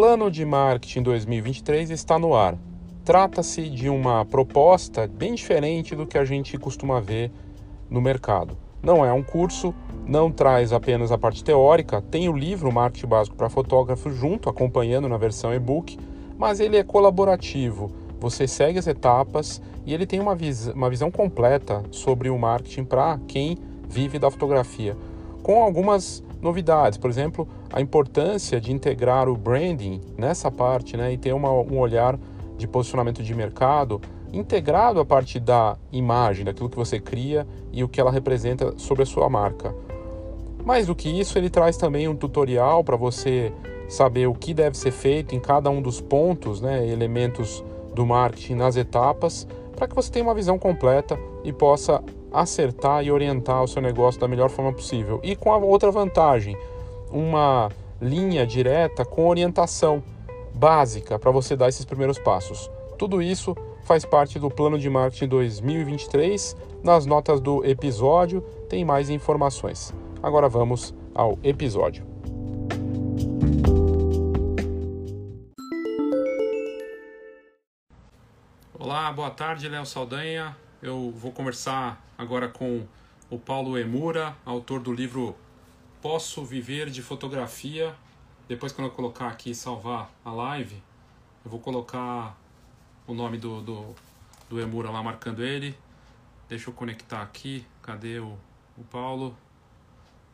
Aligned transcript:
Plano 0.00 0.30
de 0.30 0.44
marketing 0.44 1.02
2023 1.02 1.90
está 1.90 2.20
no 2.20 2.32
ar. 2.32 2.56
Trata-se 3.04 3.68
de 3.68 3.88
uma 3.88 4.24
proposta 4.24 5.08
bem 5.08 5.34
diferente 5.34 5.96
do 5.96 6.06
que 6.06 6.16
a 6.16 6.24
gente 6.24 6.56
costuma 6.56 7.00
ver 7.00 7.32
no 7.90 8.00
mercado. 8.00 8.56
Não 8.80 9.04
é 9.04 9.12
um 9.12 9.24
curso, 9.24 9.74
não 10.06 10.30
traz 10.30 10.72
apenas 10.72 11.10
a 11.10 11.18
parte 11.18 11.42
teórica, 11.42 12.00
tem 12.00 12.28
o 12.28 12.36
livro 12.36 12.70
Marketing 12.70 13.08
Básico 13.08 13.34
para 13.34 13.48
Fotógrafo 13.48 14.08
junto, 14.12 14.48
acompanhando 14.48 15.08
na 15.08 15.16
versão 15.16 15.52
e-book, 15.52 15.98
mas 16.38 16.60
ele 16.60 16.76
é 16.76 16.84
colaborativo. 16.84 17.90
Você 18.20 18.46
segue 18.46 18.78
as 18.78 18.86
etapas 18.86 19.60
e 19.84 19.92
ele 19.92 20.06
tem 20.06 20.20
uma, 20.20 20.36
vis 20.36 20.68
uma 20.68 20.88
visão 20.88 21.10
completa 21.10 21.82
sobre 21.90 22.30
o 22.30 22.38
marketing 22.38 22.84
para 22.84 23.18
quem 23.26 23.58
vive 23.88 24.16
da 24.20 24.30
fotografia, 24.30 24.96
com 25.42 25.60
algumas 25.60 26.22
novidades. 26.40 26.96
Por 26.96 27.10
exemplo, 27.10 27.48
a 27.72 27.80
importância 27.80 28.60
de 28.60 28.72
integrar 28.72 29.28
o 29.28 29.36
branding 29.36 30.00
nessa 30.16 30.50
parte 30.50 30.96
né, 30.96 31.12
e 31.12 31.18
ter 31.18 31.32
uma, 31.32 31.50
um 31.50 31.78
olhar 31.78 32.18
de 32.56 32.66
posicionamento 32.66 33.22
de 33.22 33.34
mercado 33.34 34.00
integrado 34.32 35.00
a 35.00 35.04
parte 35.04 35.40
da 35.40 35.76
imagem, 35.92 36.44
daquilo 36.44 36.68
que 36.68 36.76
você 36.76 37.00
cria 37.00 37.46
e 37.72 37.82
o 37.82 37.88
que 37.88 38.00
ela 38.00 38.10
representa 38.10 38.74
sobre 38.76 39.02
a 39.02 39.06
sua 39.06 39.28
marca. 39.28 39.74
Mais 40.64 40.86
do 40.86 40.94
que 40.94 41.08
isso, 41.08 41.38
ele 41.38 41.48
traz 41.48 41.76
também 41.76 42.08
um 42.08 42.16
tutorial 42.16 42.84
para 42.84 42.96
você 42.96 43.52
saber 43.88 44.26
o 44.26 44.34
que 44.34 44.52
deve 44.52 44.76
ser 44.76 44.90
feito 44.90 45.34
em 45.34 45.40
cada 45.40 45.70
um 45.70 45.80
dos 45.80 46.00
pontos, 46.00 46.60
né, 46.60 46.86
elementos 46.86 47.64
do 47.94 48.04
marketing 48.04 48.54
nas 48.54 48.76
etapas, 48.76 49.46
para 49.74 49.88
que 49.88 49.94
você 49.94 50.10
tenha 50.10 50.24
uma 50.24 50.34
visão 50.34 50.58
completa 50.58 51.18
e 51.42 51.52
possa 51.52 52.02
acertar 52.30 53.02
e 53.02 53.10
orientar 53.10 53.62
o 53.62 53.68
seu 53.68 53.80
negócio 53.80 54.20
da 54.20 54.28
melhor 54.28 54.50
forma 54.50 54.72
possível. 54.72 55.20
E 55.22 55.34
com 55.34 55.52
a 55.52 55.56
outra 55.56 55.90
vantagem, 55.90 56.56
uma 57.10 57.70
linha 58.00 58.46
direta 58.46 59.04
com 59.04 59.28
orientação 59.28 60.02
básica 60.54 61.18
para 61.18 61.30
você 61.30 61.56
dar 61.56 61.68
esses 61.68 61.84
primeiros 61.84 62.18
passos. 62.18 62.70
Tudo 62.98 63.22
isso 63.22 63.56
faz 63.84 64.04
parte 64.04 64.38
do 64.38 64.50
plano 64.50 64.78
de 64.78 64.90
marketing 64.90 65.28
2023. 65.28 66.56
Nas 66.82 67.06
notas 67.06 67.40
do 67.40 67.64
episódio 67.64 68.40
tem 68.68 68.84
mais 68.84 69.10
informações. 69.10 69.94
Agora 70.22 70.48
vamos 70.48 70.94
ao 71.14 71.38
episódio. 71.42 72.06
Olá, 78.78 79.12
boa 79.12 79.30
tarde, 79.30 79.68
Léo 79.68 79.86
Saldanha. 79.86 80.56
Eu 80.82 81.12
vou 81.16 81.32
conversar 81.32 82.04
agora 82.16 82.48
com 82.48 82.82
o 83.30 83.38
Paulo 83.38 83.78
Emura, 83.78 84.36
autor 84.44 84.80
do 84.80 84.92
livro 84.92 85.34
Posso 86.00 86.44
Viver 86.44 86.90
de 86.90 87.02
Fotografia. 87.02 87.94
Depois, 88.46 88.72
quando 88.72 88.86
eu 88.86 88.94
colocar 88.94 89.28
aqui 89.28 89.52
salvar 89.52 90.10
a 90.24 90.32
live, 90.32 90.80
eu 91.44 91.50
vou 91.50 91.58
colocar 91.58 92.38
o 93.06 93.12
nome 93.12 93.36
do, 93.36 93.60
do, 93.60 93.94
do 94.48 94.60
Emura 94.60 94.90
lá 94.90 95.02
marcando 95.02 95.42
ele. 95.42 95.76
Deixa 96.48 96.70
eu 96.70 96.74
conectar 96.74 97.20
aqui. 97.20 97.66
Cadê 97.82 98.20
o, 98.20 98.38
o 98.76 98.84
Paulo? 98.84 99.36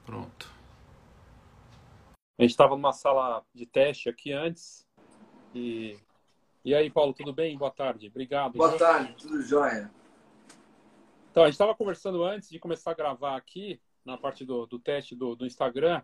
Pronto. 0.04 0.52
A 2.38 2.42
gente 2.42 2.50
estava 2.50 2.76
numa 2.76 2.92
sala 2.92 3.42
de 3.54 3.64
teste 3.64 4.08
aqui 4.10 4.32
antes. 4.32 4.86
E, 5.54 5.98
e 6.62 6.74
aí, 6.74 6.90
Paulo, 6.90 7.14
tudo 7.14 7.32
bem? 7.32 7.56
Boa 7.56 7.70
tarde. 7.70 8.08
Obrigado. 8.08 8.52
Boa 8.52 8.76
tarde, 8.76 9.14
tudo 9.16 9.40
jóia. 9.42 9.90
Então, 11.30 11.42
a 11.42 11.46
gente 11.46 11.54
estava 11.54 11.74
conversando 11.74 12.22
antes 12.22 12.50
de 12.50 12.58
começar 12.58 12.90
a 12.90 12.94
gravar 12.94 13.36
aqui, 13.36 13.80
na 14.04 14.16
parte 14.16 14.44
do, 14.44 14.66
do 14.66 14.78
teste 14.78 15.14
do, 15.14 15.34
do 15.34 15.46
Instagram, 15.46 16.02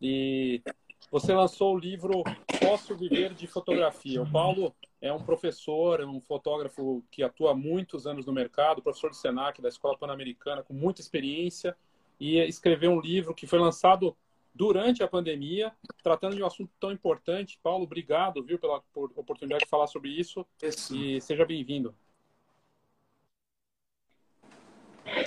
e 0.00 0.62
você 1.10 1.34
lançou 1.34 1.74
o 1.74 1.78
livro 1.78 2.22
Posso 2.60 2.96
Viver 2.96 3.34
de 3.34 3.46
Fotografia. 3.46 4.22
O 4.22 4.30
Paulo 4.30 4.74
é 5.00 5.12
um 5.12 5.22
professor, 5.22 6.00
é 6.00 6.06
um 6.06 6.20
fotógrafo 6.20 7.04
que 7.10 7.22
atua 7.22 7.50
há 7.50 7.54
muitos 7.54 8.06
anos 8.06 8.24
no 8.24 8.32
mercado, 8.32 8.82
professor 8.82 9.10
do 9.10 9.16
SENAC, 9.16 9.60
da 9.60 9.68
Escola 9.68 9.98
Pan-Americana, 9.98 10.62
com 10.62 10.72
muita 10.72 11.00
experiência, 11.00 11.76
e 12.18 12.38
escreveu 12.38 12.92
um 12.92 13.00
livro 13.00 13.34
que 13.34 13.46
foi 13.46 13.58
lançado 13.58 14.16
durante 14.54 15.02
a 15.02 15.08
pandemia, 15.08 15.72
tratando 16.02 16.36
de 16.36 16.42
um 16.42 16.46
assunto 16.46 16.70
tão 16.78 16.92
importante. 16.92 17.58
Paulo, 17.62 17.84
obrigado, 17.84 18.42
viu, 18.42 18.58
pela 18.58 18.82
oportunidade 18.94 19.64
de 19.64 19.70
falar 19.70 19.86
sobre 19.86 20.10
isso, 20.10 20.46
e 20.90 21.20
seja 21.20 21.44
bem-vindo. 21.44 21.94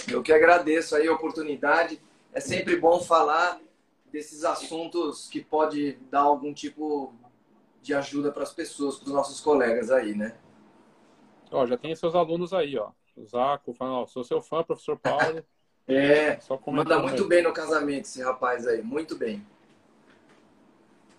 Eu 0.07 0.23
que 0.23 0.31
agradeço 0.31 0.95
aí 0.95 1.07
a 1.07 1.13
oportunidade. 1.13 1.99
É 2.35 2.41
sempre 2.41 2.75
bom 2.75 2.99
falar 2.99 3.61
desses 4.11 4.43
assuntos 4.43 5.29
que 5.29 5.41
pode 5.41 5.93
dar 6.11 6.19
algum 6.19 6.53
tipo 6.53 7.13
de 7.81 7.93
ajuda 7.93 8.29
para 8.29 8.43
as 8.43 8.53
pessoas, 8.53 8.97
para 8.97 9.07
os 9.07 9.13
nossos 9.13 9.39
colegas 9.39 9.89
aí, 9.89 10.13
né? 10.13 10.37
Ó, 11.49 11.65
já 11.65 11.77
tem 11.77 11.95
seus 11.95 12.13
alunos 12.13 12.53
aí, 12.53 12.77
ó. 12.77 12.91
O 13.15 13.25
Zaco 13.25 13.73
falando, 13.73 14.01
ó, 14.01 14.05
sou 14.05 14.21
seu 14.21 14.41
fã, 14.41 14.61
professor 14.65 14.99
Paulo. 14.99 15.45
é, 15.87 16.37
manda 16.67 16.99
muito 16.99 17.23
aí. 17.23 17.29
bem 17.29 17.41
no 17.41 17.53
casamento 17.53 18.03
esse 18.03 18.21
rapaz 18.21 18.67
aí, 18.67 18.81
muito 18.81 19.17
bem. 19.17 19.41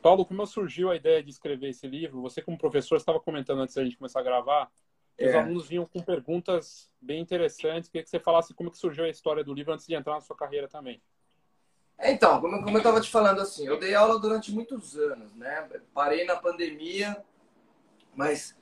Paulo, 0.02 0.26
como 0.26 0.46
surgiu 0.46 0.90
a 0.90 0.96
ideia 0.96 1.22
de 1.22 1.30
escrever 1.30 1.70
esse 1.70 1.86
livro? 1.86 2.20
Você, 2.20 2.42
como 2.42 2.58
professor, 2.58 2.96
estava 2.96 3.18
comentando 3.18 3.62
antes 3.62 3.74
da 3.74 3.82
gente 3.82 3.96
começar 3.96 4.20
a 4.20 4.22
gravar, 4.22 4.70
é. 5.18 5.28
Os 5.28 5.34
alunos 5.34 5.66
vinham 5.66 5.86
com 5.86 6.00
perguntas 6.02 6.90
bem 7.00 7.20
interessantes. 7.20 7.88
Queria 7.88 8.04
que 8.04 8.10
você 8.10 8.20
falasse 8.20 8.52
como 8.52 8.70
que 8.70 8.78
surgiu 8.78 9.04
a 9.04 9.08
história 9.08 9.42
do 9.42 9.54
livro 9.54 9.72
antes 9.72 9.86
de 9.86 9.94
entrar 9.94 10.14
na 10.14 10.20
sua 10.20 10.36
carreira 10.36 10.68
também. 10.68 11.00
É, 11.98 12.12
então, 12.12 12.40
como, 12.40 12.62
como 12.62 12.76
eu 12.76 12.78
estava 12.78 13.00
te 13.00 13.10
falando 13.10 13.40
assim, 13.40 13.66
eu 13.66 13.78
dei 13.78 13.94
aula 13.94 14.18
durante 14.18 14.52
muitos 14.52 14.96
anos, 14.96 15.34
né? 15.34 15.66
Parei 15.94 16.26
na 16.26 16.36
pandemia, 16.36 17.16
mas 18.14 18.54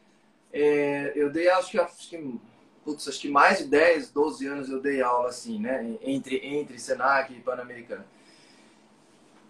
é, 0.53 1.13
eu 1.17 1.33
dei 1.33 1.49
acho 1.51 1.73
que, 1.73 1.81
acho 1.81 2.09
que, 2.09 2.41
putz, 2.85 3.09
acho 3.09 3.21
que 3.21 3.29
mais 3.29 3.59
de 3.59 3.65
10, 3.65 4.13
12 4.13 4.47
anos 4.47 4.69
eu 4.69 4.81
dei 4.81 5.03
aula 5.03 5.31
assim, 5.31 5.59
né? 5.59 5.99
Entre, 6.03 6.47
entre 6.47 6.79
Senac 6.79 7.35
e 7.35 7.41
Pan-Americana. 7.41 8.07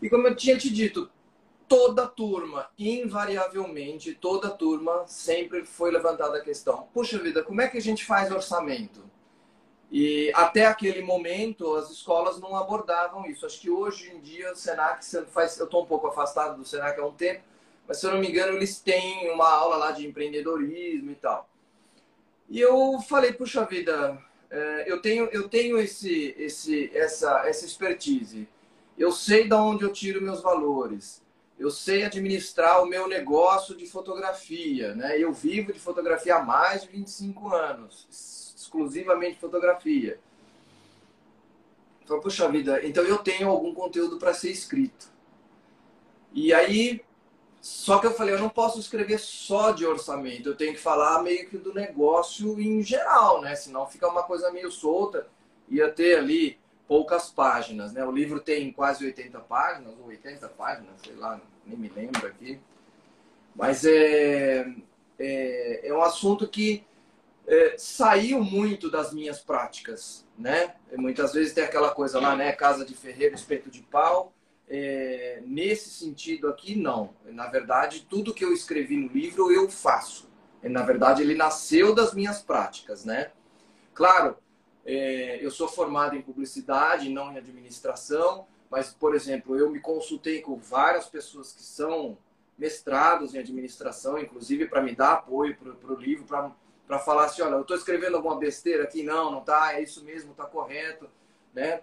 E 0.01 0.09
como 0.09 0.27
eu 0.27 0.35
tinha 0.35 0.57
te 0.57 0.73
dito, 0.73 1.11
toda 1.69 2.07
turma, 2.07 2.69
invariavelmente, 2.79 4.15
toda 4.15 4.51
turma 4.51 5.05
sempre 5.07 5.65
foi 5.65 5.91
levantada 5.91 6.39
a 6.39 6.43
questão: 6.43 6.89
puxa 6.93 7.19
vida, 7.19 7.43
como 7.43 7.61
é 7.61 7.69
que 7.69 7.79
a 7.79 7.83
gente 7.83 8.05
faz 8.05 8.31
orçamento? 8.31 9.03
E 9.91 10.33
até 10.35 10.67
aquele 10.67 11.03
momento 11.03 11.75
as 11.77 11.91
escolas 11.91 12.41
não 12.41 12.57
abordavam 12.57 13.27
isso. 13.27 13.47
Acho 13.47 13.61
que 13.61 13.71
hoje 13.71 14.11
em 14.11 14.21
dia 14.21 14.53
o 14.53 14.57
Senac 14.57 15.05
faz, 15.27 15.59
eu 15.59 15.67
estou 15.67 15.83
um 15.83 15.87
pouco 15.87 16.07
afastado 16.09 16.57
do 16.57 16.65
Senac 16.65 16.99
há 16.99 17.07
um 17.07 17.13
tempo, 17.13 17.43
mas 17.87 17.99
se 17.99 18.07
eu 18.07 18.13
não 18.13 18.19
me 18.21 18.29
engano 18.29 18.57
eles 18.57 18.81
têm 18.81 19.31
uma 19.31 19.49
aula 19.49 19.77
lá 19.77 19.93
de 19.93 20.07
empreendedorismo 20.07 21.11
e 21.11 21.15
tal. 21.15 21.49
E 22.49 22.61
eu 22.61 23.01
falei, 23.01 23.33
puxa 23.33 23.65
vida, 23.65 24.19
é, 24.51 24.85
eu 24.91 25.01
tenho 25.01 25.29
eu 25.33 25.49
tenho 25.49 25.79
esse 25.79 26.35
esse 26.39 26.91
essa 26.97 27.47
essa 27.49 27.65
expertise. 27.65 28.49
Eu 28.99 29.11
sei 29.11 29.49
de 29.49 29.55
onde 29.55 29.85
eu 29.85 29.93
tiro 29.93 30.23
meus 30.23 30.41
valores 30.41 31.24
eu 31.59 31.71
sei 31.71 32.05
administrar 32.05 32.83
o 32.83 32.87
meu 32.87 33.07
negócio 33.07 33.77
de 33.77 33.87
fotografia, 33.87 34.95
né? 34.95 35.19
Eu 35.19 35.33
vivo 35.33 35.73
de 35.73 35.79
fotografia 35.79 36.37
há 36.37 36.43
mais 36.43 36.83
de 36.83 36.89
25 36.89 37.55
anos, 37.55 38.07
exclusivamente 38.57 39.39
fotografia. 39.39 40.19
Então, 42.03 42.21
puxa 42.21 42.49
vida, 42.49 42.85
então 42.85 43.05
eu 43.05 43.19
tenho 43.19 43.49
algum 43.49 43.73
conteúdo 43.73 44.19
para 44.19 44.35
ser 44.35 44.51
escrito. 44.51 45.09
E 46.33 46.53
aí, 46.53 47.03
só 47.63 47.99
que 47.99 48.07
eu 48.07 48.13
falei, 48.13 48.35
eu 48.35 48.41
não 48.41 48.51
posso 48.51 48.79
escrever 48.79 49.19
só 49.19 49.71
de 49.71 49.87
orçamento, 49.87 50.49
eu 50.49 50.57
tenho 50.57 50.75
que 50.75 50.81
falar 50.81 51.23
meio 51.23 51.49
que 51.49 51.57
do 51.57 51.73
negócio 51.73 52.61
em 52.61 52.83
geral, 52.83 53.41
né? 53.41 53.55
Senão 53.55 53.87
fica 53.87 54.09
uma 54.09 54.25
coisa 54.25 54.51
meio 54.51 54.71
solta. 54.71 55.27
Ia 55.69 55.91
ter 55.91 56.19
ali 56.19 56.59
poucas 56.87 57.31
páginas, 57.31 57.93
né? 57.93 58.05
O 58.05 58.11
livro 58.11 58.41
tem 58.41 58.73
quase 58.73 59.05
80 59.05 59.41
páginas, 59.41 59.95
ou 59.99 60.07
80 60.07 60.49
páginas, 60.51 61.01
sei 61.05 61.15
lá, 61.15 61.41
nem 61.67 61.79
me 61.79 61.89
lembro 61.89 62.27
aqui. 62.27 62.61
Mas 63.55 63.85
é, 63.85 64.67
é, 65.19 65.89
é 65.89 65.95
um 65.95 66.03
assunto 66.03 66.47
que 66.49 66.85
é, 67.47 67.75
saiu 67.79 68.43
muito 68.43 68.91
das 68.91 69.13
minhas 69.13 69.41
práticas, 69.41 70.27
né? 70.39 70.75
Muitas 70.97 71.33
vezes 71.33 71.53
tem 71.53 71.65
aquela 71.65 71.91
coisa 71.91 72.21
lá, 72.21 72.35
né? 72.35 72.53
Casa 72.53 72.85
de 72.85 72.95
ferreiro, 72.95 73.35
espeto 73.35 73.71
de 73.71 73.83
pau. 73.83 74.33
É, 74.67 75.43
nesse 75.47 75.91
sentido 75.91 76.49
aqui, 76.49 76.75
não. 76.75 77.15
Na 77.27 77.47
verdade, 77.47 78.07
tudo 78.09 78.33
que 78.33 78.45
eu 78.45 78.53
escrevi 78.53 78.97
no 78.97 79.09
livro 79.09 79.53
eu 79.53 79.69
faço. 79.69 80.29
Na 80.63 80.83
verdade, 80.83 81.21
ele 81.23 81.35
nasceu 81.35 81.95
das 81.95 82.15
minhas 82.15 82.41
práticas, 82.41 83.05
né? 83.05 83.31
Claro, 83.93 84.39
é, 84.85 85.45
eu 85.45 85.51
sou 85.51 85.69
formado 85.69 86.15
em 86.17 86.23
publicidade, 86.23 87.09
não 87.09 87.33
em 87.33 87.39
administração, 87.39 88.47
mas, 88.71 88.93
por 88.93 89.15
exemplo, 89.15 89.57
eu 89.57 89.71
me 89.71 89.81
consultei 89.81 90.41
com 90.41 90.57
várias 90.57 91.07
pessoas 91.07 91.53
que 91.53 91.63
são 91.63 92.19
mestrados 92.57 93.35
em 93.35 93.39
administração, 93.39 94.19
inclusive 94.19 94.67
para 94.67 94.83
me 94.83 94.95
dar 94.95 95.15
apoio 95.15 95.57
para 95.57 95.93
o 95.93 95.97
livro, 95.97 96.25
para 96.25 96.99
falar 96.99 97.27
assim, 97.27 97.43
olha, 97.43 97.55
eu 97.55 97.63
estou 97.63 97.77
escrevendo 97.77 98.17
alguma 98.17 98.37
besteira 98.37 98.85
aqui, 98.85 99.03
não, 99.03 99.31
não 99.31 99.41
tá, 99.41 99.75
é 99.75 99.83
isso 99.83 100.05
mesmo, 100.05 100.33
está 100.33 100.45
correto, 100.45 101.09
né? 101.53 101.83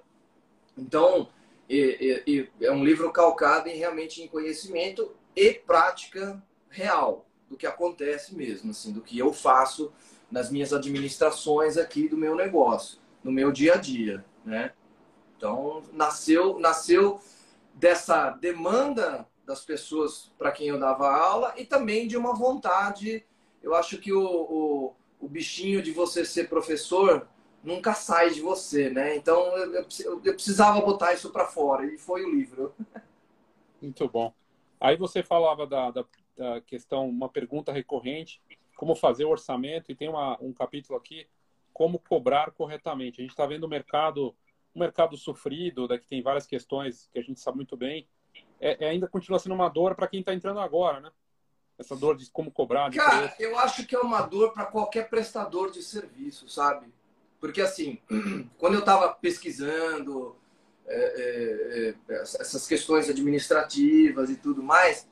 Então, 0.77 1.29
é, 1.69 2.23
é, 2.61 2.71
um 2.71 2.83
livro 2.83 3.11
calcado 3.11 3.67
em 3.69 3.77
realmente 3.77 4.21
em 4.21 4.27
conhecimento 4.27 5.13
e 5.35 5.53
prática 5.53 6.41
real 6.69 7.25
do 7.49 7.57
que 7.57 7.67
acontece 7.67 8.35
mesmo, 8.35 8.71
assim, 8.71 8.93
do 8.93 9.01
que 9.01 9.17
eu 9.17 9.33
faço 9.33 9.91
nas 10.31 10.49
minhas 10.49 10.71
administrações 10.73 11.77
aqui 11.77 12.07
do 12.07 12.17
meu 12.17 12.35
negócio, 12.35 12.99
no 13.23 13.31
meu 13.31 13.51
dia 13.51 13.73
a 13.73 13.77
dia, 13.77 14.23
né? 14.45 14.73
Então, 15.37 15.83
nasceu, 15.91 16.59
nasceu 16.59 17.19
dessa 17.73 18.29
demanda 18.29 19.27
das 19.45 19.65
pessoas 19.65 20.31
para 20.37 20.51
quem 20.51 20.67
eu 20.67 20.79
dava 20.79 21.11
aula 21.11 21.53
e 21.57 21.65
também 21.65 22.07
de 22.07 22.15
uma 22.15 22.33
vontade. 22.33 23.25
Eu 23.61 23.73
acho 23.75 23.97
que 23.97 24.13
o, 24.13 24.23
o, 24.23 24.93
o 25.19 25.27
bichinho 25.27 25.81
de 25.81 25.91
você 25.91 26.23
ser 26.23 26.47
professor 26.47 27.27
nunca 27.63 27.93
sai 27.93 28.31
de 28.31 28.41
você, 28.41 28.89
né? 28.89 29.15
Então, 29.15 29.39
eu, 29.57 29.73
eu, 29.73 30.21
eu 30.23 30.33
precisava 30.33 30.79
botar 30.81 31.13
isso 31.13 31.31
para 31.31 31.45
fora 31.45 31.85
e 31.85 31.97
foi 31.97 32.23
o 32.23 32.29
livro. 32.29 32.73
Muito 33.81 34.07
bom. 34.07 34.33
Aí 34.79 34.95
você 34.95 35.21
falava 35.21 35.67
da, 35.67 35.91
da, 35.91 36.05
da 36.37 36.61
questão, 36.61 37.07
uma 37.07 37.29
pergunta 37.29 37.71
recorrente, 37.71 38.41
como 38.81 38.95
fazer 38.95 39.25
o 39.25 39.29
orçamento, 39.29 39.91
e 39.91 39.95
tem 39.95 40.09
uma, 40.09 40.41
um 40.41 40.51
capítulo 40.51 40.97
aqui, 40.97 41.27
como 41.71 41.99
cobrar 41.99 42.49
corretamente. 42.49 43.21
A 43.21 43.23
gente 43.23 43.29
está 43.29 43.45
vendo 43.45 43.65
o 43.65 43.69
mercado, 43.69 44.35
um 44.73 44.79
mercado 44.79 45.15
sofrido, 45.15 45.87
daqui 45.87 46.07
tem 46.07 46.23
várias 46.23 46.47
questões 46.47 47.07
que 47.13 47.19
a 47.19 47.21
gente 47.21 47.39
sabe 47.39 47.57
muito 47.57 47.77
bem, 47.77 48.07
é, 48.59 48.83
é 48.83 48.89
ainda 48.89 49.07
continua 49.07 49.37
sendo 49.37 49.53
uma 49.53 49.69
dor 49.69 49.93
para 49.93 50.07
quem 50.07 50.21
está 50.21 50.33
entrando 50.33 50.59
agora, 50.59 50.99
né? 50.99 51.11
Essa 51.77 51.95
dor 51.95 52.17
de 52.17 52.27
como 52.31 52.49
cobrar. 52.49 52.89
De 52.89 52.97
Cara, 52.97 53.27
preço. 53.27 53.35
eu 53.43 53.59
acho 53.59 53.85
que 53.85 53.95
é 53.95 53.99
uma 53.99 54.23
dor 54.23 54.51
para 54.51 54.65
qualquer 54.65 55.07
prestador 55.11 55.69
de 55.69 55.83
serviço, 55.83 56.49
sabe? 56.49 56.91
Porque 57.39 57.61
assim, 57.61 57.99
quando 58.57 58.73
eu 58.73 58.79
estava 58.79 59.13
pesquisando 59.13 60.35
é, 60.87 60.95
é, 60.95 61.89
é, 62.15 62.21
essas 62.21 62.65
questões 62.65 63.07
administrativas 63.07 64.31
e 64.31 64.37
tudo 64.37 64.63
mais, 64.63 65.07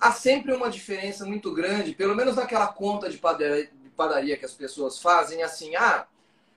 há 0.00 0.12
sempre 0.12 0.52
uma 0.52 0.70
diferença 0.70 1.26
muito 1.26 1.52
grande, 1.52 1.94
pelo 1.94 2.16
menos 2.16 2.36
naquela 2.36 2.68
conta 2.68 3.10
de 3.10 3.18
padaria, 3.18 4.36
que 4.36 4.44
as 4.44 4.54
pessoas 4.54 4.98
fazem, 4.98 5.42
assim, 5.42 5.76
ah, 5.76 6.08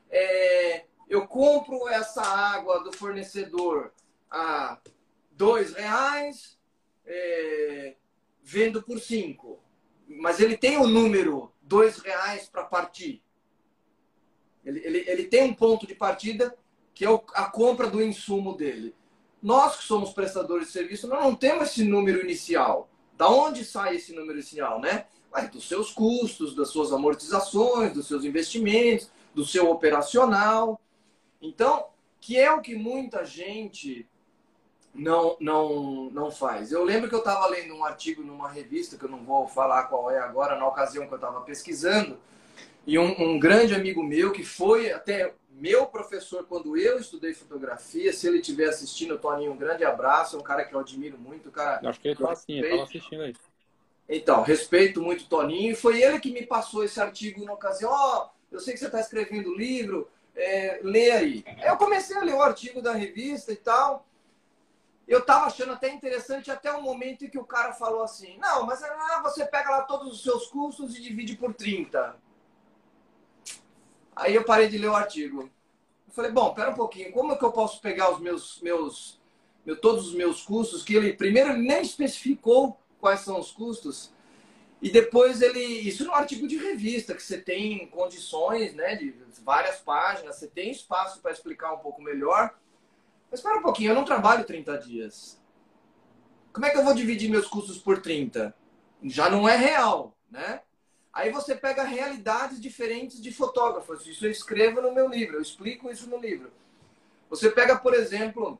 é, 0.10 0.86
eu 1.10 1.28
compro 1.28 1.88
essa 1.90 2.22
água 2.22 2.84
do 2.84 2.94
fornecedor 2.94 3.92
a 4.32 4.80
dois 5.32 5.74
reais, 5.74 6.58
é, 7.06 7.96
vendo 8.42 8.82
por 8.82 9.00
cinco, 9.00 9.60
mas 10.08 10.40
ele 10.40 10.56
tem 10.56 10.78
o 10.78 10.84
um 10.84 10.88
número 10.88 11.52
dois 11.62 11.98
reais 11.98 12.48
para 12.48 12.64
partir. 12.64 13.22
Ele, 14.64 14.80
ele, 14.86 15.04
ele 15.08 15.24
tem 15.26 15.44
um 15.44 15.54
ponto 15.54 15.86
de 15.86 15.96
partida 15.96 16.56
que 16.94 17.06
é 17.06 17.10
a 17.34 17.46
compra 17.46 17.90
do 17.90 18.02
insumo 18.02 18.56
dele. 18.56 18.96
Nós 19.42 19.78
que 19.78 19.84
somos 19.84 20.14
prestadores 20.14 20.68
de 20.68 20.74
serviço, 20.74 21.08
nós 21.08 21.22
não 21.22 21.36
temos 21.36 21.70
esse 21.70 21.84
número 21.84 22.22
inicial. 22.22 22.90
Da 23.18 23.30
onde 23.30 23.64
sai 23.64 23.96
esse 23.96 24.14
número 24.14 24.34
inicial, 24.40 24.80
né? 24.80 25.06
Mas 25.32 25.50
dos 25.50 25.68
seus 25.68 25.92
custos, 25.92 26.56
das 26.56 26.70
suas 26.70 26.92
amortizações, 26.92 27.94
dos 27.94 28.08
seus 28.08 28.24
investimentos, 28.24 29.10
do 29.34 29.46
seu 29.46 29.70
operacional. 29.70 30.80
Então, 31.42 31.88
que 32.22 32.38
é 32.38 32.52
o 32.52 32.62
que 32.62 32.76
muita 32.76 33.26
gente 33.26 34.08
não 34.94 35.36
não 35.40 36.10
não 36.12 36.32
faz. 36.32 36.72
Eu 36.72 36.84
lembro 36.84 37.10
que 37.10 37.16
eu 37.16 37.20
estava 37.20 37.48
lendo 37.48 37.74
um 37.74 37.84
artigo 37.84 38.22
numa 38.22 38.48
revista 38.48 38.98
que 38.98 39.04
eu 39.04 39.10
não 39.10 39.24
vou 39.24 39.48
falar 39.48 39.84
qual 39.84 40.12
é 40.12 40.20
agora, 40.20 40.58
na 40.58 40.68
ocasião 40.68 41.08
que 41.08 41.14
eu 41.14 41.18
estava 41.18 41.42
pesquisando, 41.42 42.18
e 42.86 43.00
um, 43.00 43.22
um, 43.22 43.40
grande 43.40 43.74
amigo 43.74 44.04
meu 44.04 44.32
que 44.32 44.44
foi 44.44 44.92
até 44.92 45.34
meu 45.52 45.86
professor 45.86 46.46
quando 46.46 46.76
eu 46.78 46.98
estudei 47.00 47.34
fotografia, 47.34 48.12
se 48.12 48.28
ele 48.28 48.40
estiver 48.40 48.68
assistindo, 48.68 49.18
Toninho, 49.18 49.54
um 49.54 49.58
grande 49.58 49.86
abraço, 49.86 50.36
é 50.36 50.40
um 50.40 50.44
cara 50.44 50.66
que 50.66 50.74
eu 50.74 50.80
admiro 50.80 51.18
muito, 51.18 51.52
cara. 51.52 51.88
Acho 51.88 52.00
que 52.00 52.08
ele 52.08 52.16
está 52.16 52.32
assim, 52.32 52.60
estava 52.60 52.84
assistindo 52.84 53.22
aí. 53.22 53.34
Então, 54.10 54.42
respeito 54.42 55.02
muito 55.02 55.24
o 55.24 55.28
Toninho, 55.28 55.72
e 55.72 55.76
foi 55.76 56.02
ele 56.02 56.20
que 56.20 56.32
me 56.32 56.46
passou 56.46 56.84
esse 56.84 57.00
artigo 57.00 57.46
na 57.46 57.54
ocasião. 57.54 57.90
Ó, 57.92 58.26
oh, 58.26 58.30
eu 58.52 58.60
sei 58.60 58.74
que 58.74 58.80
você 58.80 58.88
está 58.88 59.00
escrevendo 59.00 59.56
livro, 59.56 60.10
é, 60.36 60.80
lê 60.84 61.12
aí. 61.12 61.46
Eu 61.64 61.78
comecei 61.78 62.18
a 62.18 62.24
ler 62.24 62.34
o 62.34 62.42
artigo 62.42 62.82
da 62.82 62.92
revista 62.92 63.52
e 63.52 63.56
tal. 63.56 64.06
Eu 65.08 65.20
estava 65.20 65.46
achando 65.46 65.74
até 65.74 65.90
interessante 65.90 66.50
até 66.50 66.72
o 66.72 66.82
momento 66.82 67.26
em 67.26 67.30
que 67.30 67.38
o 67.38 67.46
cara 67.46 67.74
falou 67.74 68.04
assim: 68.04 68.38
não, 68.38 68.66
mas 68.66 68.82
ah, 68.84 69.22
você 69.24 69.46
pega 69.46 69.70
lá 69.70 69.82
todos 69.84 70.14
os 70.14 70.24
seus 70.24 70.48
custos 70.48 70.96
e 70.96 71.02
divide 71.02 71.36
por 71.36 71.54
30. 71.54 72.16
Aí 74.16 74.36
eu 74.36 74.44
parei 74.44 74.68
de 74.68 74.78
ler 74.78 74.90
o 74.90 74.96
artigo. 74.96 75.50
Eu 76.08 76.14
falei, 76.14 76.32
bom, 76.32 76.54
pera 76.54 76.72
um 76.72 76.76
pouquinho, 76.76 77.12
como 77.12 77.34
é 77.34 77.36
que 77.36 77.44
eu 77.44 77.52
posso 77.52 77.82
pegar 77.82 78.12
os 78.12 78.20
meus, 78.20 78.62
meus, 78.62 79.20
meu, 79.66 79.76
todos 79.76 80.08
os 80.08 80.14
meus 80.14 80.44
custos, 80.44 80.84
que 80.84 80.96
ele 80.96 81.14
primeiro 81.14 81.52
ele 81.52 81.68
nem 81.68 81.82
especificou 81.82 82.78
quais 83.00 83.22
são 83.22 83.40
os 83.40 83.52
custos, 83.52 84.14
e 84.84 84.92
depois 84.92 85.42
ele, 85.42 85.64
isso 85.64 86.04
no 86.04 86.14
artigo 86.14 86.46
de 86.46 86.58
revista, 86.58 87.16
que 87.16 87.24
você 87.24 87.38
tem 87.38 87.88
condições, 87.88 88.74
né, 88.74 88.96
de 88.96 89.16
várias 89.42 89.78
páginas, 89.78 90.36
você 90.36 90.48
tem 90.48 90.72
espaço 90.72 91.22
para 91.22 91.32
explicar 91.32 91.74
um 91.74 91.78
pouco 91.78 92.02
melhor. 92.02 92.54
Mas 93.32 93.40
espera 93.40 93.60
um 93.60 93.62
pouquinho, 93.62 93.92
eu 93.92 93.96
não 93.96 94.04
trabalho 94.04 94.44
30 94.44 94.78
dias. 94.80 95.42
Como 96.52 96.66
é 96.66 96.70
que 96.70 96.78
eu 96.78 96.84
vou 96.84 96.94
dividir 96.94 97.30
meus 97.30 97.48
custos 97.48 97.78
por 97.78 98.02
30? 98.02 98.54
Já 99.04 99.30
não 99.30 99.48
é 99.48 99.56
real, 99.56 100.16
né? 100.30 100.62
Aí 101.14 101.32
você 101.32 101.54
pega 101.54 101.84
realidades 101.84 102.60
diferentes 102.60 103.22
de 103.22 103.32
fotógrafos. 103.32 104.08
Isso 104.08 104.26
eu 104.26 104.32
escrevo 104.32 104.82
no 104.82 104.92
meu 104.92 105.08
livro, 105.08 105.36
eu 105.36 105.42
explico 105.42 105.92
isso 105.92 106.10
no 106.10 106.18
livro. 106.18 106.52
Você 107.30 107.52
pega, 107.52 107.78
por 107.78 107.94
exemplo, 107.94 108.60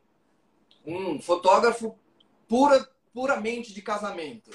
um 0.86 1.20
fotógrafo 1.20 1.98
pura, 2.48 2.88
puramente 3.12 3.74
de 3.74 3.82
casamento. 3.82 4.52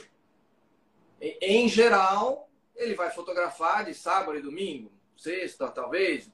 Em 1.20 1.68
geral, 1.68 2.48
ele 2.76 2.94
vai 2.94 3.10
fotografar 3.10 3.84
de 3.84 3.92
sábado 3.92 4.38
e 4.38 4.42
domingo, 4.42 4.92
sexta, 5.16 5.68
talvez. 5.68 6.30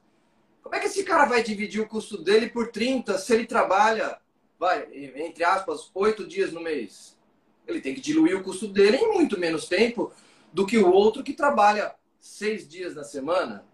Como 0.63 0.75
é 0.75 0.79
que 0.79 0.87
esse 0.87 1.03
cara 1.03 1.25
vai 1.25 1.43
dividir 1.43 1.81
o 1.81 1.89
custo 1.89 2.23
dele 2.23 2.51
por 2.51 2.71
30 2.71 3.17
se 3.17 3.33
ele 3.33 3.47
trabalha, 3.47 4.19
vai, 4.59 4.87
entre 4.93 5.43
aspas, 5.45 5.91
oito 5.95 6.27
dias 6.27 6.53
no 6.53 6.61
mês? 6.61 7.19
Ele 7.67 7.81
tem 7.81 7.95
que 7.95 8.03
diluir 8.03 8.37
o 8.37 8.43
custo 8.43 8.69
dele 8.69 8.99
em 8.99 9.13
muito 9.15 9.41
menos 9.41 9.67
tempo 9.67 10.13
do 10.55 10.65
que 10.65 10.79
o 10.79 10.89
outro 10.89 11.25
que 11.25 11.33
trabalha 11.33 11.97
seis 12.21 12.67
dias 12.69 12.95
na 12.95 13.03
semana. 13.03 13.67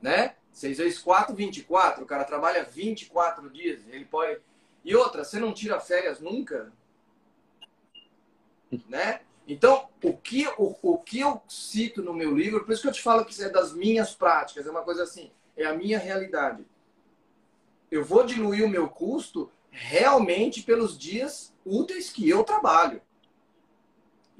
Né? 0.00 0.36
Seis 0.52 0.76
vezes 0.76 0.98
quatro, 0.98 1.34
24. 1.34 2.04
O 2.04 2.06
cara 2.06 2.24
trabalha 2.24 2.62
24 2.62 3.48
dias. 3.48 3.80
Ele 3.88 4.04
pode. 4.04 4.38
E 4.84 4.94
outra, 4.94 5.24
você 5.24 5.40
não 5.40 5.54
tira 5.54 5.80
férias 5.80 6.20
nunca? 6.20 6.70
Né? 8.86 9.22
Então, 9.48 9.88
o 10.04 10.14
que, 10.14 10.46
o, 10.58 10.76
o 10.82 10.98
que 10.98 11.20
eu 11.20 11.42
cito 11.48 12.02
no 12.02 12.12
meu 12.12 12.36
livro, 12.36 12.62
por 12.62 12.72
isso 12.72 12.82
que 12.82 12.88
eu 12.88 12.92
te 12.92 13.02
falo 13.02 13.24
que 13.24 13.32
isso 13.32 13.42
é 13.42 13.48
das 13.48 13.72
minhas 13.72 14.14
práticas, 14.14 14.66
é 14.66 14.70
uma 14.70 14.82
coisa 14.82 15.04
assim, 15.04 15.30
é 15.56 15.64
a 15.64 15.74
minha 15.74 15.98
realidade. 15.98 16.66
Eu 17.90 18.04
vou 18.04 18.24
diluir 18.24 18.64
o 18.64 18.68
meu 18.68 18.88
custo 18.88 19.50
realmente 19.70 20.62
pelos 20.62 20.98
dias 20.98 21.52
úteis 21.64 22.10
que 22.10 22.28
eu 22.28 22.44
trabalho. 22.44 23.00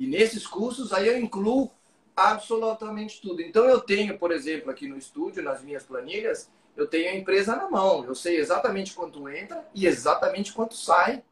E 0.01 0.07
nesses 0.07 0.47
cursos 0.47 0.95
aí 0.95 1.07
eu 1.07 1.19
incluo 1.19 1.71
absolutamente 2.17 3.21
tudo. 3.21 3.43
Então 3.43 3.67
eu 3.67 3.79
tenho, 3.79 4.19
por 4.19 4.33
exemplo, 4.33 4.71
aqui 4.71 4.89
no 4.89 4.97
estúdio, 4.97 5.43
nas 5.43 5.63
minhas 5.63 5.83
planilhas, 5.83 6.51
eu 6.75 6.87
tenho 6.87 7.11
a 7.11 7.15
empresa 7.15 7.55
na 7.55 7.69
mão. 7.69 8.03
Eu 8.07 8.15
sei 8.15 8.39
exatamente 8.39 8.95
quanto 8.95 9.29
entra 9.29 9.63
e 9.75 9.87
exatamente 9.87 10.55
quanto 10.55 10.75
sai. 10.75 11.23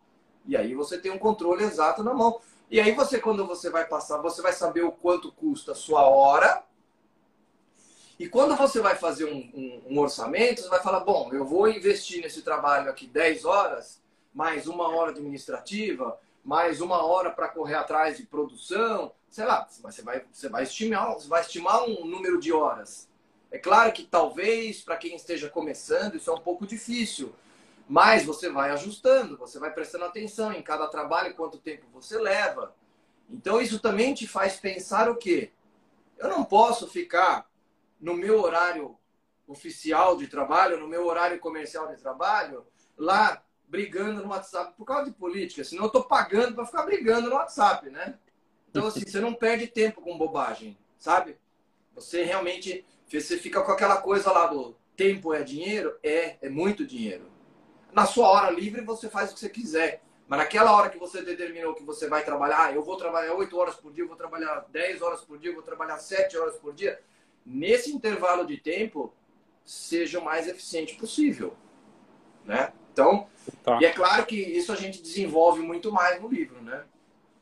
E 0.44 0.54
aí 0.54 0.75
você 0.75 0.98
tem 0.98 1.10
um 1.10 1.18
controle 1.18 1.64
exato 1.64 2.04
na 2.04 2.12
mão. 2.12 2.42
E 2.70 2.78
aí 2.78 2.92
você, 2.92 3.18
quando 3.18 3.46
você 3.46 3.70
vai 3.70 3.87
passar, 3.87 4.18
você 4.18 4.42
vai 4.42 4.52
saber 4.52 4.82
o 4.82 4.92
quanto 4.92 5.32
custa 5.32 5.72
a 5.72 5.75
sua 5.75 6.02
hora. 6.02 6.62
E 8.18 8.28
quando 8.28 8.54
você 8.54 8.80
vai 8.80 8.96
fazer 8.96 9.25
um, 9.25 9.50
um, 9.54 9.94
um 9.94 9.98
orçamento, 9.98 10.60
você 10.60 10.68
vai 10.68 10.82
falar, 10.82 11.00
bom, 11.00 11.30
eu 11.32 11.46
vou 11.46 11.68
investir 11.68 12.20
nesse 12.20 12.42
trabalho 12.42 12.90
aqui 12.90 13.06
10 13.06 13.46
horas, 13.46 14.02
mais 14.34 14.66
uma 14.66 14.94
hora 14.94 15.12
administrativa, 15.12 16.18
mais 16.49 16.81
uma 16.81 17.05
hora 17.05 17.31
para 17.31 17.47
correr 17.47 17.75
atrás 17.75 18.17
de 18.17 18.23
produção, 18.23 19.12
sei 19.28 19.45
lá, 19.45 19.69
você 19.69 20.00
vai, 20.00 20.25
você 20.33 20.49
vai 20.49 20.62
estimar, 20.62 21.12
você 21.12 21.28
vai 21.28 21.43
estimar 21.43 21.85
um 21.85 22.07
número 22.07 22.40
de 22.40 22.50
horas. 22.50 23.07
É 23.50 23.59
claro 23.59 23.93
que 23.93 24.02
talvez 24.02 24.81
para 24.81 24.97
quem 24.97 25.14
esteja 25.14 25.50
começando 25.50 26.17
isso 26.17 26.31
é 26.31 26.33
um 26.33 26.40
pouco 26.40 26.67
difícil, 26.67 27.35
mas 27.87 28.25
você 28.25 28.49
vai 28.49 28.71
ajustando, 28.71 29.37
você 29.37 29.59
vai 29.59 29.71
prestando 29.71 30.07
atenção 30.07 30.50
em 30.50 30.62
cada 30.62 30.87
trabalho, 30.87 31.35
quanto 31.35 31.59
tempo 31.59 31.85
você 31.93 32.17
leva. 32.17 32.75
Então 33.28 33.61
isso 33.61 33.78
também 33.78 34.14
te 34.14 34.26
faz 34.26 34.57
pensar 34.57 35.11
o 35.11 35.17
quê? 35.17 35.52
Eu 36.17 36.31
não 36.31 36.43
posso 36.43 36.88
ficar 36.88 37.47
no 38.00 38.14
meu 38.14 38.40
horário 38.40 38.97
oficial 39.47 40.17
de 40.17 40.26
trabalho, 40.26 40.81
no 40.81 40.88
meu 40.88 41.05
horário 41.05 41.38
comercial 41.40 41.88
de 41.88 42.00
trabalho, 42.00 42.67
lá 42.97 43.45
brigando 43.68 44.22
no 44.22 44.30
WhatsApp 44.30 44.75
por 44.76 44.84
causa 44.84 45.10
de 45.10 45.16
política, 45.16 45.62
senão 45.62 45.84
eu 45.84 45.90
tô 45.90 46.02
pagando 46.02 46.54
para 46.54 46.66
ficar 46.66 46.82
brigando 46.84 47.28
no 47.28 47.37
WhatsApp, 47.37 47.90
né? 47.90 48.18
Então, 48.70 48.87
assim, 48.87 49.00
você 49.00 49.20
não 49.20 49.34
perde 49.34 49.66
tempo 49.66 50.00
com 50.00 50.16
bobagem, 50.16 50.76
sabe? 50.98 51.37
Você 51.94 52.22
realmente, 52.22 52.84
você 53.10 53.37
fica 53.37 53.62
com 53.62 53.72
aquela 53.72 54.00
coisa 54.00 54.30
lá 54.30 54.46
do 54.46 54.76
tempo 54.96 55.32
é 55.32 55.42
dinheiro? 55.42 55.96
É, 56.02 56.37
é 56.42 56.48
muito 56.48 56.87
dinheiro. 56.87 57.30
Na 57.92 58.04
sua 58.04 58.28
hora 58.28 58.50
livre, 58.50 58.82
você 58.82 59.08
faz 59.08 59.30
o 59.30 59.34
que 59.34 59.40
você 59.40 59.48
quiser. 59.48 60.02
Mas 60.26 60.40
naquela 60.40 60.72
hora 60.72 60.90
que 60.90 60.98
você 60.98 61.22
determinou 61.22 61.75
que 61.75 61.82
você 61.82 62.06
vai 62.06 62.22
trabalhar, 62.22 62.66
ah, 62.66 62.72
eu 62.72 62.82
vou 62.82 62.96
trabalhar 62.96 63.32
8 63.32 63.56
horas 63.56 63.76
por 63.76 63.90
dia, 63.90 64.06
vou 64.06 64.16
trabalhar 64.16 64.66
10 64.70 65.00
horas 65.00 65.22
por 65.22 65.38
dia, 65.38 65.54
vou 65.54 65.62
trabalhar 65.62 65.98
7 65.98 66.37
horas 66.37 66.56
por 66.56 66.75
dia, 66.75 67.00
nesse 67.46 67.90
intervalo 67.90 68.44
de 68.44 68.58
tempo, 68.58 69.14
seja 69.64 70.18
o 70.18 70.25
mais 70.25 70.46
eficiente 70.46 70.96
possível. 70.96 71.56
Né? 72.44 72.72
Então, 72.99 73.26
tá. 73.62 73.78
e 73.81 73.85
é 73.85 73.93
claro 73.93 74.26
que 74.26 74.37
isso 74.37 74.73
a 74.73 74.76
gente 74.76 75.00
desenvolve 75.00 75.61
muito 75.61 75.93
mais 75.93 76.21
no 76.21 76.28
livro, 76.28 76.61
né? 76.62 76.85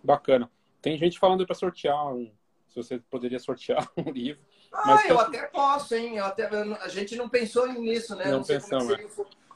Bacana. 0.03 0.51
Tem 0.83 0.99
gente 0.99 1.19
falando 1.19 1.47
para 1.47 1.55
sortear 1.55 2.15
um, 2.15 2.31
se 2.69 2.77
você 2.77 2.99
poderia 2.99 3.39
sortear 3.39 3.91
um 3.97 4.11
livro. 4.11 4.43
Ah, 4.73 5.03
eu 5.09 5.19
até 5.19 5.47
posso, 5.47 5.95
hein? 5.95 6.19
Eu 6.19 6.27
até, 6.27 6.47
a 6.47 6.89
gente 6.89 7.17
não 7.17 7.29
pensou 7.29 7.67
nisso, 7.67 8.15
né? 8.15 8.27
Não, 8.27 8.39
não 8.39 8.45
pensamos. 8.45 8.93
É 8.93 9.07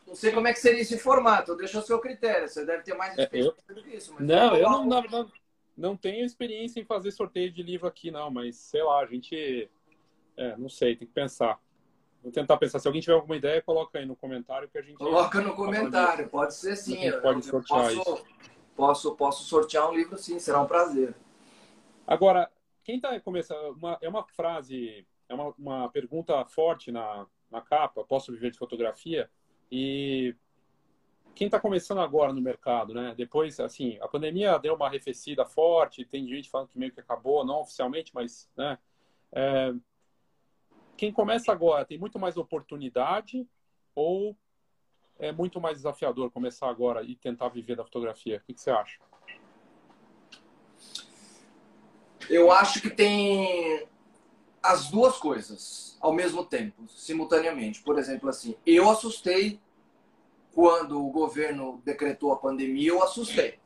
não 0.06 0.16
sei 0.16 0.32
como 0.32 0.48
é 0.48 0.52
que 0.52 0.58
seria 0.58 0.80
esse 0.80 0.98
formato, 0.98 1.54
deixa 1.54 1.78
o 1.78 1.82
seu 1.82 2.00
critério. 2.00 2.48
Você 2.48 2.64
deve 2.64 2.82
ter 2.82 2.94
mais 2.94 3.16
experiência 3.16 3.54
é, 3.68 3.70
eu... 3.70 3.74
do 3.76 3.82
que 3.82 3.96
isso. 3.96 4.14
não, 4.18 4.56
eu 4.56 4.68
não, 4.68 4.84
na 4.84 5.00
verdade, 5.00 5.30
não 5.76 5.96
tenho 5.96 6.24
experiência 6.24 6.80
em 6.80 6.84
fazer 6.84 7.12
sorteio 7.12 7.52
de 7.52 7.62
livro 7.62 7.86
aqui, 7.86 8.10
não, 8.10 8.28
mas 8.30 8.56
sei 8.56 8.82
lá, 8.82 9.00
a 9.00 9.06
gente. 9.06 9.70
É, 10.36 10.56
não 10.56 10.68
sei, 10.68 10.96
tem 10.96 11.06
que 11.06 11.14
pensar. 11.14 11.60
Vou 12.22 12.30
tentar 12.30 12.56
pensar. 12.58 12.78
Se 12.78 12.86
alguém 12.86 13.00
tiver 13.00 13.14
alguma 13.14 13.36
ideia, 13.36 13.62
coloca 13.62 13.98
aí 13.98 14.04
no 14.04 14.14
comentário 14.14 14.68
que 14.68 14.78
a 14.78 14.82
gente. 14.82 14.96
Coloca 14.96 15.40
no 15.40 15.54
comentário, 15.54 16.28
pode 16.28 16.54
ser 16.54 16.76
sim. 16.76 17.02
Eu, 17.02 17.20
pode 17.20 17.44
sortear 17.44 17.80
posso, 17.80 18.00
isso. 18.00 18.24
Posso, 18.76 19.16
posso 19.16 19.44
sortear 19.44 19.90
um 19.90 19.94
livro 19.94 20.18
sim, 20.18 20.38
será 20.38 20.60
um 20.60 20.66
prazer. 20.66 21.14
Agora, 22.06 22.50
quem 22.84 22.96
está 22.96 23.18
começando. 23.20 23.76
Uma, 23.76 23.98
é 24.00 24.08
uma 24.08 24.24
frase, 24.24 25.06
é 25.28 25.34
uma, 25.34 25.54
uma 25.58 25.88
pergunta 25.88 26.44
forte 26.44 26.92
na, 26.92 27.26
na 27.50 27.60
capa: 27.60 28.04
posso 28.04 28.32
viver 28.32 28.50
de 28.50 28.58
fotografia? 28.58 29.30
E 29.72 30.34
quem 31.34 31.46
está 31.46 31.58
começando 31.58 32.00
agora 32.00 32.32
no 32.32 32.40
mercado, 32.40 32.92
né? 32.92 33.14
Depois, 33.16 33.58
assim, 33.60 33.96
a 34.00 34.08
pandemia 34.08 34.58
deu 34.58 34.74
uma 34.74 34.86
arrefecida 34.86 35.46
forte, 35.46 36.04
tem 36.04 36.26
gente 36.28 36.50
falando 36.50 36.68
que 36.68 36.78
meio 36.78 36.92
que 36.92 37.00
acabou, 37.00 37.44
não 37.44 37.60
oficialmente, 37.60 38.12
mas, 38.14 38.50
né? 38.56 38.78
É, 39.32 39.72
quem 41.00 41.10
começa 41.10 41.50
agora 41.50 41.82
tem 41.82 41.96
muito 41.96 42.18
mais 42.18 42.36
oportunidade 42.36 43.48
ou 43.94 44.36
é 45.18 45.32
muito 45.32 45.58
mais 45.58 45.78
desafiador 45.78 46.30
começar 46.30 46.68
agora 46.68 47.02
e 47.02 47.16
tentar 47.16 47.48
viver 47.48 47.74
da 47.74 47.82
fotografia? 47.82 48.36
O 48.36 48.52
que, 48.52 48.60
você 48.60 48.70
acha? 48.70 48.98
Eu 52.28 52.52
acho 52.52 52.82
que 52.82 52.90
tem 52.90 53.88
as 54.62 54.90
duas 54.90 55.16
coisas 55.16 55.96
ao 56.02 56.12
mesmo 56.12 56.44
tempo, 56.44 56.86
simultaneamente. 56.86 57.80
Por 57.80 57.98
exemplo, 57.98 58.28
assim, 58.28 58.54
eu 58.66 58.90
assustei 58.90 59.58
quando 60.52 61.02
o 61.02 61.10
governo 61.10 61.80
decretou 61.82 62.30
a 62.30 62.36
pandemia, 62.36 62.90
eu 62.90 63.02
assustei. 63.02 63.58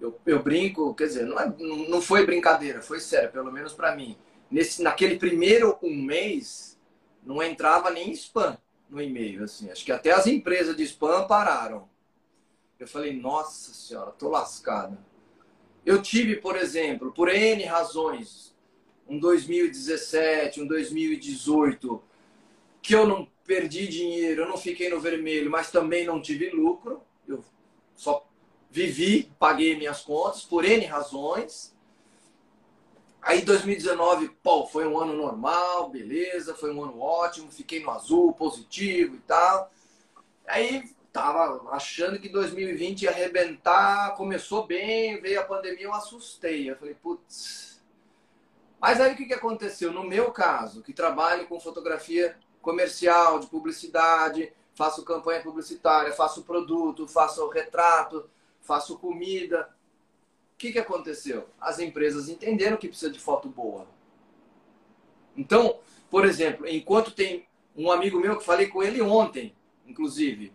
Eu, 0.00 0.18
eu 0.24 0.42
brinco, 0.42 0.94
quer 0.94 1.04
dizer, 1.04 1.26
não, 1.26 1.38
é, 1.38 1.54
não 1.90 2.00
foi 2.00 2.24
brincadeira, 2.24 2.80
foi 2.80 2.98
sério, 2.98 3.30
pelo 3.30 3.52
menos 3.52 3.74
para 3.74 3.94
mim. 3.94 4.16
Nesse, 4.54 4.84
naquele 4.84 5.18
primeiro 5.18 5.76
um 5.82 5.92
mês, 5.92 6.78
não 7.26 7.42
entrava 7.42 7.90
nem 7.90 8.12
spam 8.12 8.56
no 8.88 9.02
e-mail, 9.02 9.42
assim. 9.42 9.68
Acho 9.68 9.84
que 9.84 9.90
até 9.90 10.12
as 10.12 10.28
empresas 10.28 10.76
de 10.76 10.84
spam 10.84 11.26
pararam. 11.26 11.88
Eu 12.78 12.86
falei, 12.86 13.12
nossa 13.12 13.74
senhora, 13.74 14.12
tô 14.12 14.28
lascada. 14.28 14.96
Eu 15.84 16.00
tive, 16.00 16.36
por 16.36 16.54
exemplo, 16.54 17.12
por 17.12 17.28
N 17.28 17.64
razões, 17.64 18.54
um 19.08 19.18
2017, 19.18 20.60
um 20.60 20.68
2018, 20.68 22.00
que 22.80 22.94
eu 22.94 23.08
não 23.08 23.28
perdi 23.44 23.88
dinheiro, 23.88 24.42
eu 24.42 24.48
não 24.48 24.56
fiquei 24.56 24.88
no 24.88 25.00
vermelho, 25.00 25.50
mas 25.50 25.72
também 25.72 26.06
não 26.06 26.22
tive 26.22 26.50
lucro. 26.50 27.02
Eu 27.26 27.42
só 27.96 28.24
vivi, 28.70 29.32
paguei 29.36 29.76
minhas 29.76 30.02
contas 30.02 30.42
por 30.42 30.64
N 30.64 30.86
razões. 30.86 31.73
Aí 33.24 33.40
2019, 33.40 34.28
pô, 34.42 34.66
foi 34.66 34.86
um 34.86 34.98
ano 34.98 35.14
normal, 35.14 35.88
beleza, 35.88 36.54
foi 36.54 36.70
um 36.74 36.84
ano 36.84 37.00
ótimo, 37.00 37.50
fiquei 37.50 37.82
no 37.82 37.90
azul, 37.90 38.34
positivo 38.34 39.16
e 39.16 39.20
tal. 39.20 39.72
Aí 40.46 40.94
tava 41.10 41.70
achando 41.70 42.18
que 42.18 42.28
2020 42.28 43.02
ia 43.02 43.10
arrebentar, 43.10 44.14
começou 44.14 44.66
bem, 44.66 45.18
veio 45.22 45.40
a 45.40 45.44
pandemia, 45.44 45.84
eu 45.84 45.94
assustei. 45.94 46.70
Eu 46.70 46.76
falei, 46.76 46.94
putz, 46.94 47.82
mas 48.78 49.00
aí 49.00 49.14
o 49.14 49.16
que, 49.16 49.24
que 49.24 49.32
aconteceu? 49.32 49.90
No 49.90 50.04
meu 50.04 50.30
caso, 50.30 50.82
que 50.82 50.92
trabalho 50.92 51.46
com 51.46 51.58
fotografia 51.58 52.36
comercial, 52.60 53.38
de 53.38 53.46
publicidade, 53.46 54.52
faço 54.74 55.02
campanha 55.02 55.40
publicitária, 55.40 56.12
faço 56.12 56.42
produto, 56.42 57.08
faço 57.08 57.48
retrato, 57.48 58.28
faço 58.60 58.98
comida. 58.98 59.70
Que, 60.64 60.72
que 60.72 60.78
aconteceu? 60.78 61.46
As 61.60 61.78
empresas 61.78 62.26
entenderam 62.26 62.78
que 62.78 62.88
precisa 62.88 63.12
de 63.12 63.20
foto 63.20 63.50
boa. 63.50 63.86
Então, 65.36 65.78
por 66.08 66.24
exemplo, 66.24 66.66
enquanto 66.66 67.10
tem 67.10 67.46
um 67.76 67.92
amigo 67.92 68.18
meu 68.18 68.38
que 68.38 68.44
falei 68.46 68.68
com 68.68 68.82
ele 68.82 69.02
ontem, 69.02 69.54
inclusive, 69.86 70.54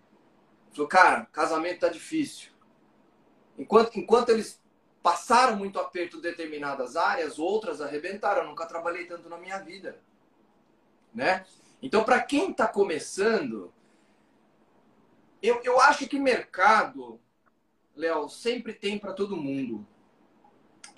falou, 0.72 0.88
cara, 0.88 1.28
casamento 1.32 1.82
tá 1.82 1.90
difícil. 1.90 2.50
Enquanto, 3.56 4.00
enquanto 4.00 4.30
eles 4.30 4.60
passaram 5.04 5.56
muito 5.56 5.80
aperto 5.80 6.18
em 6.18 6.22
determinadas 6.22 6.96
áreas, 6.96 7.38
outras 7.38 7.80
arrebentaram. 7.80 8.42
Eu 8.42 8.50
nunca 8.50 8.66
trabalhei 8.66 9.06
tanto 9.06 9.30
na 9.30 9.38
minha 9.38 9.60
vida, 9.60 10.02
né? 11.14 11.46
Então, 11.84 12.04
para 12.04 12.20
quem 12.20 12.50
está 12.50 12.68
começando, 12.68 13.72
eu, 15.40 15.62
eu 15.64 15.80
acho 15.80 16.08
que 16.08 16.18
mercado, 16.18 17.22
Léo, 17.96 18.28
sempre 18.28 18.74
tem 18.74 18.98
para 18.98 19.14
todo 19.14 19.38
mundo, 19.38 19.86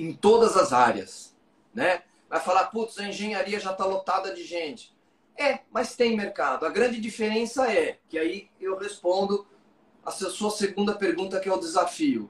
em 0.02 0.14
todas 0.14 0.56
as 0.58 0.74
áreas, 0.74 1.36
né? 1.74 2.04
Vai 2.30 2.40
falar, 2.40 2.66
putz, 2.66 2.98
a 2.98 3.08
engenharia 3.08 3.60
já 3.60 3.72
está 3.72 3.86
lotada 3.86 4.34
de 4.34 4.44
gente. 4.44 4.96
É, 5.38 5.60
mas 5.72 5.96
tem 5.96 6.16
mercado. 6.16 6.66
A 6.66 6.70
grande 6.70 7.00
diferença 7.00 7.72
é, 7.72 7.98
que 8.08 8.18
aí 8.18 8.50
eu 8.60 8.78
respondo 8.78 9.46
a 10.06 10.12
sua 10.12 10.52
segunda 10.52 10.96
pergunta, 10.96 11.40
que 11.40 11.50
é 11.50 11.54
o 11.54 11.60
desafio 11.60 12.30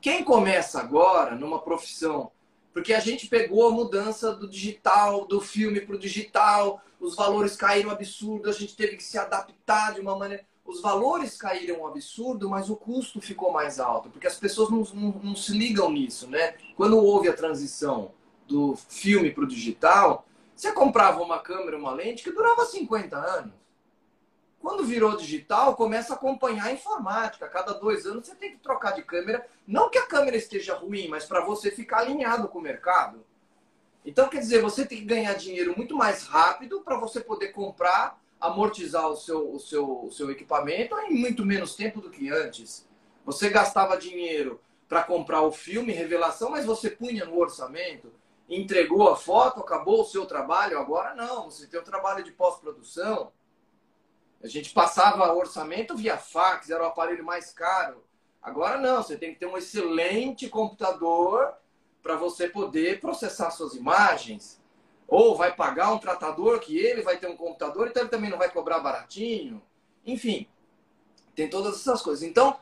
quem 0.00 0.22
começa 0.22 0.80
agora 0.80 1.34
numa 1.34 1.60
profissão, 1.60 2.30
porque 2.72 2.94
a 2.94 3.00
gente 3.00 3.26
pegou 3.26 3.66
a 3.66 3.70
mudança 3.70 4.32
do 4.32 4.48
digital, 4.48 5.26
do 5.26 5.40
filme 5.40 5.80
para 5.80 5.96
o 5.96 5.98
digital, 5.98 6.80
os 7.00 7.16
valores 7.16 7.56
caíram 7.56 7.90
absurdo, 7.90 8.48
a 8.48 8.52
gente 8.52 8.76
teve 8.76 8.96
que 8.96 9.02
se 9.02 9.18
adaptar 9.18 9.94
de 9.94 10.00
uma 10.00 10.16
maneira. 10.16 10.44
Os 10.68 10.82
valores 10.82 11.34
caíram 11.34 11.86
absurdo, 11.86 12.50
mas 12.50 12.68
o 12.68 12.76
custo 12.76 13.22
ficou 13.22 13.50
mais 13.50 13.80
alto, 13.80 14.10
porque 14.10 14.26
as 14.26 14.36
pessoas 14.36 14.68
não, 14.68 14.82
não, 14.92 15.20
não 15.22 15.34
se 15.34 15.52
ligam 15.52 15.90
nisso, 15.90 16.28
né? 16.28 16.56
Quando 16.76 17.02
houve 17.02 17.26
a 17.26 17.32
transição 17.32 18.12
do 18.46 18.76
filme 18.76 19.30
para 19.30 19.44
o 19.44 19.48
digital, 19.48 20.26
você 20.54 20.70
comprava 20.70 21.22
uma 21.22 21.38
câmera, 21.38 21.78
uma 21.78 21.92
lente 21.92 22.22
que 22.22 22.30
durava 22.30 22.66
50 22.66 23.16
anos. 23.16 23.54
Quando 24.60 24.84
virou 24.84 25.16
digital, 25.16 25.74
começa 25.74 26.12
a 26.12 26.16
acompanhar 26.16 26.66
a 26.66 26.72
informática. 26.72 27.48
Cada 27.48 27.72
dois 27.72 28.04
anos 28.04 28.26
você 28.26 28.34
tem 28.34 28.50
que 28.50 28.58
trocar 28.58 28.90
de 28.90 29.02
câmera. 29.02 29.48
Não 29.66 29.88
que 29.88 29.96
a 29.96 30.06
câmera 30.06 30.36
esteja 30.36 30.74
ruim, 30.74 31.08
mas 31.08 31.24
para 31.24 31.40
você 31.40 31.70
ficar 31.70 32.00
alinhado 32.00 32.46
com 32.46 32.58
o 32.58 32.62
mercado. 32.62 33.24
Então, 34.04 34.28
quer 34.28 34.40
dizer, 34.40 34.60
você 34.60 34.84
tem 34.84 34.98
que 34.98 35.04
ganhar 35.06 35.32
dinheiro 35.32 35.74
muito 35.74 35.96
mais 35.96 36.24
rápido 36.24 36.82
para 36.82 36.98
você 36.98 37.20
poder 37.20 37.48
comprar, 37.52 38.20
amortizar 38.40 39.08
o 39.08 39.16
seu, 39.16 39.54
o, 39.54 39.58
seu, 39.58 40.04
o 40.04 40.10
seu 40.12 40.30
equipamento 40.30 40.96
em 40.98 41.14
muito 41.14 41.44
menos 41.44 41.74
tempo 41.74 42.00
do 42.00 42.10
que 42.10 42.30
antes. 42.30 42.86
Você 43.24 43.50
gastava 43.50 43.96
dinheiro 43.96 44.60
para 44.88 45.02
comprar 45.02 45.42
o 45.42 45.52
filme, 45.52 45.92
revelação, 45.92 46.50
mas 46.50 46.64
você 46.64 46.88
punha 46.88 47.24
no 47.24 47.38
orçamento, 47.38 48.12
entregou 48.48 49.08
a 49.08 49.16
foto, 49.16 49.60
acabou 49.60 50.02
o 50.02 50.06
seu 50.06 50.24
trabalho. 50.24 50.78
Agora 50.78 51.14
não, 51.14 51.50
você 51.50 51.66
tem 51.66 51.78
o 51.78 51.84
trabalho 51.84 52.24
de 52.24 52.32
pós-produção 52.32 53.32
a 54.42 54.46
gente 54.46 54.70
passava 54.72 55.32
orçamento 55.32 55.96
via 55.96 56.16
fax, 56.16 56.70
era 56.70 56.82
o 56.82 56.86
aparelho 56.86 57.24
mais 57.24 57.52
caro. 57.52 58.04
Agora 58.40 58.78
não, 58.78 59.02
você 59.02 59.16
tem 59.16 59.32
que 59.32 59.40
ter 59.40 59.46
um 59.46 59.56
excelente 59.56 60.48
computador 60.48 61.54
para 62.02 62.14
você 62.14 62.48
poder 62.48 63.00
processar 63.00 63.50
suas 63.50 63.74
imagens. 63.74 64.60
Ou 65.08 65.36
vai 65.36 65.56
pagar 65.56 65.92
um 65.92 65.98
tratador 65.98 66.60
que 66.60 66.78
ele 66.78 67.02
vai 67.02 67.16
ter 67.16 67.26
um 67.26 67.36
computador, 67.36 67.88
então 67.88 68.02
ele 68.02 68.10
também 68.10 68.30
não 68.30 68.38
vai 68.38 68.50
cobrar 68.50 68.78
baratinho. 68.78 69.60
Enfim, 70.06 70.46
tem 71.34 71.48
todas 71.48 71.76
essas 71.76 72.02
coisas. 72.02 72.22
Então, 72.22 72.60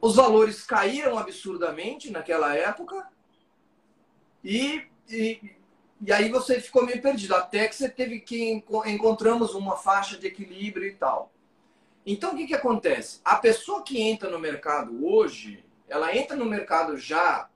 os 0.00 0.16
valores 0.16 0.64
caíram 0.64 1.16
absurdamente 1.16 2.10
naquela 2.10 2.54
época 2.54 3.08
e, 4.42 4.84
e 5.08 5.56
e 6.00 6.12
aí 6.12 6.30
você 6.30 6.60
ficou 6.60 6.86
meio 6.86 7.02
perdido, 7.02 7.34
até 7.34 7.66
que 7.66 7.74
você 7.74 7.88
teve 7.88 8.20
que 8.20 8.62
encontramos 8.86 9.54
uma 9.54 9.76
faixa 9.76 10.16
de 10.16 10.28
equilíbrio 10.28 10.86
e 10.86 10.94
tal. 10.94 11.32
Então 12.06 12.32
o 12.32 12.36
que, 12.36 12.46
que 12.46 12.54
acontece? 12.54 13.20
A 13.24 13.36
pessoa 13.36 13.82
que 13.82 14.00
entra 14.00 14.30
no 14.30 14.38
mercado 14.38 15.04
hoje, 15.04 15.64
ela 15.88 16.14
entra 16.16 16.36
no 16.36 16.44
mercado 16.44 16.96
já 16.96 17.50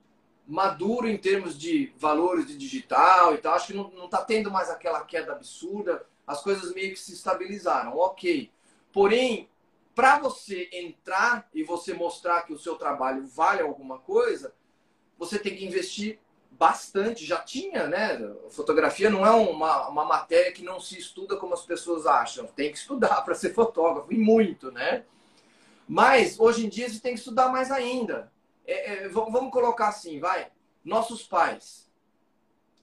maduro 0.47 1.09
em 1.09 1.17
termos 1.17 1.59
de 1.59 1.93
valores 1.97 2.47
de 2.47 2.57
digital 2.57 3.35
e 3.35 3.39
tal. 3.39 3.55
Acho 3.55 3.69
que 3.69 3.75
não 3.75 4.05
está 4.05 4.23
tendo 4.23 4.51
mais 4.51 4.71
aquela 4.71 5.05
queda 5.05 5.33
absurda. 5.33 6.05
As 6.27 6.43
coisas 6.43 6.73
meio 6.75 6.93
que 6.93 7.01
se 7.01 7.13
estabilizaram, 7.13 7.97
ok. 7.97 8.51
Porém, 8.93 9.49
para 9.95 10.19
você 10.19 10.69
entrar 10.73 11.49
e 11.53 11.63
você 11.63 11.93
mostrar 11.93 12.43
que 12.43 12.53
o 12.53 12.59
seu 12.59 12.77
trabalho 12.77 13.27
vale 13.27 13.61
alguma 13.61 13.99
coisa, 13.99 14.55
você 15.19 15.39
tem 15.39 15.57
que 15.57 15.65
investir 15.65 16.19
bastante. 16.51 17.25
Já 17.25 17.39
tinha, 17.39 17.87
né? 17.87 18.19
Fotografia 18.51 19.11
não 19.11 19.27
é 19.27 19.31
uma, 19.31 19.89
uma 19.89 20.05
matéria 20.05 20.53
que 20.53 20.63
não 20.63 20.81
se 20.81 20.99
estuda 20.99 21.37
como 21.37 21.55
as 21.55 21.63
pessoas 21.63 22.07
acham. 22.07 22.47
Tem 22.47 22.71
que 22.71 22.79
estudar 22.79 23.23
para 23.23 23.35
ser 23.35 23.53
fotógrafo, 23.53 24.13
e 24.13 24.19
muito, 24.19 24.71
né? 24.71 25.05
Mas 25.89 26.39
hoje 26.39 26.65
em 26.65 26.69
dia 26.69 26.89
você 26.89 27.01
tem 27.01 27.13
que 27.13 27.19
estudar 27.19 27.49
mais 27.49 27.71
ainda. 27.71 28.33
É, 28.67 29.05
é, 29.05 29.09
vamos 29.09 29.51
colocar 29.51 29.89
assim, 29.89 30.21
vai. 30.21 30.51
Nossos 30.85 31.23
pais. 31.23 31.91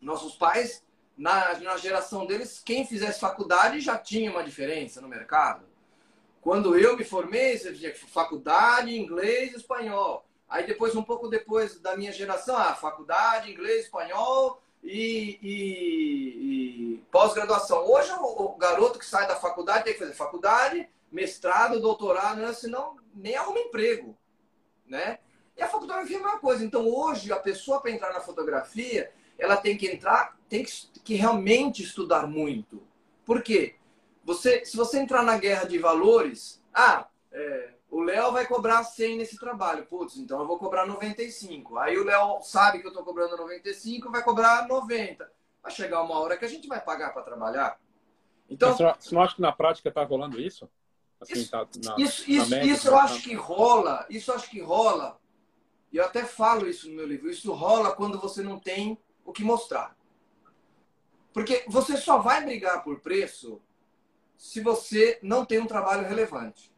Nossos 0.01 0.35
pais, 0.35 0.83
na, 1.17 1.59
na 1.59 1.77
geração 1.77 2.25
deles, 2.25 2.61
quem 2.63 2.85
fizesse 2.85 3.19
faculdade 3.19 3.79
já 3.79 3.97
tinha 3.97 4.31
uma 4.31 4.43
diferença 4.43 5.01
no 5.01 5.07
mercado. 5.07 5.65
Quando 6.41 6.77
eu 6.77 6.95
me 6.95 7.03
formei, 7.03 7.57
você 7.57 7.73
tinha 7.73 7.93
faculdade, 7.93 8.97
inglês 8.97 9.53
espanhol. 9.53 10.25
Aí 10.47 10.65
depois, 10.65 10.95
um 10.95 11.03
pouco 11.03 11.27
depois 11.27 11.79
da 11.79 11.95
minha 11.95 12.11
geração, 12.11 12.55
a 12.55 12.71
ah, 12.71 12.75
faculdade, 12.75 13.51
inglês, 13.51 13.85
espanhol 13.85 14.61
e, 14.81 15.37
e, 15.41 16.95
e 16.95 16.97
pós-graduação. 17.11 17.85
Hoje 17.85 18.11
o, 18.13 18.45
o, 18.45 18.57
garoto 18.57 18.97
que 18.97 19.05
sai 19.05 19.27
da 19.27 19.35
faculdade 19.35 19.83
tem 19.83 19.93
que 19.93 19.99
fazer 19.99 20.13
faculdade, 20.13 20.89
mestrado, 21.11 21.79
doutorado, 21.79 22.37
né? 22.41 22.53
senão 22.53 22.97
nem 23.13 23.35
arruma 23.35 23.59
emprego, 23.59 24.17
né? 24.87 25.19
E 25.59 25.61
a 25.61 25.67
fotografia 25.67 26.15
é 26.15 26.19
a 26.19 26.23
mesma 26.23 26.39
coisa. 26.39 26.63
Então 26.63 26.87
hoje 26.87 27.33
a 27.33 27.37
pessoa 27.37 27.81
para 27.81 27.91
entrar 27.91 28.13
na 28.13 28.21
fotografia, 28.21 29.11
ela 29.37 29.57
tem 29.57 29.77
que 29.77 29.87
entrar, 29.87 30.37
tem 30.47 30.63
que, 30.63 30.71
que 31.03 31.15
realmente 31.15 31.83
estudar 31.83 32.25
muito. 32.25 32.81
Por 33.25 33.43
quê? 33.43 33.75
Você, 34.23 34.63
se 34.63 34.77
você 34.77 34.99
entrar 34.99 35.21
na 35.21 35.37
guerra 35.37 35.65
de 35.65 35.77
valores, 35.77 36.63
ah, 36.73 37.07
é, 37.31 37.73
o 37.91 38.01
Léo 38.01 38.31
vai 38.31 38.47
cobrar 38.47 38.83
100 38.83 39.17
nesse 39.17 39.37
trabalho. 39.37 39.85
Putz, 39.85 40.15
então 40.15 40.39
eu 40.39 40.47
vou 40.47 40.57
cobrar 40.57 40.85
95. 40.85 41.77
Aí 41.77 41.97
o 41.97 42.05
Léo 42.05 42.41
sabe 42.41 42.79
que 42.79 42.85
eu 42.85 42.91
estou 42.91 43.03
cobrando 43.03 43.35
95, 43.35 44.09
vai 44.09 44.23
cobrar 44.23 44.65
90. 44.65 45.29
Vai 45.61 45.71
chegar 45.71 46.01
uma 46.01 46.19
hora 46.19 46.37
que 46.37 46.45
a 46.45 46.49
gente 46.49 46.67
vai 46.67 46.79
pagar 46.79 47.11
para 47.11 47.23
trabalhar. 47.23 47.77
Então, 48.49 48.75
você 48.75 49.13
não 49.13 49.21
acha 49.21 49.35
que 49.35 49.41
na 49.41 49.51
prática 49.51 49.89
está 49.89 50.03
rolando 50.03 50.39
isso? 50.39 50.69
Assim, 51.19 51.33
isso, 51.33 51.51
tá 51.51 51.67
na, 51.83 51.95
isso, 51.97 52.31
isso, 52.31 52.49
média, 52.49 52.71
isso 52.71 52.87
eu 52.87 52.93
tá... 52.93 53.03
acho 53.03 53.21
que 53.21 53.33
rola. 53.35 54.05
Isso 54.09 54.31
eu 54.31 54.35
acho 54.35 54.49
que 54.49 54.61
rola. 54.61 55.18
E 55.91 55.97
eu 55.97 56.05
até 56.05 56.23
falo 56.23 56.67
isso 56.67 56.89
no 56.89 56.95
meu 56.95 57.07
livro. 57.07 57.29
Isso 57.29 57.51
rola 57.53 57.95
quando 57.95 58.19
você 58.19 58.41
não 58.41 58.59
tem 58.59 58.97
o 59.25 59.31
que 59.31 59.43
mostrar. 59.43 59.95
Porque 61.33 61.63
você 61.67 61.97
só 61.97 62.19
vai 62.19 62.43
brigar 62.43 62.83
por 62.83 62.99
preço 62.99 63.61
se 64.37 64.61
você 64.61 65.19
não 65.21 65.45
tem 65.45 65.59
um 65.59 65.67
trabalho 65.67 66.07
relevante. 66.07 66.71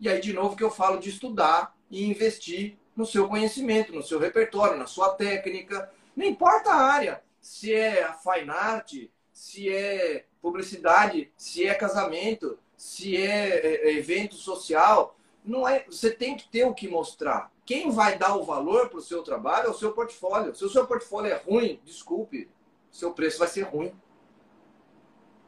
E 0.00 0.08
aí, 0.08 0.20
de 0.20 0.32
novo, 0.32 0.56
que 0.56 0.62
eu 0.62 0.70
falo 0.70 0.98
de 0.98 1.08
estudar 1.08 1.76
e 1.90 2.04
investir 2.04 2.76
no 2.96 3.06
seu 3.06 3.28
conhecimento, 3.28 3.92
no 3.92 4.02
seu 4.02 4.18
repertório, 4.18 4.78
na 4.78 4.86
sua 4.86 5.14
técnica. 5.14 5.90
Não 6.14 6.24
importa 6.24 6.70
a 6.70 6.82
área, 6.82 7.22
se 7.40 7.72
é 7.72 8.02
a 8.04 8.14
fine 8.14 8.50
art, 8.50 8.92
se 9.32 9.68
é 9.68 10.26
publicidade, 10.40 11.32
se 11.36 11.66
é 11.66 11.74
casamento, 11.74 12.58
se 12.76 13.16
é, 13.16 13.48
é, 13.48 13.88
é 13.88 13.96
evento 13.96 14.34
social. 14.34 15.16
Não 15.44 15.66
é, 15.68 15.84
você 15.84 16.10
tem 16.10 16.36
que 16.36 16.48
ter 16.48 16.64
o 16.64 16.74
que 16.74 16.88
mostrar. 16.88 17.50
Quem 17.64 17.90
vai 17.90 18.18
dar 18.18 18.36
o 18.36 18.44
valor 18.44 18.90
para 18.90 18.98
o 18.98 19.02
seu 19.02 19.22
trabalho 19.22 19.68
é 19.68 19.70
o 19.70 19.74
seu 19.74 19.92
portfólio. 19.92 20.54
Se 20.54 20.64
o 20.64 20.68
seu 20.68 20.86
portfólio 20.86 21.32
é 21.32 21.36
ruim, 21.36 21.80
desculpe, 21.84 22.50
seu 22.90 23.12
preço 23.12 23.38
vai 23.38 23.48
ser 23.48 23.62
ruim. 23.62 23.92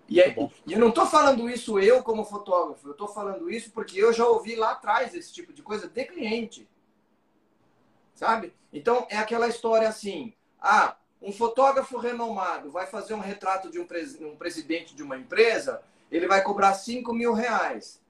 E, 0.09 0.21
é, 0.21 0.35
e 0.65 0.73
eu 0.73 0.79
não 0.79 0.91
estou 0.91 1.05
falando 1.05 1.51
isso 1.51 1.79
eu 1.79 2.03
como 2.03 2.25
fotógrafo, 2.25 2.87
eu 2.87 2.93
estou 2.93 3.09
falando 3.09 3.51
isso 3.51 3.73
porque 3.73 3.99
eu 3.99 4.13
já 4.13 4.27
ouvi 4.27 4.55
lá 4.55 4.71
atrás 4.73 5.15
esse 5.15 5.33
tipo 5.33 5.53
de 5.53 5.63
coisa 5.63 5.89
de 5.89 6.05
cliente. 6.05 6.69
Sabe? 8.15 8.55
Então 8.73 9.07
é 9.11 9.19
aquela 9.19 9.49
história 9.49 9.89
assim: 9.89 10.33
ah, 10.61 10.97
um 11.21 11.33
fotógrafo 11.33 11.99
renomado 11.99 12.71
vai 12.71 12.87
fazer 12.87 13.15
um 13.15 13.21
retrato 13.21 13.71
de 13.71 13.79
um, 13.79 13.87
pres 13.87 14.19
um 14.21 14.37
presidente 14.37 14.95
de 14.95 15.03
uma 15.03 15.17
empresa, 15.17 15.83
ele 16.11 16.27
vai 16.27 16.43
cobrar 16.43 16.75
5 16.75 17.13
mil 17.13 17.33
reais. 17.33 18.01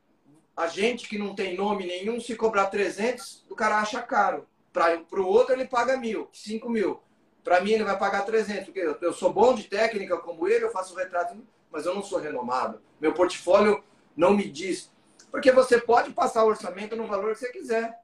A 0.57 0.67
gente 0.69 1.09
que 1.09 1.19
não 1.19 1.35
tem 1.35 1.55
nome 1.55 1.87
nenhum, 1.87 2.19
se 2.19 2.35
cobrar 2.35 2.67
300, 2.67 3.45
o 3.51 3.55
cara 3.55 3.79
acha 3.79 4.01
caro. 4.01 4.47
Para 4.73 5.21
o 5.21 5.27
outro 5.27 5.55
ele 5.55 5.67
paga 5.67 5.97
mil, 5.97 6.29
5 6.33 6.69
mil. 6.71 7.03
Para 7.45 7.61
mim 7.61 7.73
ele 7.73 7.85
vai 7.85 7.99
pagar 7.99 8.23
300, 8.23 8.65
porque 8.65 8.97
eu 9.01 9.13
sou 9.13 9.33
bom 9.33 9.55
de 9.55 9.65
técnica 9.65 10.17
como 10.19 10.49
ele, 10.49 10.65
eu 10.65 10.73
faço 10.73 10.95
retrato 10.97 11.37
mas 11.71 11.85
eu 11.85 11.95
não 11.95 12.03
sou 12.03 12.19
renomado. 12.19 12.81
Meu 12.99 13.13
portfólio 13.13 13.85
não 14.17 14.35
me 14.35 14.49
diz. 14.49 14.91
Porque 15.31 15.53
você 15.53 15.79
pode 15.79 16.13
passar 16.13 16.45
o 16.45 16.49
orçamento 16.49 16.97
no 16.97 17.07
valor 17.07 17.35
que 17.35 17.41
você 17.41 17.53
quiser. 17.53 18.01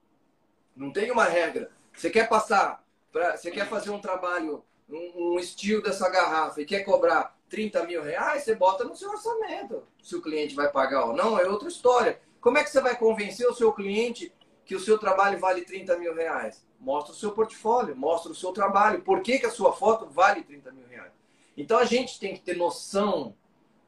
Não 0.77 0.93
tem 0.93 1.11
uma 1.11 1.25
regra. 1.25 1.71
Você 1.97 2.11
quer 2.11 2.29
passar, 2.29 2.85
pra, 3.11 3.37
você 3.37 3.51
quer 3.51 3.67
fazer 3.67 3.91
um 3.91 3.99
trabalho, 3.99 4.63
um, 4.91 5.35
um 5.35 5.39
estilo 5.39 5.83
dessa 5.83 6.09
garrafa 6.11 6.61
e 6.61 6.67
quer 6.67 6.81
cobrar 6.81 7.35
30 7.49 7.85
mil 7.85 8.03
reais, 8.03 8.43
você 8.43 8.55
bota 8.55 8.85
no 8.85 8.97
seu 8.97 9.11
orçamento. 9.11 9.83
Se 10.03 10.17
o 10.17 10.23
cliente 10.23 10.55
vai 10.55 10.71
pagar 10.71 11.07
ou 11.07 11.15
não, 11.15 11.39
é 11.39 11.49
outra 11.49 11.69
história. 11.69 12.21
Como 12.43 12.59
é 12.59 12.65
que 12.65 12.71
você 12.71 12.81
vai 12.81 12.99
convencer 12.99 13.49
o 13.49 13.55
seu 13.55 13.73
cliente 13.73 14.33
que 14.65 14.75
o 14.75 14.81
seu 14.81 14.99
trabalho 14.99 15.39
vale 15.39 15.63
30 15.63 15.97
mil 15.97 16.13
reais? 16.13 16.67
Mostra 16.81 17.13
o 17.13 17.17
seu 17.17 17.31
portfólio, 17.31 17.97
mostra 17.97 18.33
o 18.33 18.35
seu 18.35 18.51
trabalho. 18.51 19.01
Por 19.01 19.21
que, 19.21 19.39
que 19.39 19.47
a 19.47 19.51
sua 19.51 19.73
foto 19.73 20.07
vale 20.07 20.43
30 20.43 20.73
mil 20.73 20.85
reais? 20.89 21.13
Então 21.57 21.79
a 21.79 21.85
gente 21.85 22.19
tem 22.19 22.35
que 22.35 22.41
ter 22.41 22.57
noção 22.57 23.37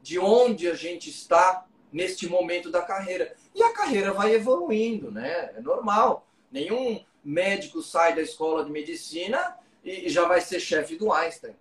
de 0.00 0.20
onde 0.20 0.70
a 0.70 0.74
gente 0.74 1.10
está 1.10 1.66
neste 1.92 2.28
momento 2.28 2.70
da 2.70 2.80
carreira. 2.80 3.34
E 3.52 3.60
a 3.60 3.72
carreira 3.72 4.12
vai 4.12 4.32
evoluindo, 4.32 5.10
né? 5.10 5.52
É 5.56 5.60
normal. 5.60 6.24
Nenhum 6.48 7.04
médico 7.24 7.82
sai 7.82 8.14
da 8.14 8.22
escola 8.22 8.64
de 8.64 8.70
medicina 8.70 9.58
e 9.82 10.08
já 10.08 10.28
vai 10.28 10.40
ser 10.40 10.60
chefe 10.60 10.94
do 10.94 11.12
Einstein. 11.12 11.56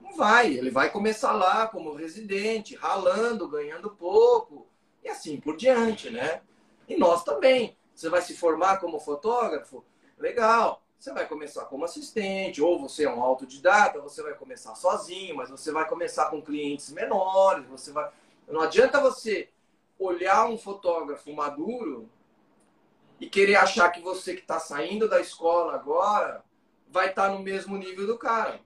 Não 0.00 0.16
vai. 0.16 0.54
Ele 0.54 0.70
vai 0.70 0.90
começar 0.90 1.32
lá 1.32 1.66
como 1.66 1.92
residente, 1.92 2.74
ralando, 2.76 3.46
ganhando 3.46 3.90
pouco, 3.90 4.66
e 5.04 5.08
assim 5.08 5.38
por 5.38 5.56
diante, 5.56 6.10
né? 6.10 6.40
E 6.88 6.96
nós 6.96 7.22
também. 7.22 7.76
Você 7.94 8.08
vai 8.08 8.22
se 8.22 8.34
formar 8.36 8.78
como 8.78 8.98
fotógrafo? 8.98 9.84
Legal. 10.18 10.82
Você 10.98 11.12
vai 11.12 11.28
começar 11.28 11.66
como 11.66 11.84
assistente, 11.84 12.62
ou 12.62 12.80
você 12.80 13.04
é 13.04 13.10
um 13.10 13.22
autodidata, 13.22 14.00
você 14.00 14.22
vai 14.22 14.32
começar 14.34 14.74
sozinho, 14.74 15.36
mas 15.36 15.50
você 15.50 15.70
vai 15.70 15.86
começar 15.86 16.30
com 16.30 16.40
clientes 16.40 16.90
menores, 16.90 17.66
você 17.66 17.92
vai. 17.92 18.10
Não 18.48 18.60
adianta 18.60 19.00
você 19.00 19.50
olhar 19.98 20.46
um 20.46 20.56
fotógrafo 20.56 21.32
maduro 21.32 22.08
e 23.20 23.28
querer 23.28 23.56
achar 23.56 23.90
que 23.90 24.00
você 24.00 24.34
que 24.34 24.40
está 24.40 24.58
saindo 24.58 25.08
da 25.08 25.20
escola 25.20 25.74
agora 25.74 26.42
vai 26.88 27.10
estar 27.10 27.28
tá 27.28 27.34
no 27.34 27.40
mesmo 27.40 27.76
nível 27.76 28.06
do 28.06 28.18
cara. 28.18 28.60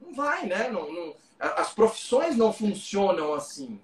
Não 0.00 0.12
vai, 0.12 0.46
né? 0.46 0.68
Não, 0.68 0.92
não, 0.92 1.16
as 1.38 1.72
profissões 1.72 2.36
não 2.36 2.52
funcionam 2.52 3.32
assim. 3.32 3.80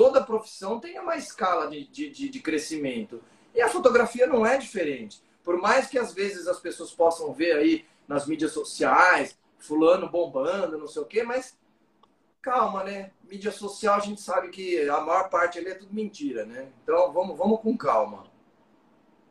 Toda 0.00 0.24
profissão 0.24 0.80
tem 0.80 0.98
uma 0.98 1.14
escala 1.14 1.68
de, 1.68 1.86
de, 1.86 2.30
de 2.30 2.40
crescimento. 2.40 3.22
E 3.54 3.60
a 3.60 3.68
fotografia 3.68 4.26
não 4.26 4.46
é 4.46 4.56
diferente. 4.56 5.22
Por 5.44 5.58
mais 5.58 5.88
que 5.88 5.98
às 5.98 6.14
vezes 6.14 6.48
as 6.48 6.58
pessoas 6.58 6.90
possam 6.90 7.34
ver 7.34 7.52
aí 7.52 7.84
nas 8.08 8.26
mídias 8.26 8.52
sociais, 8.52 9.38
fulano 9.58 10.08
bombando, 10.08 10.78
não 10.78 10.86
sei 10.86 11.02
o 11.02 11.04
quê, 11.04 11.22
mas 11.22 11.54
calma, 12.40 12.82
né? 12.82 13.10
Mídia 13.30 13.52
social 13.52 13.96
a 13.96 14.00
gente 14.00 14.22
sabe 14.22 14.48
que 14.48 14.88
a 14.88 15.02
maior 15.02 15.28
parte 15.28 15.58
ali 15.58 15.68
é 15.68 15.74
tudo 15.74 15.92
mentira, 15.92 16.46
né? 16.46 16.72
Então 16.82 17.12
vamos, 17.12 17.36
vamos 17.36 17.60
com 17.60 17.76
calma. 17.76 18.24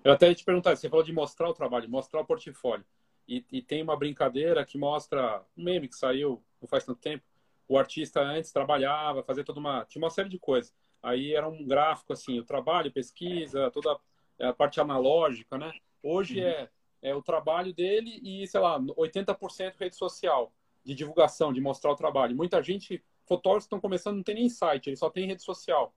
Eu 0.03 0.11
até 0.11 0.27
ia 0.27 0.35
te 0.35 0.45
perguntar, 0.45 0.75
você 0.75 0.87
falou 0.87 1.03
de 1.03 1.11
mostrar 1.11 1.49
o 1.49 1.53
trabalho, 1.55 1.89
mostrar 1.89 2.21
o 2.21 2.25
portfólio. 2.25 2.85
E, 3.27 3.43
e, 3.51 3.59
tem 3.59 3.81
uma 3.81 3.97
brincadeira 3.97 4.63
que 4.63 4.77
mostra 4.77 5.43
um 5.57 5.63
meme 5.63 5.87
que 5.87 5.95
saiu 5.95 6.43
não 6.61 6.67
faz 6.67 6.85
tanto 6.85 7.01
tempo. 7.01 7.25
O 7.69 7.77
artista 7.77 8.19
antes 8.19 8.51
trabalhava, 8.51 9.21
fazia 9.21 9.43
toda 9.43 9.59
uma. 9.59 9.85
tinha 9.85 10.03
uma 10.03 10.09
série 10.09 10.27
de 10.27 10.39
coisas. 10.39 10.73
Aí 11.03 11.35
era 11.35 11.47
um 11.47 11.65
gráfico 11.65 12.11
assim, 12.11 12.39
o 12.39 12.43
trabalho, 12.43 12.91
pesquisa, 12.91 13.69
toda 13.69 13.95
a 14.39 14.51
parte 14.51 14.81
analógica, 14.81 15.55
né? 15.55 15.71
Hoje 16.01 16.39
uhum. 16.39 16.47
é, 16.47 16.69
é 17.03 17.15
o 17.15 17.21
trabalho 17.21 17.71
dele 17.71 18.19
e, 18.23 18.47
sei 18.47 18.59
lá, 18.59 18.79
80% 18.79 19.75
rede 19.77 19.95
social, 19.95 20.51
de 20.83 20.95
divulgação, 20.95 21.53
de 21.53 21.61
mostrar 21.61 21.91
o 21.91 21.95
trabalho. 21.95 22.35
Muita 22.35 22.61
gente, 22.63 23.03
fotógrafos 23.27 23.65
estão 23.65 23.79
começando, 23.79 24.15
não 24.15 24.23
tem 24.23 24.35
nem 24.35 24.49
site, 24.49 24.87
ele 24.87 24.97
só 24.97 25.09
tem 25.09 25.27
rede 25.27 25.43
social. 25.43 25.93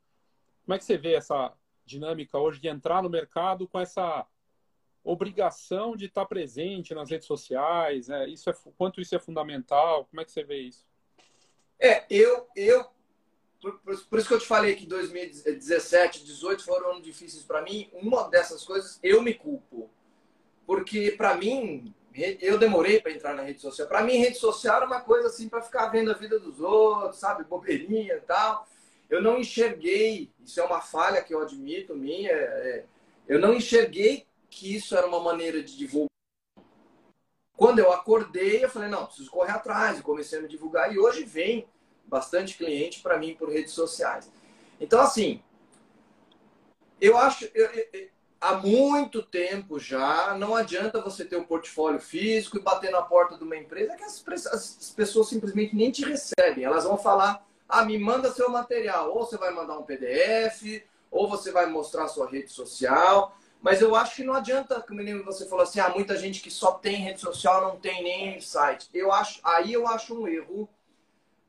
Como 0.65 0.75
é 0.75 0.79
que 0.79 0.85
você 0.85 0.99
vê 0.99 1.15
essa 1.15 1.55
dinâmica 1.87 2.39
hoje 2.39 2.61
de 2.61 2.69
entrar 2.69 3.03
no 3.03 3.09
mercado 3.09 3.67
com 3.67 3.81
essa 3.81 4.27
obrigação 5.03 5.97
de 5.97 6.05
estar 6.05 6.27
presente 6.27 6.95
nas 6.95 7.11
redes 7.11 7.27
sociais? 7.27 8.09
Né? 8.09 8.29
Isso 8.29 8.51
é, 8.51 8.55
quanto 8.77 9.01
isso 9.01 9.15
é 9.17 9.19
fundamental? 9.19 10.05
Como 10.05 10.21
é 10.21 10.25
que 10.25 10.31
você 10.31 10.45
vê 10.45 10.61
isso? 10.61 10.92
É, 11.83 12.05
eu, 12.09 12.47
eu 12.55 12.87
por, 13.61 13.73
por, 13.83 14.19
isso 14.19 14.29
que 14.29 14.35
eu 14.35 14.39
te 14.39 14.47
falei 14.47 14.77
que 14.77 14.87
2017, 14.87 16.21
2018 16.21 16.65
foram 16.65 16.91
anos 16.93 17.03
difíceis 17.03 17.43
para 17.43 17.61
mim. 17.61 17.91
Uma 17.93 18.29
dessas 18.29 18.65
coisas 18.65 19.01
eu 19.03 19.21
me 19.21 19.35
culpo. 19.35 19.91
Porque 20.65 21.11
para 21.11 21.37
mim, 21.37 21.93
eu 22.41 22.57
demorei 22.57 23.01
para 23.01 23.11
entrar 23.11 23.35
na 23.35 23.43
rede 23.43 23.61
social. 23.61 23.89
Para 23.89 24.05
mim, 24.05 24.17
rede 24.17 24.39
social 24.39 24.77
era 24.77 24.87
uma 24.87 25.01
coisa 25.01 25.27
assim 25.27 25.49
para 25.49 25.61
ficar 25.61 25.89
vendo 25.89 26.13
a 26.13 26.15
vida 26.15 26.39
dos 26.39 26.61
outros, 26.61 27.19
sabe? 27.19 27.43
Bobeirinha 27.43 28.15
e 28.15 28.21
tal. 28.21 28.65
eu 29.11 29.21
não 29.21 29.41
enxerguei, 29.41 30.31
isso 30.45 30.61
é 30.61 30.65
uma 30.65 30.81
falha 30.81 31.23
que 31.23 31.35
eu 31.35 31.43
admito 31.43 31.97
minha, 31.97 32.31
é 32.31 32.85
eu 33.29 33.39
não 33.39 33.55
enxerguei 33.55 34.27
que 34.49 34.77
isso 34.77 34.97
era 34.97 35.07
uma 35.07 35.21
maneira 35.21 35.63
de 35.63 35.77
divulgar. 35.77 36.12
Quando 37.63 37.79
eu 37.79 37.93
acordei, 37.93 38.65
eu 38.65 38.69
falei, 38.69 38.89
não, 38.89 39.07
preciso 39.07 39.31
correr 39.31 39.53
atrás, 39.53 39.97
e 39.97 40.03
comecei 40.03 40.37
a 40.37 40.43
me 40.43 40.49
divulgar, 40.49 40.93
e 40.93 40.99
hoje 40.99 41.23
vem 41.23 41.69
bastante 42.07 42.59
cliente 42.59 42.99
para 43.01 43.17
mim 43.17 43.37
por 43.37 43.49
redes 43.49 43.71
sociais. 43.71 44.29
Então, 44.81 45.01
assim, 45.01 45.41
eu 47.01 47.17
acho, 47.17 47.49
eu, 47.55 47.67
eu, 47.73 48.09
há 48.41 48.55
muito 48.55 49.23
tempo 49.23 49.79
já, 49.79 50.37
não 50.37 50.57
adianta 50.57 51.01
você 51.01 51.25
ter 51.25 51.37
um 51.37 51.45
portfólio 51.45 52.01
físico 52.01 52.59
e 52.59 52.61
bater 52.61 52.91
na 52.91 53.01
porta 53.01 53.39
de 53.39 53.45
uma 53.45 53.57
empresa 53.57 53.95
que 53.95 54.03
as, 54.03 54.25
as 54.49 54.93
pessoas 54.97 55.29
simplesmente 55.29 55.77
nem 55.77 55.93
te 55.93 56.05
recebem. 56.05 56.65
Elas 56.65 56.83
vão 56.83 56.99
falar, 56.99 57.47
ah, 57.69 57.85
me 57.85 57.97
manda 57.97 58.33
seu 58.33 58.51
material. 58.51 59.13
Ou 59.13 59.25
você 59.25 59.39
vai 59.39 59.55
mandar 59.55 59.79
um 59.79 59.85
PDF, 59.85 60.83
ou 61.13 61.29
você 61.29 61.53
vai 61.53 61.67
mostrar 61.67 62.09
sua 62.09 62.29
rede 62.29 62.51
social. 62.51 63.39
Mas 63.63 63.81
eu 63.81 63.95
acho 63.95 64.17
que 64.17 64.25
não 64.25 64.35
adianta, 64.35 64.83
como 64.83 65.25
você 65.25 65.49
falou 65.49 65.63
assim, 65.63 65.79
ah, 65.79 65.89
muita 65.89 66.17
gente 66.17 66.43
que 66.43 66.51
só 66.51 66.73
tem 66.73 66.97
rede 66.97 67.21
social 67.21 67.63
não 67.63 67.77
tem 67.79 68.03
nem 68.03 68.41
site. 68.41 68.89
Eu 68.93 69.13
acho, 69.13 69.39
aí 69.45 69.73
eu 69.73 69.87
acho 69.87 70.21
um 70.21 70.27
erro, 70.27 70.69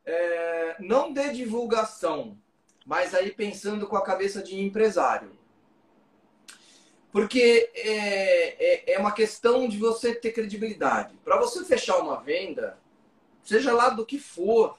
é, 0.05 0.75
não 0.79 1.11
de 1.11 1.33
divulgação, 1.33 2.37
mas 2.85 3.15
aí 3.15 3.31
pensando 3.31 3.87
com 3.87 3.97
a 3.97 4.03
cabeça 4.03 4.43
de 4.43 4.59
empresário. 4.59 5.31
Porque 7.11 7.71
é, 7.73 8.91
é, 8.91 8.93
é 8.93 8.99
uma 8.99 9.11
questão 9.11 9.67
de 9.67 9.79
você 9.79 10.13
ter 10.13 10.33
credibilidade. 10.33 11.15
Para 11.23 11.39
você 11.39 11.65
fechar 11.65 11.97
uma 11.97 12.21
venda, 12.21 12.77
seja 13.43 13.73
lá 13.73 13.89
do 13.89 14.05
que 14.05 14.19
for, 14.19 14.77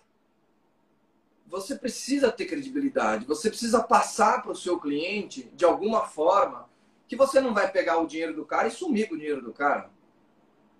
você 1.48 1.74
precisa 1.74 2.30
ter 2.30 2.46
credibilidade. 2.46 3.24
Você 3.26 3.48
precisa 3.48 3.82
passar 3.82 4.40
para 4.40 4.52
o 4.52 4.56
seu 4.56 4.78
cliente, 4.78 5.50
de 5.54 5.64
alguma 5.64 6.06
forma, 6.06 6.72
que 7.06 7.16
você 7.16 7.40
não 7.40 7.54
vai 7.54 7.70
pegar 7.70 7.98
o 7.98 8.06
dinheiro 8.06 8.34
do 8.34 8.44
cara 8.44 8.68
e 8.68 8.70
sumir 8.70 9.08
com 9.08 9.14
o 9.14 9.18
dinheiro 9.18 9.42
do 9.42 9.52
cara. 9.52 9.90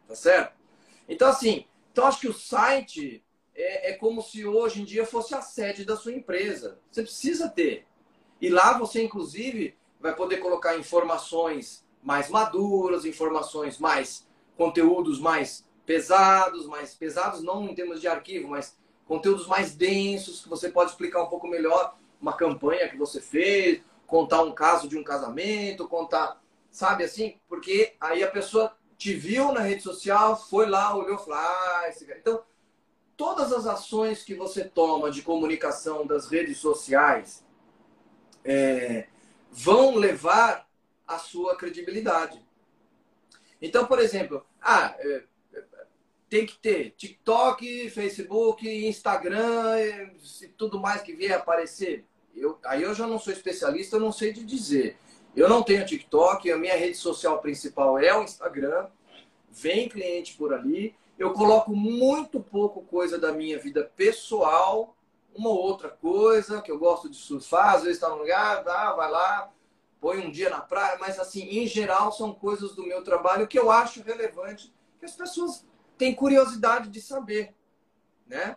Tá 0.07 0.15
certo? 0.15 0.55
Então, 1.09 1.29
assim, 1.29 1.67
então 1.93 2.07
acho 2.07 2.21
que 2.21 2.29
o 2.29 2.33
site 2.33 3.25
é, 3.55 3.91
é 3.91 3.95
como 3.95 4.23
se 4.23 4.45
hoje 4.45 4.83
em 4.83 4.85
dia 4.85 5.07
fosse 5.07 5.35
a 5.35 5.43
sede 5.43 5.85
da 5.85 5.97
sua 5.97 6.13
empresa. 6.13 6.79
Você 6.91 7.03
precisa 7.03 7.49
ter. 7.49 7.87
E 8.41 8.49
lá 8.49 8.77
você, 8.77 9.03
inclusive, 9.03 9.77
vai 10.01 10.15
poder 10.15 10.39
colocar 10.39 10.77
informações 10.77 11.85
mais 12.03 12.29
maduras, 12.29 13.05
informações 13.05 13.79
mais 13.79 14.27
conteúdos 14.57 15.19
mais 15.19 15.67
pesados, 15.87 16.67
mais 16.67 16.95
pesados 16.95 17.43
não 17.43 17.69
em 17.69 17.75
termos 17.75 18.01
de 18.01 18.09
arquivo, 18.09 18.49
mas 18.49 18.77
conteúdos 19.07 19.47
mais 19.47 19.75
densos 19.75 20.43
que 20.43 20.49
você 20.49 20.69
pode 20.69 20.91
explicar 20.91 21.23
um 21.23 21.29
pouco 21.29 21.47
melhor 21.47 21.97
uma 22.21 22.33
campanha 22.33 22.89
que 22.89 22.97
você 22.97 23.21
fez, 23.21 23.83
contar 24.07 24.43
um 24.43 24.53
caso 24.53 24.89
de 24.89 24.97
um 24.97 25.05
casamento, 25.05 25.89
contar, 25.89 26.41
sabe 26.71 27.05
assim? 27.05 27.39
Porque 27.49 27.95
aí 28.01 28.23
a 28.23 28.31
pessoa 28.31 28.77
te 28.97 29.15
viu 29.15 29.53
na 29.53 29.61
rede 29.61 29.83
social, 29.83 30.37
foi 30.37 30.67
lá, 30.67 30.97
olhou, 30.97 31.19
falou, 31.19 31.35
ah, 31.35 31.85
esse 31.89 32.05
cara. 32.05 32.19
Então, 32.19 32.43
todas 33.17 33.53
as 33.53 33.67
ações 33.67 34.23
que 34.23 34.35
você 34.35 34.65
toma 34.65 35.11
de 35.11 35.23
comunicação 35.23 36.07
das 36.07 36.29
redes 36.29 36.59
sociais, 36.59 37.45
é, 38.45 39.07
vão 39.51 39.95
levar 39.95 40.69
a 41.07 41.19
sua 41.19 41.57
credibilidade. 41.57 42.45
Então, 43.61 43.87
por 43.87 43.99
exemplo, 43.99 44.45
ah, 44.61 44.95
é, 44.99 45.25
tem 46.29 46.45
que 46.45 46.59
ter 46.59 46.91
TikTok, 46.91 47.89
Facebook, 47.91 48.69
Instagram 48.69 49.79
e 50.43 50.49
tudo 50.49 50.81
mais 50.81 51.03
que 51.03 51.15
vier 51.15 51.39
aparecer. 51.39 52.05
Eu, 52.37 52.59
aí 52.65 52.83
eu 52.83 52.95
já 52.95 53.07
não 53.07 53.19
sou 53.19 53.33
especialista, 53.33 53.97
eu 53.97 54.01
não 54.01 54.13
sei 54.13 54.33
de 54.33 54.45
dizer. 54.45 54.97
Eu 55.35 55.49
não 55.49 55.63
tenho 55.63 55.87
TikTok, 55.87 56.51
a 56.51 56.57
minha 56.57 56.77
rede 56.77 56.97
social 56.97 57.41
principal 57.41 57.99
é 57.99 58.17
o 58.17 58.23
Instagram. 58.23 58.87
Vem 59.51 59.89
cliente 59.89 60.37
por 60.37 60.53
ali. 60.53 60.95
Eu 61.19 61.33
coloco 61.33 61.75
muito 61.75 62.41
pouco 62.41 62.83
coisa 62.83 63.19
da 63.19 63.33
minha 63.33 63.59
vida 63.59 63.91
pessoal 63.97 64.97
uma 65.35 65.51
outra 65.51 65.91
coisa 65.91 66.63
que 66.63 66.71
eu 66.71 66.79
gosto 66.79 67.11
de 67.11 67.17
surfar, 67.17 67.75
às 67.75 67.83
vezes 67.83 67.97
está 67.97 68.09
no 68.09 68.19
lugar, 68.19 68.63
dá, 68.63 68.93
vai 68.93 69.11
lá, 69.11 69.53
põe 70.01 70.19
um 70.19 70.31
dia 70.31 70.49
na 70.49 70.61
praia, 70.61 70.97
mas 71.01 71.19
assim, 71.19 71.43
em 71.43 71.67
geral 71.67 72.13
são 72.13 72.33
coisas 72.33 72.75
do 72.75 72.87
meu 72.87 73.03
trabalho 73.03 73.49
que 73.49 73.59
eu 73.59 73.71
acho 73.71 74.03
relevante, 74.03 74.73
que 74.99 75.05
as 75.05 75.13
pessoas 75.13 75.67
têm 75.99 76.15
curiosidade 76.15 76.89
de 76.89 77.01
saber, 77.01 77.55
né? 78.27 78.57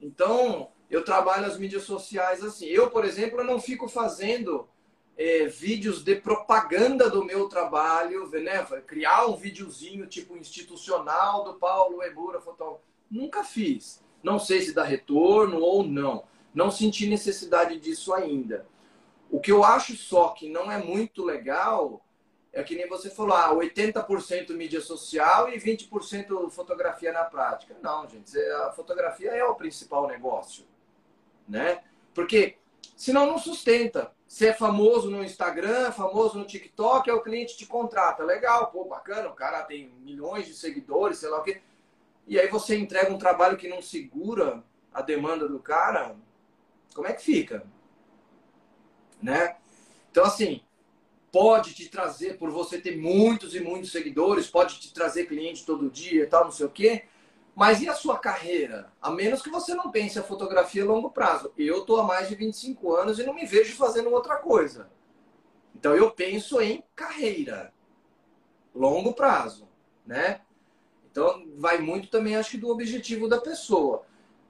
Então, 0.00 0.70
eu 0.92 1.02
trabalho 1.02 1.46
as 1.46 1.56
mídias 1.56 1.84
sociais 1.84 2.44
assim. 2.44 2.66
Eu, 2.66 2.90
por 2.90 3.02
exemplo, 3.02 3.42
não 3.42 3.58
fico 3.58 3.88
fazendo 3.88 4.68
é, 5.16 5.46
vídeos 5.46 6.04
de 6.04 6.14
propaganda 6.16 7.08
do 7.08 7.24
meu 7.24 7.48
trabalho, 7.48 8.28
né? 8.28 8.62
Criar 8.86 9.26
um 9.26 9.34
videozinho 9.34 10.06
tipo 10.06 10.36
institucional 10.36 11.44
do 11.44 11.54
Paulo 11.54 12.02
Ebura, 12.02 12.42
fotógrafo. 12.42 12.82
Nunca 13.10 13.42
fiz. 13.42 14.04
Não 14.22 14.38
sei 14.38 14.60
se 14.60 14.74
dá 14.74 14.84
retorno 14.84 15.60
ou 15.60 15.82
não. 15.82 16.24
Não 16.54 16.70
senti 16.70 17.06
necessidade 17.08 17.80
disso 17.80 18.12
ainda. 18.12 18.66
O 19.30 19.40
que 19.40 19.50
eu 19.50 19.64
acho 19.64 19.96
só 19.96 20.28
que 20.28 20.46
não 20.46 20.70
é 20.70 20.76
muito 20.76 21.24
legal 21.24 22.04
é 22.52 22.62
que 22.62 22.76
nem 22.76 22.86
você 22.86 23.08
falou, 23.08 23.34
ah, 23.34 23.50
80% 23.54 24.54
mídia 24.54 24.82
social 24.82 25.48
e 25.48 25.58
20% 25.58 26.50
fotografia 26.50 27.10
na 27.10 27.24
prática. 27.24 27.74
Não, 27.80 28.06
gente, 28.06 28.38
a 28.38 28.72
fotografia 28.72 29.30
é 29.30 29.42
o 29.42 29.54
principal 29.54 30.06
negócio, 30.06 30.66
né? 31.48 31.82
Porque 32.14 32.56
senão 32.96 33.26
não 33.26 33.38
sustenta. 33.38 34.12
Você 34.26 34.48
é 34.48 34.52
famoso 34.52 35.10
no 35.10 35.22
Instagram, 35.22 35.92
famoso 35.92 36.38
no 36.38 36.46
TikTok, 36.46 37.08
é 37.08 37.12
o 37.12 37.22
cliente 37.22 37.56
te 37.56 37.66
contrata. 37.66 38.24
Legal, 38.24 38.70
pô, 38.70 38.84
bacana, 38.84 39.28
o 39.28 39.34
cara 39.34 39.62
tem 39.62 39.92
milhões 40.00 40.46
de 40.46 40.54
seguidores, 40.54 41.18
sei 41.18 41.28
lá 41.28 41.40
o 41.40 41.42
quê 41.42 41.60
e 42.26 42.38
aí 42.38 42.48
você 42.48 42.76
entrega 42.76 43.12
um 43.12 43.18
trabalho 43.18 43.56
que 43.56 43.68
não 43.68 43.82
segura 43.82 44.62
a 44.92 45.02
demanda 45.02 45.48
do 45.48 45.58
cara, 45.58 46.14
como 46.94 47.06
é 47.06 47.12
que 47.12 47.22
fica? 47.22 47.66
Né? 49.20 49.56
Então, 50.10 50.24
assim, 50.24 50.60
pode 51.30 51.74
te 51.74 51.88
trazer, 51.88 52.38
por 52.38 52.50
você 52.50 52.80
ter 52.80 52.96
muitos 52.96 53.54
e 53.54 53.60
muitos 53.60 53.90
seguidores, 53.90 54.48
pode 54.48 54.78
te 54.78 54.92
trazer 54.92 55.26
cliente 55.26 55.64
todo 55.64 55.90
dia 55.90 56.24
e 56.24 56.26
tal, 56.26 56.44
não 56.44 56.50
sei 56.50 56.66
o 56.66 56.70
quê. 56.70 57.04
Mas 57.54 57.82
e 57.82 57.88
a 57.88 57.94
sua 57.94 58.18
carreira? 58.18 58.92
A 59.00 59.10
menos 59.10 59.42
que 59.42 59.50
você 59.50 59.74
não 59.74 59.90
pense 59.90 60.18
a 60.18 60.22
fotografia 60.22 60.82
a 60.82 60.86
longo 60.86 61.10
prazo. 61.10 61.52
Eu 61.56 61.80
estou 61.80 62.00
há 62.00 62.02
mais 62.02 62.28
de 62.28 62.34
25 62.34 62.94
anos 62.94 63.18
e 63.18 63.24
não 63.24 63.34
me 63.34 63.44
vejo 63.44 63.76
fazendo 63.76 64.10
outra 64.10 64.36
coisa. 64.36 64.90
Então 65.74 65.94
eu 65.94 66.10
penso 66.10 66.60
em 66.60 66.82
carreira, 66.94 67.72
longo 68.74 69.12
prazo, 69.12 69.68
né? 70.06 70.40
Então, 71.10 71.46
vai 71.56 71.78
muito 71.78 72.08
também, 72.08 72.36
acho 72.36 72.52
que, 72.52 72.56
do 72.56 72.70
objetivo 72.70 73.28
da 73.28 73.38
pessoa. 73.38 74.06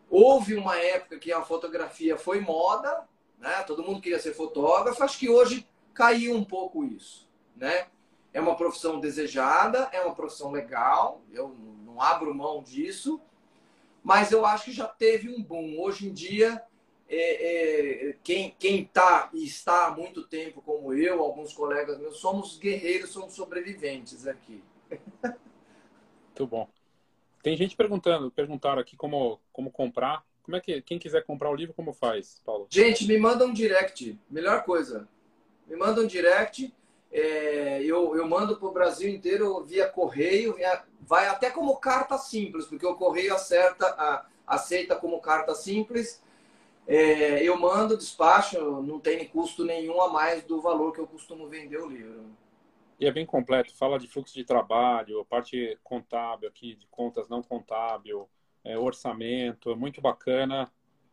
Houve 0.08 0.54
uma 0.54 0.76
época 0.76 1.18
que 1.18 1.32
a 1.32 1.42
fotografia 1.42 2.16
foi 2.16 2.40
moda, 2.40 3.08
né? 3.36 3.62
Todo 3.64 3.82
mundo 3.82 4.00
queria 4.00 4.20
ser 4.20 4.32
fotógrafo. 4.32 5.02
Acho 5.02 5.18
que 5.18 5.28
hoje 5.28 5.66
caiu 5.92 6.36
um 6.36 6.44
pouco 6.44 6.84
isso, 6.84 7.28
né? 7.56 7.88
É 8.32 8.40
uma 8.40 8.56
profissão 8.56 9.00
desejada, 9.00 9.88
é 9.92 10.00
uma 10.02 10.14
profissão 10.14 10.52
legal. 10.52 11.22
Eu 11.32 11.56
não 11.92 12.00
abro 12.00 12.34
mão 12.34 12.62
disso, 12.62 13.20
mas 14.02 14.32
eu 14.32 14.44
acho 14.46 14.66
que 14.66 14.72
já 14.72 14.88
teve 14.88 15.28
um 15.28 15.42
boom. 15.42 15.78
Hoje 15.78 16.08
em 16.08 16.12
dia, 16.12 16.62
é, 17.08 18.08
é, 18.08 18.16
quem 18.24 18.54
quem 18.58 18.84
tá 18.84 19.30
e 19.34 19.44
está 19.44 19.86
há 19.86 19.90
muito 19.90 20.26
tempo, 20.26 20.62
como 20.62 20.94
eu, 20.94 21.22
alguns 21.22 21.52
colegas 21.52 21.98
meus, 21.98 22.18
somos 22.18 22.58
guerreiros, 22.58 23.10
somos 23.10 23.34
sobreviventes 23.34 24.26
aqui. 24.26 24.62
Muito 26.32 26.46
bom. 26.46 26.66
Tem 27.42 27.54
gente 27.56 27.76
perguntando, 27.76 28.30
perguntaram 28.30 28.80
aqui 28.80 28.96
como, 28.96 29.38
como 29.52 29.70
comprar. 29.70 30.24
Como 30.42 30.56
é 30.56 30.60
que 30.60 30.80
quem 30.80 30.98
quiser 30.98 31.24
comprar 31.24 31.50
o 31.50 31.54
livro, 31.54 31.74
como 31.74 31.92
faz, 31.92 32.40
Paulo? 32.44 32.66
Gente, 32.70 33.06
me 33.06 33.18
manda 33.18 33.44
um 33.44 33.52
direct. 33.52 34.18
Melhor 34.30 34.64
coisa. 34.64 35.06
Me 35.66 35.76
manda 35.76 36.00
um 36.00 36.06
direct. 36.06 36.74
É, 37.12 37.82
eu, 37.82 38.16
eu 38.16 38.26
mando 38.26 38.56
para 38.56 38.68
o 38.68 38.72
Brasil 38.72 39.08
inteiro 39.08 39.62
via 39.64 39.88
correio. 39.88 40.54
Via, 40.54 40.82
vai 41.00 41.26
até 41.28 41.50
como 41.50 41.76
carta 41.76 42.16
simples, 42.16 42.66
porque 42.66 42.86
o 42.86 42.94
correio 42.94 43.34
acerta, 43.34 43.86
a, 43.86 44.26
aceita 44.46 44.96
como 44.96 45.20
carta 45.20 45.54
simples. 45.54 46.22
É, 46.86 47.42
eu 47.42 47.56
mando, 47.56 47.96
despacho, 47.96 48.82
não 48.82 48.98
tem 48.98 49.26
custo 49.28 49.64
nenhum 49.64 50.00
a 50.00 50.10
mais 50.10 50.42
do 50.44 50.60
valor 50.60 50.92
que 50.92 51.00
eu 51.00 51.06
costumo 51.06 51.48
vender 51.48 51.78
o 51.78 51.88
livro. 51.88 52.24
E 52.98 53.06
é 53.06 53.12
bem 53.12 53.26
completo, 53.26 53.74
fala 53.76 53.98
de 53.98 54.08
fluxo 54.08 54.34
de 54.34 54.44
trabalho, 54.44 55.24
parte 55.24 55.78
contábil 55.82 56.48
aqui, 56.48 56.76
de 56.76 56.86
contas 56.86 57.28
não 57.28 57.42
contábil, 57.42 58.28
é, 58.64 58.78
orçamento, 58.78 59.70
é 59.70 59.74
muito 59.74 60.00
bacana, 60.00 60.72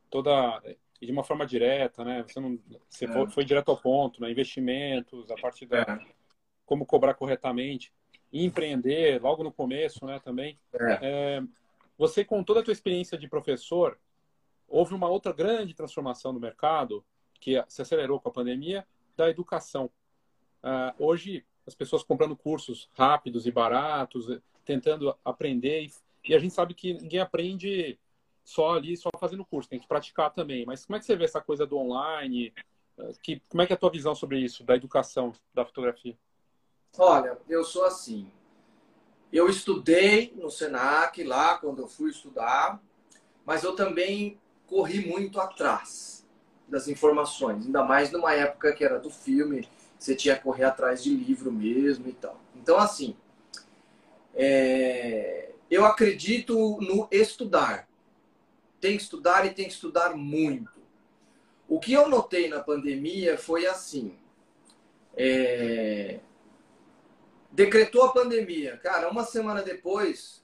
toda 0.10 0.62
e 1.02 1.06
de 1.06 1.12
uma 1.12 1.24
forma 1.24 1.46
direta, 1.46 2.04
né? 2.04 2.24
Você 2.28 2.40
não, 2.40 2.60
você 2.90 3.06
é. 3.06 3.08
foi, 3.08 3.30
foi, 3.30 3.46
direto 3.46 3.70
ao 3.70 3.78
ponto, 3.78 4.22
né? 4.22 4.32
Investimentos, 4.32 5.30
a 5.32 5.36
parte 5.36 5.66
da 5.66 5.82
é. 5.82 6.00
como 6.66 6.86
cobrar 6.86 7.14
corretamente, 7.14 7.94
e 8.32 8.46
empreender 8.46 9.22
logo 9.22 9.44
no 9.44 9.52
começo, 9.52 10.06
né? 10.06 10.20
Também. 10.20 10.58
É. 10.74 11.00
é. 11.02 11.44
você 11.98 12.24
com 12.24 12.44
toda 12.44 12.60
a 12.60 12.64
tua 12.64 12.74
experiência 12.74 13.18
de 13.18 13.28
professor, 13.28 13.98
houve 14.68 14.94
uma 14.94 15.08
outra 15.08 15.34
grande 15.34 15.74
transformação 15.74 16.32
no 16.32 16.40
mercado, 16.40 17.04
que 17.40 17.64
se 17.68 17.82
acelerou 17.82 18.20
com 18.20 18.30
a 18.30 18.34
pandemia, 18.34 18.86
da 19.16 19.30
educação. 19.30 19.90
Uh, 20.62 21.04
hoje, 21.04 21.46
as 21.66 21.74
pessoas 21.74 22.04
comprando 22.04 22.36
cursos 22.36 22.90
rápidos 22.94 23.46
e 23.46 23.52
baratos, 23.52 24.28
tentando 24.66 25.16
aprender, 25.24 25.90
e 26.24 26.36
a 26.36 26.40
gente 26.40 26.54
sabe 26.54 26.74
que 26.74 26.94
ninguém 26.94 27.20
aprende 27.20 27.98
só 28.44 28.74
ali, 28.74 28.98
só 28.98 29.10
fazendo 29.20 29.46
curso, 29.46 29.70
tem 29.70 29.80
que 29.80 29.88
praticar 29.88 30.32
também. 30.32 30.66
Mas 30.66 30.86
como 30.86 30.98
é 30.98 31.00
que 31.00 31.06
você 31.06 31.16
vê 31.16 31.26
essa 31.26 31.42
coisa 31.42 31.66
do 31.66 31.78
online? 31.78 32.54
Eh, 32.98 33.12
que, 33.22 33.42
como 33.48 33.62
é 33.62 33.68
que 33.68 33.74
é 33.74 33.76
a 33.76 33.80
tua 33.80 33.92
visão 33.92 34.16
sobre 34.16 34.40
isso, 34.40 34.64
da 34.64 34.76
educação 34.76 35.34
da 35.54 35.66
fotografia? 35.66 36.18
Olha, 36.98 37.38
eu 37.48 37.64
sou 37.64 37.86
assim. 37.86 38.32
Eu 39.32 39.48
estudei 39.48 40.34
no 40.36 40.50
Senac 40.50 41.24
lá 41.24 41.58
quando 41.58 41.84
eu 41.84 41.88
fui 41.88 42.10
estudar, 42.10 42.82
mas 43.46 43.64
eu 43.64 43.76
também 43.76 44.40
corri 44.66 45.06
muito 45.06 45.40
atrás 45.40 46.26
das 46.68 46.88
informações, 46.88 47.66
ainda 47.66 47.84
mais 47.84 48.12
numa 48.12 48.34
época 48.34 48.72
que 48.74 48.84
era 48.84 49.00
do 49.00 49.10
filme, 49.10 49.68
você 49.98 50.16
tinha 50.16 50.36
que 50.36 50.44
correr 50.44 50.64
atrás 50.64 51.04
de 51.04 51.10
livro 51.10 51.52
mesmo 51.52 52.08
e 52.08 52.14
tal. 52.14 52.40
Então, 52.56 52.78
assim, 52.78 53.16
é... 54.36 55.52
eu 55.70 55.84
acredito 55.86 56.80
no 56.80 57.08
estudar. 57.12 57.89
Tem 58.80 58.98
que 58.98 59.04
estudar 59.04 59.46
e 59.46 59.54
tem 59.54 59.66
que 59.66 59.74
estudar 59.74 60.16
muito. 60.16 60.72
O 61.68 61.80
que 61.80 61.94
eu 61.94 62.08
notei 62.08 62.48
na 62.48 62.60
pandemia 62.60 63.38
foi 63.38 63.66
assim: 63.66 64.18
é... 65.16 66.20
decretou 67.52 68.04
a 68.04 68.14
pandemia, 68.14 68.78
cara, 68.78 69.10
uma 69.10 69.24
semana 69.24 69.62
depois, 69.62 70.44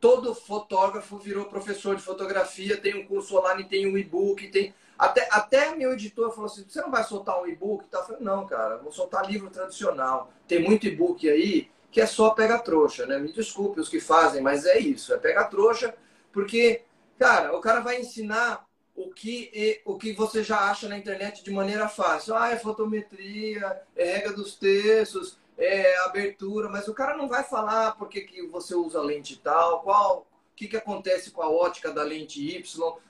todo 0.00 0.34
fotógrafo 0.34 1.18
virou 1.18 1.46
professor 1.46 1.96
de 1.96 2.02
fotografia, 2.02 2.76
tem 2.76 2.94
um 2.94 3.06
curso 3.06 3.36
online, 3.38 3.64
tem 3.64 3.86
um 3.86 3.98
e-book, 3.98 4.48
tem. 4.48 4.74
Até, 4.96 5.28
até 5.30 5.74
meu 5.74 5.92
editor 5.92 6.30
falou 6.30 6.46
assim: 6.46 6.64
você 6.68 6.80
não 6.80 6.90
vai 6.90 7.04
soltar 7.04 7.42
um 7.42 7.46
e-book? 7.46 7.86
Tá? 7.88 7.98
Eu 7.98 8.04
falei, 8.04 8.22
não, 8.22 8.46
cara, 8.46 8.78
vou 8.78 8.92
soltar 8.92 9.28
livro 9.28 9.50
tradicional. 9.50 10.32
Tem 10.46 10.62
muito 10.62 10.86
e-book 10.86 11.28
aí 11.28 11.68
que 11.94 12.00
é 12.00 12.06
só 12.06 12.30
pega 12.30 12.58
trouxa, 12.58 13.06
né? 13.06 13.20
Me 13.20 13.32
desculpe 13.32 13.78
os 13.78 13.88
que 13.88 14.00
fazem, 14.00 14.42
mas 14.42 14.66
é 14.66 14.80
isso, 14.80 15.14
é 15.14 15.16
pega 15.16 15.44
trouxa, 15.44 15.94
porque, 16.32 16.82
cara, 17.18 17.56
o 17.56 17.60
cara 17.60 17.80
vai 17.80 18.00
ensinar 18.00 18.66
o 18.94 19.10
que, 19.10 19.82
o 19.84 19.96
que 19.96 20.12
você 20.12 20.42
já 20.42 20.70
acha 20.70 20.88
na 20.88 20.96
internet 20.96 21.42
de 21.42 21.50
maneira 21.50 21.88
fácil. 21.88 22.34
Ah, 22.36 22.50
é 22.50 22.56
fotometria, 22.56 23.80
é 23.96 24.16
regra 24.16 24.32
dos 24.32 24.54
textos, 24.56 25.38
é, 25.58 25.98
abertura, 26.00 26.68
mas 26.68 26.88
o 26.88 26.94
cara 26.94 27.16
não 27.16 27.28
vai 27.28 27.44
falar 27.44 27.92
por 27.92 28.08
que, 28.08 28.22
que 28.22 28.46
você 28.46 28.74
usa 28.74 29.00
lente 29.00 29.38
tal, 29.40 29.82
qual, 29.82 30.26
o 30.52 30.56
que, 30.56 30.68
que 30.68 30.76
acontece 30.76 31.30
com 31.30 31.42
a 31.42 31.48
ótica 31.48 31.92
da 31.92 32.02
lente 32.02 32.40
Y, 32.40 32.62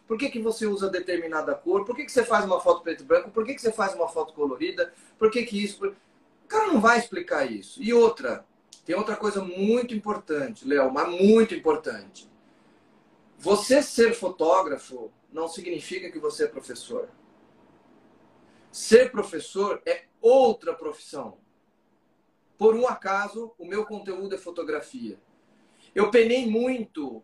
por 0.06 0.18
que, 0.18 0.28
que 0.28 0.40
você 0.40 0.66
usa 0.66 0.90
determinada 0.90 1.54
cor, 1.54 1.84
por 1.84 1.96
que, 1.96 2.04
que 2.04 2.12
você 2.12 2.24
faz 2.24 2.44
uma 2.44 2.60
foto 2.60 2.82
preto 2.82 3.02
e 3.02 3.06
branco, 3.06 3.30
por 3.30 3.44
que, 3.44 3.54
que 3.54 3.60
você 3.60 3.72
faz 3.72 3.94
uma 3.94 4.08
foto 4.08 4.32
colorida, 4.34 4.92
por 5.18 5.30
que, 5.30 5.44
que 5.44 5.62
isso. 5.62 5.86
O 5.86 6.46
cara 6.46 6.66
não 6.66 6.80
vai 6.80 6.98
explicar 6.98 7.50
isso. 7.50 7.82
E 7.82 7.92
outra, 7.92 8.44
tem 8.84 8.94
outra 8.94 9.16
coisa 9.16 9.42
muito 9.42 9.94
importante, 9.94 10.66
Léo, 10.68 10.92
mas 10.92 11.08
muito 11.08 11.54
importante. 11.54 12.28
Você 13.44 13.82
ser 13.82 14.14
fotógrafo 14.14 15.12
não 15.30 15.46
significa 15.48 16.10
que 16.10 16.18
você 16.18 16.44
é 16.44 16.48
professor. 16.48 17.10
Ser 18.72 19.12
professor 19.12 19.82
é 19.84 20.04
outra 20.18 20.72
profissão. 20.72 21.36
Por 22.56 22.74
um 22.74 22.88
acaso, 22.88 23.52
o 23.58 23.66
meu 23.66 23.84
conteúdo 23.84 24.34
é 24.34 24.38
fotografia. 24.38 25.20
Eu 25.94 26.10
penei 26.10 26.46
muito 26.46 27.22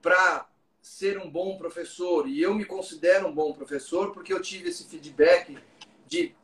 para 0.00 0.48
ser 0.80 1.18
um 1.18 1.30
bom 1.30 1.58
professor 1.58 2.26
e 2.26 2.40
eu 2.40 2.54
me 2.54 2.64
considero 2.64 3.28
um 3.28 3.34
bom 3.34 3.52
professor 3.52 4.14
porque 4.14 4.32
eu 4.32 4.40
tive 4.40 4.70
esse 4.70 4.84
feedback 4.84 5.58
de 6.06 6.34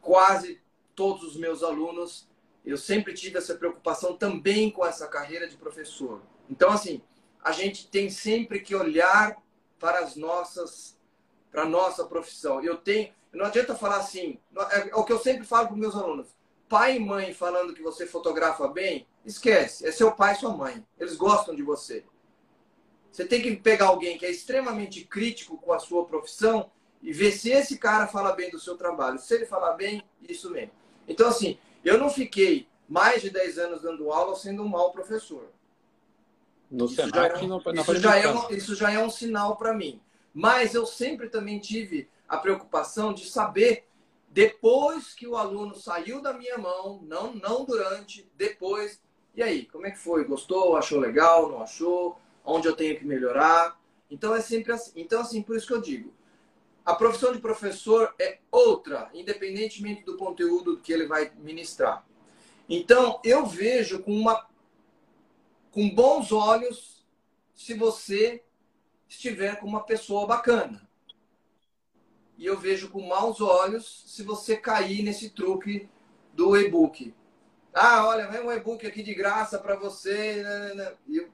quase 0.00 0.62
todos 0.94 1.24
os 1.24 1.36
meus 1.36 1.64
alunos. 1.64 2.28
Eu 2.64 2.76
sempre 2.76 3.14
tive 3.14 3.36
essa 3.36 3.56
preocupação 3.56 4.16
também 4.16 4.70
com 4.70 4.86
essa 4.86 5.08
carreira 5.08 5.48
de 5.48 5.56
professor. 5.56 6.22
Então, 6.48 6.70
assim, 6.70 7.02
a 7.42 7.52
gente 7.52 7.88
tem 7.88 8.10
sempre 8.10 8.60
que 8.60 8.74
olhar 8.74 9.36
para 9.78 10.00
as 10.00 10.16
nossas, 10.16 10.96
para 11.50 11.62
a 11.62 11.66
nossa 11.66 12.04
profissão. 12.04 12.62
Eu 12.62 12.76
tenho, 12.76 13.12
não 13.32 13.46
adianta 13.46 13.74
falar 13.74 13.96
assim, 13.96 14.38
é, 14.70 14.90
é 14.90 14.96
o 14.96 15.04
que 15.04 15.12
eu 15.12 15.18
sempre 15.18 15.46
falo 15.46 15.68
para 15.68 15.76
meus 15.76 15.94
alunos 15.94 16.28
pai 16.70 16.96
e 16.96 17.00
mãe 17.00 17.34
falando 17.34 17.74
que 17.74 17.82
você 17.82 18.06
fotografa 18.06 18.68
bem, 18.68 19.04
esquece. 19.26 19.84
É 19.84 19.90
seu 19.90 20.12
pai 20.12 20.34
e 20.34 20.38
sua 20.38 20.56
mãe. 20.56 20.86
Eles 20.98 21.16
gostam 21.16 21.52
de 21.52 21.64
você. 21.64 22.04
Você 23.10 23.24
tem 23.24 23.42
que 23.42 23.56
pegar 23.56 23.88
alguém 23.88 24.16
que 24.16 24.24
é 24.24 24.30
extremamente 24.30 25.04
crítico 25.04 25.58
com 25.58 25.72
a 25.72 25.80
sua 25.80 26.06
profissão 26.06 26.70
e 27.02 27.12
ver 27.12 27.32
se 27.32 27.50
esse 27.50 27.76
cara 27.76 28.06
fala 28.06 28.32
bem 28.32 28.50
do 28.52 28.60
seu 28.60 28.76
trabalho. 28.76 29.18
Se 29.18 29.34
ele 29.34 29.46
falar 29.46 29.72
bem, 29.72 30.04
isso 30.22 30.48
mesmo. 30.48 30.70
Então, 31.08 31.28
assim, 31.28 31.58
eu 31.84 31.98
não 31.98 32.08
fiquei 32.08 32.68
mais 32.88 33.20
de 33.20 33.30
10 33.30 33.58
anos 33.58 33.82
dando 33.82 34.12
aula 34.12 34.36
sendo 34.36 34.62
um 34.62 34.68
mau 34.68 34.92
professor. 34.92 35.50
No 36.70 36.86
isso, 36.86 37.08
já 37.08 37.26
é, 37.26 37.36
um, 37.36 37.58
isso, 37.74 37.96
já 37.96 38.16
é 38.16 38.32
um, 38.32 38.50
isso 38.50 38.74
já 38.74 38.92
é 38.92 38.98
um 39.04 39.10
sinal 39.10 39.56
para 39.56 39.74
mim. 39.74 40.00
Mas 40.32 40.74
eu 40.74 40.86
sempre 40.86 41.28
também 41.28 41.58
tive 41.58 42.08
a 42.28 42.36
preocupação 42.36 43.12
de 43.12 43.28
saber 43.28 43.88
depois 44.28 45.12
que 45.12 45.26
o 45.26 45.36
aluno 45.36 45.74
saiu 45.74 46.22
da 46.22 46.32
minha 46.32 46.56
mão, 46.56 47.00
não, 47.02 47.34
não 47.34 47.64
durante, 47.64 48.30
depois. 48.36 49.00
E 49.34 49.42
aí, 49.42 49.66
como 49.66 49.86
é 49.86 49.90
que 49.90 49.98
foi? 49.98 50.24
Gostou? 50.24 50.76
Achou 50.76 51.00
legal? 51.00 51.48
Não 51.48 51.62
achou? 51.62 52.16
Onde 52.44 52.68
eu 52.68 52.76
tenho 52.76 52.96
que 52.96 53.04
melhorar? 53.04 53.76
Então 54.08 54.34
é 54.34 54.40
sempre 54.40 54.72
assim. 54.72 54.92
Então, 54.94 55.20
assim, 55.20 55.42
por 55.42 55.56
isso 55.56 55.66
que 55.66 55.72
eu 55.72 55.80
digo. 55.80 56.14
A 56.84 56.94
profissão 56.94 57.32
de 57.32 57.40
professor 57.40 58.14
é 58.18 58.38
outra, 58.50 59.10
independentemente 59.12 60.04
do 60.04 60.16
conteúdo 60.16 60.78
que 60.78 60.92
ele 60.92 61.06
vai 61.06 61.30
ministrar. 61.38 62.06
Então, 62.68 63.20
eu 63.24 63.44
vejo 63.44 64.00
com 64.00 64.12
uma 64.12 64.48
com 65.70 65.88
bons 65.88 66.32
olhos 66.32 67.06
se 67.54 67.74
você 67.74 68.42
estiver 69.08 69.58
com 69.60 69.66
uma 69.66 69.84
pessoa 69.84 70.26
bacana 70.26 70.90
e 72.40 72.46
eu 72.46 72.58
vejo 72.58 72.88
com 72.88 73.06
maus 73.06 73.38
olhos 73.42 74.02
se 74.06 74.22
você 74.22 74.56
cair 74.56 75.02
nesse 75.02 75.28
truque 75.28 75.86
do 76.32 76.56
e-book. 76.56 77.14
Ah, 77.74 78.06
olha, 78.08 78.28
vem 78.28 78.40
um 78.40 78.50
e-book 78.50 78.86
aqui 78.86 79.02
de 79.02 79.14
graça 79.14 79.58
para 79.58 79.76
você. 79.76 80.42
Né, 80.42 80.58
né, 80.58 80.74
né. 80.74 80.94
Eu, 81.06 81.28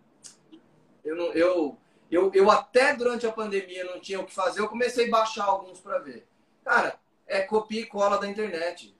eu, 1.04 1.16
não, 1.16 1.26
eu, 1.32 1.78
eu, 2.10 2.32
eu 2.34 2.50
até 2.50 2.92
durante 2.92 3.24
a 3.24 3.30
pandemia 3.30 3.84
não 3.84 4.00
tinha 4.00 4.18
o 4.18 4.26
que 4.26 4.34
fazer, 4.34 4.58
eu 4.58 4.68
comecei 4.68 5.06
a 5.06 5.10
baixar 5.10 5.44
alguns 5.44 5.78
para 5.78 6.00
ver. 6.00 6.26
Cara, 6.64 6.98
é 7.24 7.40
copia 7.40 7.82
e 7.82 7.86
cola 7.86 8.18
da 8.18 8.26
internet. 8.26 8.92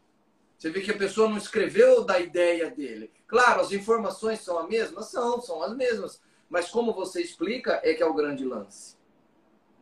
Você 0.57 0.71
vê 0.71 0.83
que 0.83 0.93
a 0.93 0.97
pessoa 0.97 1.29
não 1.29 1.37
escreveu 1.37 2.05
da 2.05 2.21
ideia 2.21 2.71
dele. 2.71 3.13
Claro, 3.27 3.61
as 3.61 3.73
informações 3.73 4.41
são 4.41 4.59
as 4.59 4.69
mesmas? 4.69 5.07
São, 5.07 5.41
são 5.41 5.63
as 5.63 5.75
mesmas. 5.75 6.21
Mas 6.49 6.71
como 6.71 6.93
você 6.93 7.21
explica 7.21 7.81
é 7.83 7.95
que 7.95 8.03
é 8.03 8.07
o 8.07 8.15
grande 8.15 8.45
lance. 8.45 8.97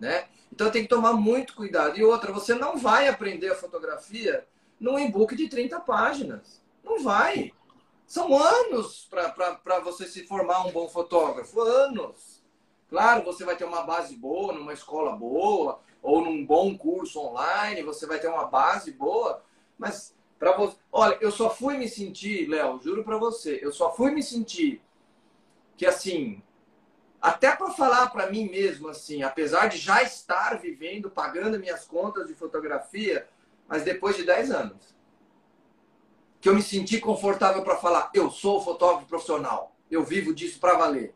Né? 0.00 0.28
Então 0.52 0.70
tem 0.70 0.82
que 0.82 0.88
tomar 0.88 1.12
muito 1.12 1.54
cuidado. 1.54 1.98
E 1.98 2.04
outra, 2.04 2.32
você 2.32 2.54
não 2.54 2.76
vai 2.76 3.08
aprender 3.08 3.50
a 3.50 3.56
fotografia 3.56 4.46
num 4.80 4.98
e-book 4.98 5.36
de 5.36 5.48
30 5.48 5.80
páginas. 5.80 6.62
Não 6.82 7.02
vai. 7.02 7.52
São 8.06 8.36
anos 8.36 9.08
para 9.10 9.80
você 9.80 10.06
se 10.06 10.26
formar 10.26 10.66
um 10.66 10.72
bom 10.72 10.88
fotógrafo. 10.88 11.60
Anos. 11.60 12.42
Claro, 12.88 13.24
você 13.24 13.44
vai 13.44 13.56
ter 13.56 13.64
uma 13.64 13.82
base 13.82 14.14
boa, 14.16 14.52
numa 14.52 14.72
escola 14.72 15.16
boa, 15.16 15.80
ou 16.02 16.22
num 16.22 16.44
bom 16.44 16.76
curso 16.76 17.18
online, 17.18 17.82
você 17.82 18.06
vai 18.06 18.20
ter 18.20 18.28
uma 18.28 18.44
base 18.44 18.92
boa, 18.92 19.42
mas 19.78 20.13
para 20.38 20.56
você. 20.56 20.76
Olha, 20.90 21.18
eu 21.20 21.30
só 21.30 21.50
fui 21.50 21.76
me 21.76 21.88
sentir, 21.88 22.48
Léo, 22.48 22.80
juro 22.82 23.04
para 23.04 23.16
você, 23.16 23.58
eu 23.62 23.72
só 23.72 23.92
fui 23.94 24.10
me 24.10 24.22
sentir 24.22 24.82
que 25.76 25.86
assim, 25.86 26.42
até 27.20 27.54
para 27.54 27.70
falar 27.70 28.10
para 28.10 28.30
mim 28.30 28.48
mesmo 28.48 28.88
assim, 28.88 29.22
apesar 29.22 29.68
de 29.68 29.78
já 29.78 30.02
estar 30.02 30.58
vivendo, 30.60 31.10
pagando 31.10 31.58
minhas 31.58 31.84
contas 31.84 32.26
de 32.26 32.34
fotografia, 32.34 33.28
mas 33.66 33.82
depois 33.82 34.16
de 34.16 34.24
10 34.24 34.50
anos, 34.50 34.94
que 36.40 36.48
eu 36.48 36.54
me 36.54 36.62
senti 36.62 37.00
confortável 37.00 37.62
para 37.62 37.76
falar, 37.76 38.10
eu 38.12 38.30
sou 38.30 38.62
fotógrafo 38.62 39.06
profissional, 39.06 39.74
eu 39.90 40.04
vivo 40.04 40.34
disso 40.34 40.60
para 40.60 40.76
valer. 40.76 41.14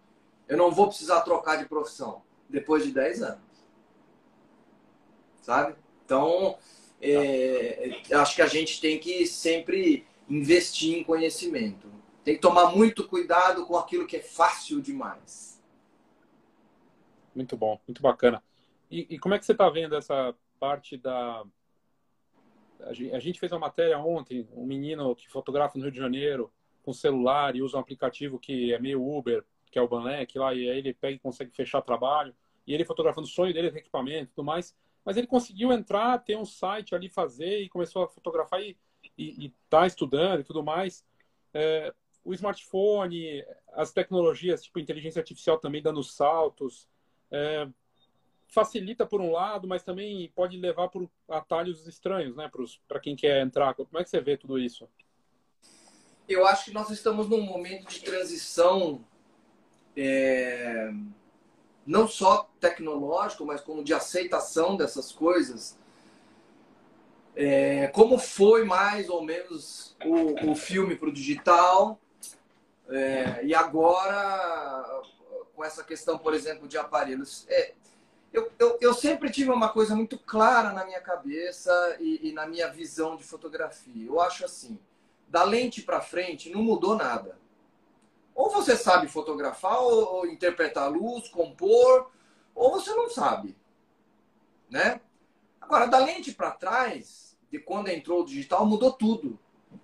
Eu 0.48 0.56
não 0.56 0.70
vou 0.70 0.88
precisar 0.88 1.20
trocar 1.20 1.56
de 1.56 1.66
profissão 1.66 2.22
depois 2.48 2.82
de 2.82 2.92
10 2.92 3.22
anos. 3.22 3.66
Sabe? 5.42 5.76
Então, 6.04 6.56
é, 7.00 8.00
acho 8.12 8.34
que 8.34 8.42
a 8.42 8.46
gente 8.46 8.80
tem 8.80 8.98
que 8.98 9.26
sempre 9.26 10.06
investir 10.28 10.98
em 10.98 11.04
conhecimento. 11.04 11.90
Tem 12.24 12.34
que 12.34 12.40
tomar 12.40 12.74
muito 12.74 13.06
cuidado 13.06 13.64
com 13.66 13.76
aquilo 13.76 14.06
que 14.06 14.16
é 14.16 14.20
fácil 14.20 14.80
demais. 14.82 15.62
Muito 17.34 17.56
bom, 17.56 17.80
muito 17.86 18.02
bacana. 18.02 18.42
E, 18.90 19.06
e 19.10 19.18
como 19.18 19.34
é 19.34 19.38
que 19.38 19.46
você 19.46 19.52
está 19.52 19.68
vendo 19.70 19.96
essa 19.96 20.34
parte 20.58 20.96
da. 20.96 21.44
A 22.80 23.18
gente 23.18 23.40
fez 23.40 23.50
uma 23.50 23.58
matéria 23.58 23.98
ontem, 23.98 24.48
um 24.54 24.64
menino 24.64 25.14
que 25.16 25.28
fotografa 25.28 25.76
no 25.76 25.84
Rio 25.84 25.92
de 25.92 25.98
Janeiro 25.98 26.52
com 26.84 26.92
celular 26.92 27.56
e 27.56 27.62
usa 27.62 27.76
um 27.76 27.80
aplicativo 27.80 28.38
que 28.38 28.72
é 28.72 28.78
meio 28.78 29.04
Uber, 29.04 29.44
que 29.70 29.78
é 29.78 29.82
o 29.82 29.88
Banlec 29.88 30.38
lá, 30.38 30.54
e 30.54 30.70
aí 30.70 30.78
ele 30.78 30.94
pega 30.94 31.16
e 31.16 31.18
consegue 31.18 31.50
fechar 31.50 31.82
trabalho. 31.82 32.34
e 32.66 32.74
ele 32.74 32.84
fotografando 32.84 33.26
o 33.26 33.30
sonho 33.30 33.52
dele, 33.52 33.68
equipamento 33.68 34.24
e 34.24 34.34
tudo 34.34 34.44
mais. 34.44 34.76
Mas 35.04 35.16
ele 35.16 35.26
conseguiu 35.26 35.72
entrar, 35.72 36.18
ter 36.18 36.36
um 36.36 36.44
site 36.44 36.94
ali, 36.94 37.08
fazer 37.08 37.62
e 37.62 37.68
começou 37.68 38.04
a 38.04 38.08
fotografar 38.08 38.60
e, 38.60 38.76
e, 39.16 39.52
tá 39.68 39.86
estudando 39.86 40.40
e 40.40 40.44
tudo 40.44 40.62
mais. 40.62 41.04
É, 41.54 41.94
o 42.24 42.34
smartphone, 42.34 43.42
as 43.72 43.92
tecnologias, 43.92 44.62
tipo 44.62 44.78
inteligência 44.78 45.20
artificial 45.20 45.58
também 45.58 45.80
dando 45.80 46.02
saltos, 46.02 46.86
é, 47.30 47.66
facilita 48.48 49.06
por 49.06 49.20
um 49.20 49.32
lado, 49.32 49.66
mas 49.66 49.82
também 49.82 50.30
pode 50.34 50.58
levar 50.58 50.88
por 50.88 51.08
atalhos 51.28 51.86
estranhos, 51.86 52.36
né, 52.36 52.50
para 52.86 53.00
quem 53.00 53.16
quer 53.16 53.42
entrar. 53.42 53.74
Como 53.74 53.98
é 53.98 54.04
que 54.04 54.10
você 54.10 54.20
vê 54.20 54.36
tudo 54.36 54.58
isso? 54.58 54.88
Eu 56.28 56.46
acho 56.46 56.66
que 56.66 56.72
nós 56.72 56.90
estamos 56.90 57.28
num 57.28 57.40
momento 57.40 57.88
de 57.88 58.00
transição 58.00 59.04
é, 59.96 60.90
não 61.88 62.06
só 62.06 62.50
tecnológico, 62.60 63.46
mas 63.46 63.62
como 63.62 63.82
de 63.82 63.94
aceitação 63.94 64.76
dessas 64.76 65.10
coisas. 65.10 65.76
É, 67.34 67.86
como 67.88 68.18
foi 68.18 68.64
mais 68.64 69.08
ou 69.08 69.22
menos 69.22 69.96
o, 70.04 70.50
o 70.50 70.54
filme 70.54 70.96
para 70.96 71.08
o 71.08 71.12
digital, 71.12 71.98
é, 72.90 73.40
e 73.42 73.54
agora 73.54 75.02
com 75.54 75.64
essa 75.64 75.82
questão, 75.82 76.18
por 76.18 76.34
exemplo, 76.34 76.68
de 76.68 76.76
aparelhos. 76.76 77.46
É, 77.48 77.72
eu, 78.32 78.52
eu, 78.58 78.78
eu, 78.82 78.94
sempre 78.94 79.30
tive 79.30 79.50
uma 79.50 79.70
coisa 79.70 79.96
muito 79.96 80.18
clara 80.18 80.72
na 80.72 80.84
minha 80.84 81.00
cabeça 81.00 81.96
e, 81.98 82.28
e 82.28 82.32
na 82.32 82.46
minha 82.46 82.68
visão 82.68 83.16
de 83.16 83.24
fotografia. 83.24 84.06
Eu 84.06 84.20
acho 84.20 84.44
assim, 84.44 84.78
da 85.26 85.42
lente 85.42 85.82
para 85.82 86.02
frente 86.02 86.50
não 86.50 86.62
mudou 86.62 86.94
nada. 86.96 87.38
Ou 88.38 88.48
você 88.50 88.76
sabe 88.76 89.08
fotografar, 89.08 89.80
ou, 89.80 90.14
ou 90.14 90.26
interpretar 90.28 90.84
a 90.84 90.88
luz, 90.88 91.26
compor, 91.28 92.08
ou 92.54 92.70
você 92.70 92.94
não 92.94 93.10
sabe. 93.10 93.56
Né? 94.70 95.00
Agora, 95.60 95.86
da 95.88 95.98
lente 95.98 96.32
para 96.32 96.52
trás, 96.52 97.36
de 97.50 97.58
quando 97.58 97.88
entrou 97.88 98.22
o 98.22 98.24
digital, 98.24 98.64
mudou 98.64 98.92
tudo. 98.92 99.36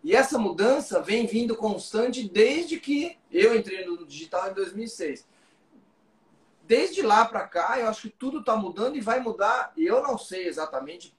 E 0.04 0.14
essa 0.14 0.38
mudança 0.38 1.02
vem 1.02 1.26
vindo 1.26 1.56
constante 1.56 2.28
desde 2.28 2.78
que 2.78 3.18
eu 3.28 3.56
entrei 3.56 3.84
no 3.86 4.06
digital 4.06 4.48
em 4.48 4.54
2006. 4.54 5.26
Desde 6.62 7.02
lá 7.02 7.24
para 7.24 7.48
cá, 7.48 7.80
eu 7.80 7.88
acho 7.88 8.02
que 8.02 8.10
tudo 8.10 8.38
está 8.38 8.54
mudando 8.54 8.94
e 8.94 9.00
vai 9.00 9.18
mudar. 9.18 9.72
E 9.76 9.84
eu 9.84 10.00
não 10.00 10.16
sei 10.16 10.46
exatamente 10.46 11.12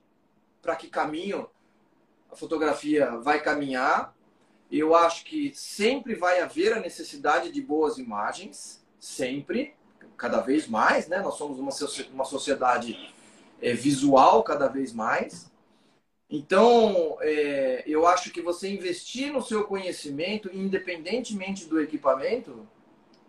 para 0.62 0.78
que 0.78 0.88
caminho 0.88 1.50
a 2.32 2.36
fotografia 2.38 3.18
vai 3.18 3.42
caminhar, 3.42 4.15
eu 4.80 4.96
acho 4.96 5.24
que 5.26 5.52
sempre 5.54 6.16
vai 6.16 6.40
haver 6.40 6.74
a 6.74 6.80
necessidade 6.80 7.52
de 7.52 7.62
boas 7.62 7.98
imagens, 7.98 8.84
sempre, 9.00 9.74
cada 10.18 10.42
vez 10.42 10.68
mais, 10.68 11.08
né? 11.08 11.20
Nós 11.20 11.36
somos 11.36 11.60
uma, 11.60 11.72
uma 12.14 12.26
sociedade 12.26 13.14
é, 13.62 13.74
visual 13.74 14.44
cada 14.44 14.68
vez 14.68 14.92
mais. 14.92 15.52
Então, 16.30 17.18
é, 17.22 17.84
eu 17.86 18.08
acho 18.08 18.32
que 18.32 18.42
você 18.42 18.68
investir 18.70 19.32
no 19.32 19.42
seu 19.42 19.64
conhecimento, 19.66 20.50
independentemente 20.52 21.66
do 21.66 21.80
equipamento, 21.80 22.68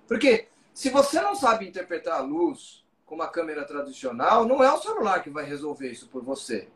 porque 0.08 0.48
se 0.72 0.88
você 0.90 1.20
não 1.20 1.34
sabe 1.34 1.68
interpretar 1.68 2.18
a 2.18 2.22
luz 2.22 2.84
com 3.04 3.14
uma 3.14 3.28
câmera 3.28 3.64
tradicional, 3.64 4.46
não 4.46 4.64
é 4.64 4.72
o 4.72 4.80
celular 4.80 5.22
que 5.22 5.30
vai 5.30 5.44
resolver 5.44 5.90
isso 5.90 6.08
por 6.08 6.22
você. 6.22 6.68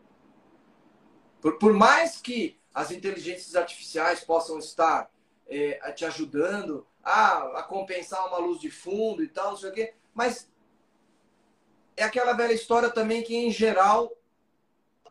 Por, 1.41 1.59
por 1.59 1.73
mais 1.73 2.21
que 2.21 2.60
as 2.75 2.91
inteligências 2.91 3.57
artificiais 3.57 4.25
possam 4.25 4.59
estar 4.59 5.11
é, 5.49 5.93
te 5.93 6.05
ajudando 6.05 6.87
a, 7.03 7.59
a 7.59 7.63
compensar 7.63 8.27
uma 8.29 8.39
luz 8.39 8.61
de 8.61 8.71
fundo 8.71 9.23
e 9.23 9.29
tal, 9.29 9.51
não 9.51 9.57
sei 9.57 9.71
o 9.71 9.73
quê. 9.73 9.95
Mas 10.15 10.49
é 11.97 12.05
aquela 12.05 12.33
velha 12.33 12.53
história 12.53 12.91
também 12.91 13.23
que, 13.23 13.35
em 13.35 13.51
geral, 13.51 14.17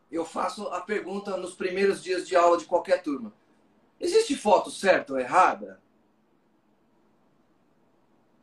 eu 0.09 0.25
faço 0.25 0.67
a 0.69 0.81
pergunta 0.81 1.35
nos 1.37 1.53
primeiros 1.53 2.01
dias 2.01 2.27
de 2.27 2.35
aula 2.35 2.57
de 2.57 2.65
qualquer 2.65 3.03
turma. 3.03 3.33
Existe 3.99 4.35
foto 4.35 4.71
certa 4.71 5.13
ou 5.13 5.19
errada? 5.19 5.81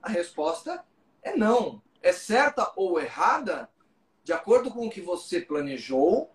A 0.02 0.10
resposta 0.10 0.84
é 1.22 1.34
não. 1.34 1.82
É 2.02 2.12
certa 2.12 2.72
ou 2.76 3.00
errada 3.00 3.68
de 4.22 4.32
acordo 4.32 4.70
com 4.70 4.86
o 4.86 4.90
que 4.90 5.00
você 5.00 5.40
planejou 5.40 6.30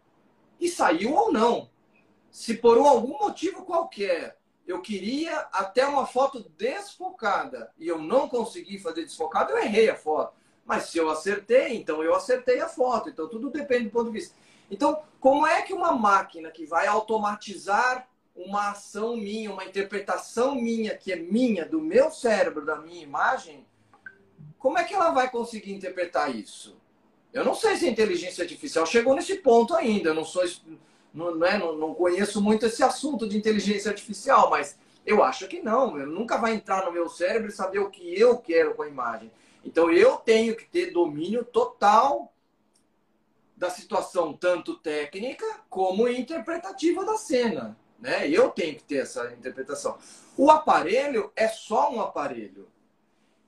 e 0.60 0.68
saiu 0.68 1.14
ou 1.14 1.32
não 1.32 1.71
se 2.32 2.56
por 2.56 2.78
algum 2.78 3.20
motivo 3.20 3.66
qualquer 3.66 4.38
eu 4.66 4.82
queria 4.82 5.38
até 5.52 5.86
uma 5.86 6.06
foto 6.06 6.50
desfocada 6.58 7.72
e 7.78 7.88
eu 7.88 8.00
não 8.00 8.30
consegui 8.30 8.80
fazer 8.80 9.04
desfocada, 9.04 9.52
eu 9.52 9.58
errei 9.58 9.90
a 9.90 9.96
foto. 9.96 10.34
Mas 10.66 10.86
se 10.86 10.98
eu 10.98 11.10
acertei, 11.10 11.76
então 11.76 12.02
eu 12.02 12.16
acertei 12.16 12.62
a 12.62 12.70
foto. 12.70 13.10
Então 13.10 13.28
tudo 13.28 13.50
depende 13.50 13.86
do 13.86 13.92
ponto 13.92 14.06
de 14.06 14.20
vista. 14.20 14.36
Então, 14.70 15.02
como 15.20 15.46
é 15.46 15.62
que 15.64 15.74
uma 15.74 15.92
máquina 15.92 16.50
que 16.50 16.66
vai 16.66 16.88
automatizar 16.88 18.08
uma 18.34 18.72
ação 18.72 19.18
minha, 19.18 19.52
uma 19.52 19.66
interpretação 19.66 20.56
minha, 20.56 20.96
que 20.96 21.12
é 21.12 21.18
minha, 21.18 21.66
do 21.66 21.82
meu 21.82 22.10
cérebro, 22.10 22.66
da 22.66 22.78
minha 22.78 23.04
imagem, 23.04 23.66
como 24.58 24.78
é 24.78 24.86
que 24.86 24.94
ela 24.94 25.10
vai 25.10 25.30
conseguir 25.30 25.74
interpretar 25.74 26.34
isso? 26.34 26.80
Eu 27.34 27.44
não 27.44 27.54
sei 27.54 27.76
se 27.76 27.86
a 27.86 27.90
inteligência 27.90 28.44
artificial 28.44 28.86
chegou 28.86 29.14
nesse 29.16 29.36
ponto 29.36 29.76
ainda. 29.76 30.10
Eu 30.10 30.16
não 30.16 30.24
sou 30.24 30.44
não, 31.14 31.36
não, 31.36 31.48
é, 31.48 31.58
não, 31.58 31.78
não 31.78 31.94
conheço 31.94 32.42
muito 32.42 32.66
esse 32.66 32.84
assunto 32.84 33.28
de 33.28 33.38
inteligência 33.38 33.92
artificial, 33.92 34.50
mas 34.50 34.78
eu 35.06 35.24
acho 35.24 35.48
que 35.48 35.62
não. 35.62 35.98
Nunca 36.06 36.38
vai 36.38 36.54
entrar 36.54 36.86
no 36.86 36.92
meu 36.92 37.10
cérebro 37.10 37.50
e 37.50 37.54
saber 37.54 37.80
o 37.80 37.90
que 37.90 38.20
eu 38.20 38.38
quero 38.38 38.76
com 38.76 38.84
a 38.84 38.88
imagem. 38.88 39.32
Então 39.64 39.92
eu 39.92 40.18
tenho 40.18 40.56
que 40.56 40.66
ter 40.66 40.92
domínio 40.92 41.44
total 41.44 42.34
da 43.56 43.70
situação, 43.70 44.34
tanto 44.34 44.78
técnica 44.78 45.46
como 45.70 46.08
interpretativa 46.08 47.06
da 47.06 47.18
cena. 47.18 47.78
Né? 48.00 48.28
Eu 48.28 48.50
tenho 48.50 48.76
que 48.76 48.84
ter 48.84 48.98
essa 48.98 49.32
interpretação. 49.34 49.98
O 50.36 50.50
aparelho 50.50 51.32
é 51.36 51.48
só 51.48 51.92
um 51.92 52.02
aparelho. 52.02 52.68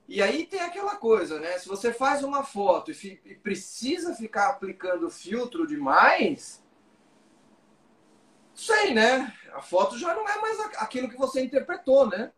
E 0.08 0.22
aí 0.22 0.46
tem 0.46 0.60
aquela 0.60 0.98
coisa, 0.98 1.40
né? 1.40 1.58
Se 1.58 1.68
você 1.68 1.92
faz 1.92 2.24
uma 2.24 2.44
foto 2.44 2.92
e, 2.92 3.22
e 3.26 3.36
precisa 3.36 4.14
ficar 4.14 4.50
aplicando 4.50 5.10
filtro 5.10 5.66
demais, 5.66 6.63
sei, 8.64 8.94
né? 8.94 9.34
A 9.54 9.62
foto 9.62 9.98
já 9.98 10.16
não 10.16 10.28
é 10.28 10.40
mais 10.40 10.60
aquilo 10.78 11.10
que 11.10 11.18
você 11.18 11.44
interpretou, 11.44 12.08
né? 12.08 12.32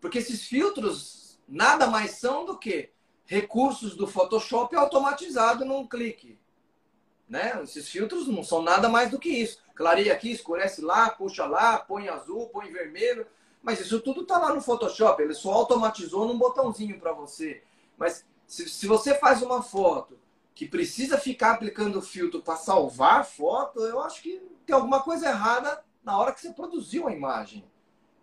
Porque 0.00 0.18
esses 0.18 0.44
filtros 0.44 1.38
nada 1.48 1.86
mais 1.86 2.12
são 2.12 2.44
do 2.44 2.58
que 2.58 2.90
recursos 3.24 3.96
do 3.96 4.06
Photoshop 4.06 4.74
automatizado 4.76 5.64
num 5.64 5.86
clique. 5.86 6.38
Né? 7.28 7.58
Esses 7.62 7.88
filtros 7.88 8.28
não 8.28 8.44
são 8.44 8.60
nada 8.60 8.88
mais 8.88 9.10
do 9.10 9.18
que 9.18 9.30
isso. 9.30 9.62
Clareia 9.74 10.12
aqui, 10.12 10.30
escurece 10.30 10.82
lá, 10.82 11.10
puxa 11.10 11.46
lá, 11.46 11.78
põe 11.78 12.08
azul, 12.08 12.48
põe 12.48 12.70
vermelho. 12.70 13.26
Mas 13.62 13.80
isso 13.80 14.00
tudo 14.00 14.22
está 14.22 14.38
lá 14.38 14.54
no 14.54 14.60
Photoshop. 14.60 15.22
Ele 15.22 15.32
só 15.32 15.52
automatizou 15.52 16.26
num 16.26 16.36
botãozinho 16.36 17.00
para 17.00 17.12
você. 17.12 17.62
Mas 17.96 18.26
se, 18.46 18.68
se 18.68 18.86
você 18.86 19.14
faz 19.14 19.40
uma 19.40 19.62
foto 19.62 20.18
que 20.54 20.68
precisa 20.68 21.18
ficar 21.18 21.52
aplicando 21.52 22.00
filtro 22.00 22.40
para 22.40 22.56
salvar 22.56 23.20
a 23.20 23.24
foto, 23.24 23.80
eu 23.80 24.00
acho 24.00 24.22
que 24.22 24.40
tem 24.64 24.74
alguma 24.74 25.02
coisa 25.02 25.28
errada 25.28 25.84
na 26.02 26.16
hora 26.16 26.32
que 26.32 26.40
você 26.40 26.52
produziu 26.52 27.08
a 27.08 27.12
imagem, 27.12 27.64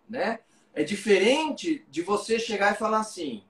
né? 0.08 0.40
É 0.74 0.82
diferente 0.82 1.84
de 1.90 2.00
você 2.00 2.38
chegar 2.38 2.72
e 2.72 2.78
falar 2.78 3.00
assim: 3.00 3.44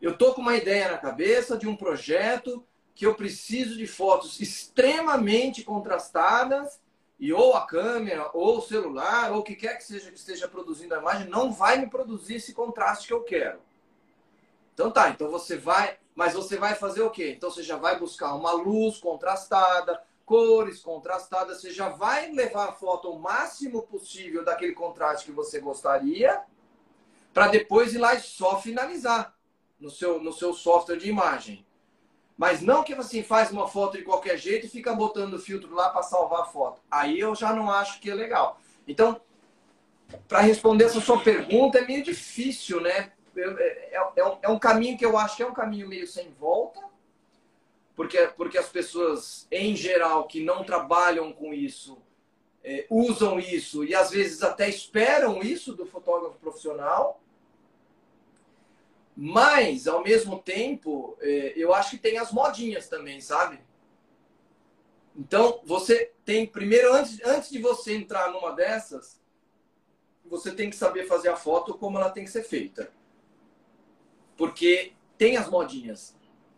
eu 0.00 0.16
tô 0.16 0.32
com 0.34 0.40
uma 0.40 0.54
ideia 0.54 0.92
na 0.92 0.98
cabeça 0.98 1.58
de 1.58 1.66
um 1.66 1.74
projeto 1.74 2.64
que 2.94 3.04
eu 3.04 3.14
preciso 3.14 3.76
de 3.76 3.86
fotos 3.86 4.40
extremamente 4.40 5.64
contrastadas 5.64 6.80
e 7.18 7.32
ou 7.32 7.54
a 7.54 7.66
câmera 7.66 8.30
ou 8.32 8.58
o 8.58 8.62
celular 8.62 9.32
ou 9.32 9.40
o 9.40 9.42
que 9.42 9.56
quer 9.56 9.76
que 9.76 9.84
seja 9.84 10.10
que 10.10 10.18
esteja 10.18 10.46
produzindo 10.46 10.94
a 10.94 10.98
imagem 10.98 11.28
não 11.28 11.52
vai 11.52 11.78
me 11.78 11.88
produzir 11.88 12.36
esse 12.36 12.54
contraste 12.54 13.08
que 13.08 13.12
eu 13.12 13.22
quero. 13.22 13.60
Então 14.72 14.90
tá, 14.90 15.10
então 15.10 15.30
você 15.30 15.56
vai 15.56 15.98
mas 16.16 16.32
você 16.32 16.56
vai 16.56 16.74
fazer 16.74 17.02
o 17.02 17.10
quê? 17.10 17.34
Então 17.36 17.50
você 17.50 17.62
já 17.62 17.76
vai 17.76 17.98
buscar 17.98 18.34
uma 18.34 18.50
luz 18.52 18.96
contrastada, 18.96 20.02
cores 20.24 20.80
contrastadas, 20.80 21.60
você 21.60 21.70
já 21.70 21.90
vai 21.90 22.32
levar 22.32 22.70
a 22.70 22.72
foto 22.72 23.10
o 23.10 23.20
máximo 23.20 23.82
possível 23.82 24.42
daquele 24.42 24.72
contraste 24.72 25.26
que 25.26 25.32
você 25.32 25.60
gostaria, 25.60 26.42
para 27.34 27.48
depois 27.48 27.92
ir 27.92 27.98
lá 27.98 28.14
e 28.14 28.20
só 28.20 28.58
finalizar 28.58 29.36
no 29.78 29.90
seu, 29.90 30.18
no 30.18 30.32
seu 30.32 30.54
software 30.54 30.96
de 30.96 31.08
imagem. 31.08 31.64
Mas 32.36 32.62
não 32.62 32.82
que 32.82 32.94
assim 32.94 33.22
faz 33.22 33.50
uma 33.50 33.68
foto 33.68 33.98
de 33.98 34.02
qualquer 34.02 34.38
jeito 34.38 34.66
e 34.66 34.70
fica 34.70 34.94
botando 34.94 35.38
filtro 35.38 35.74
lá 35.74 35.90
para 35.90 36.02
salvar 36.02 36.40
a 36.40 36.46
foto. 36.46 36.80
Aí 36.90 37.20
eu 37.20 37.34
já 37.34 37.52
não 37.52 37.70
acho 37.70 38.00
que 38.00 38.10
é 38.10 38.14
legal. 38.14 38.58
Então, 38.88 39.20
para 40.26 40.40
responder 40.40 40.84
essa 40.84 41.00
sua 41.00 41.20
pergunta 41.20 41.78
é 41.78 41.86
meio 41.86 42.02
difícil, 42.02 42.80
né? 42.80 43.12
É, 43.36 43.94
é, 43.94 44.12
é, 44.16 44.24
um, 44.24 44.38
é 44.42 44.48
um 44.48 44.58
caminho 44.58 44.96
que 44.96 45.04
eu 45.04 45.16
acho 45.18 45.36
que 45.36 45.42
é 45.42 45.46
um 45.46 45.54
caminho 45.54 45.88
meio 45.88 46.06
sem 46.06 46.30
volta, 46.32 46.80
porque, 47.94 48.18
porque 48.36 48.58
as 48.58 48.68
pessoas, 48.68 49.46
em 49.50 49.74
geral, 49.74 50.26
que 50.26 50.42
não 50.42 50.64
trabalham 50.64 51.32
com 51.32 51.52
isso, 51.52 51.98
é, 52.62 52.86
usam 52.90 53.38
isso 53.38 53.84
e 53.84 53.94
às 53.94 54.10
vezes 54.10 54.42
até 54.42 54.68
esperam 54.68 55.40
isso 55.40 55.74
do 55.74 55.86
fotógrafo 55.86 56.38
profissional. 56.38 57.20
Mas, 59.16 59.86
ao 59.86 60.02
mesmo 60.02 60.42
tempo, 60.42 61.16
é, 61.20 61.54
eu 61.56 61.72
acho 61.72 61.92
que 61.92 61.98
tem 61.98 62.18
as 62.18 62.32
modinhas 62.32 62.86
também, 62.86 63.20
sabe? 63.20 63.60
Então, 65.16 65.62
você 65.64 66.12
tem, 66.24 66.46
primeiro, 66.46 66.92
antes, 66.92 67.18
antes 67.24 67.48
de 67.48 67.58
você 67.58 67.96
entrar 67.96 68.30
numa 68.30 68.52
dessas, 68.52 69.18
você 70.28 70.52
tem 70.52 70.68
que 70.68 70.76
saber 70.76 71.06
fazer 71.06 71.28
a 71.30 71.36
foto 71.36 71.72
como 71.78 71.96
ela 71.96 72.10
tem 72.10 72.24
que 72.24 72.30
ser 72.30 72.42
feita. 72.42 72.92
Porque 74.36 74.92
tem 75.16 75.36
as 75.36 75.48
modinhas. 75.48 76.14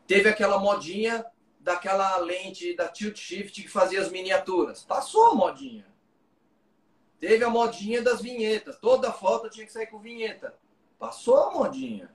Teve 0.07 0.29
aquela 0.29 0.59
modinha 0.59 1.25
daquela 1.61 2.17
lente 2.19 2.75
da 2.75 2.89
tilt 2.89 3.19
shift 3.19 3.63
que 3.63 3.69
fazia 3.69 4.01
as 4.01 4.11
miniaturas. 4.11 4.83
Passou 4.83 5.27
a 5.27 5.35
modinha. 5.35 5.87
Teve 7.21 7.45
a 7.45 7.51
modinha 7.51 8.01
das 8.01 8.21
vinhetas. 8.21 8.79
Toda 8.79 9.13
foto 9.13 9.51
tinha 9.51 9.67
que 9.67 9.73
sair 9.73 9.87
com 9.87 9.99
vinheta. 9.99 10.55
Passou 10.99 11.37
a 11.37 11.51
modinha. 11.53 12.11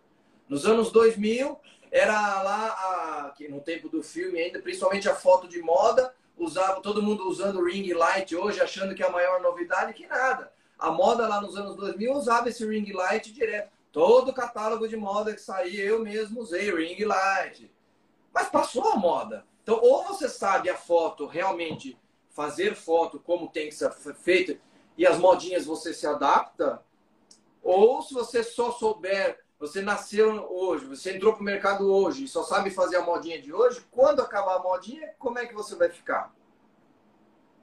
Nos 0.48 0.66
anos 0.66 0.92
2000, 0.92 1.60
era 1.92 2.42
lá, 2.42 2.68
a, 2.68 3.34
no 3.50 3.62
tempo 3.62 3.88
do 3.90 4.02
filme 4.02 4.40
ainda, 4.40 4.60
principalmente 4.60 5.08
a 5.08 5.16
foto 5.16 5.48
de 5.48 5.62
moda, 5.62 6.14
usava 6.38 6.82
todo 6.82 7.04
mundo 7.04 7.28
usando 7.28 7.64
ring 7.64 7.94
light 7.94 8.36
hoje, 8.36 8.60
achando 8.60 8.96
que 8.96 9.04
é 9.04 9.08
a 9.08 9.12
maior 9.12 9.42
novidade, 9.42 9.94
que 9.94 10.08
nada. 10.08 10.52
A 10.78 10.90
moda 10.90 11.28
lá 11.28 11.40
nos 11.40 11.56
anos 11.56 11.76
2000 11.76 12.14
usava 12.14 12.50
esse 12.50 12.66
ring 12.66 12.92
light 12.92 13.32
direto. 13.32 13.72
Todo 13.94 14.34
catálogo 14.34 14.88
de 14.88 14.98
moda 14.98 15.36
que 15.36 15.40
saía, 15.40 15.86
eu 15.86 16.00
mesmo 16.00 16.42
usei 16.42 16.74
ring 16.74 17.06
light. 17.06 17.72
Mas 18.34 18.50
passou 18.50 18.92
a 18.92 18.96
moda. 18.96 19.46
Então, 19.62 19.80
ou 19.80 20.04
você 20.04 20.28
sabe 20.28 20.68
a 20.68 20.76
foto 20.76 21.28
realmente 21.28 21.96
fazer 22.32 22.76
foto 22.76 23.20
como 23.20 23.52
tem 23.52 23.70
que 23.70 23.76
ser 23.76 23.92
feita 24.16 24.60
e 24.98 25.06
as 25.06 25.20
modinhas 25.20 25.68
você 25.68 25.94
se 25.94 26.08
adapta, 26.08 26.84
ou 27.62 28.02
se 28.02 28.16
você 28.16 28.44
só 28.44 28.72
souber, 28.72 29.40
você 29.60 29.80
nasceu 29.80 30.44
hoje, 30.52 30.86
você 30.86 31.16
entrou 31.16 31.34
para 31.34 31.42
o 31.42 31.46
mercado 31.46 31.92
hoje 31.92 32.24
e 32.24 32.28
só 32.28 32.44
sabe 32.44 32.72
fazer 32.72 32.96
a 32.96 33.04
modinha 33.04 33.40
de 33.40 33.54
hoje, 33.54 33.86
quando 33.92 34.24
acabar 34.24 34.56
a 34.56 34.64
modinha, 34.64 35.14
como 35.20 35.38
é 35.38 35.46
que 35.46 35.54
você 35.54 35.76
vai 35.76 35.90
ficar? 35.90 36.34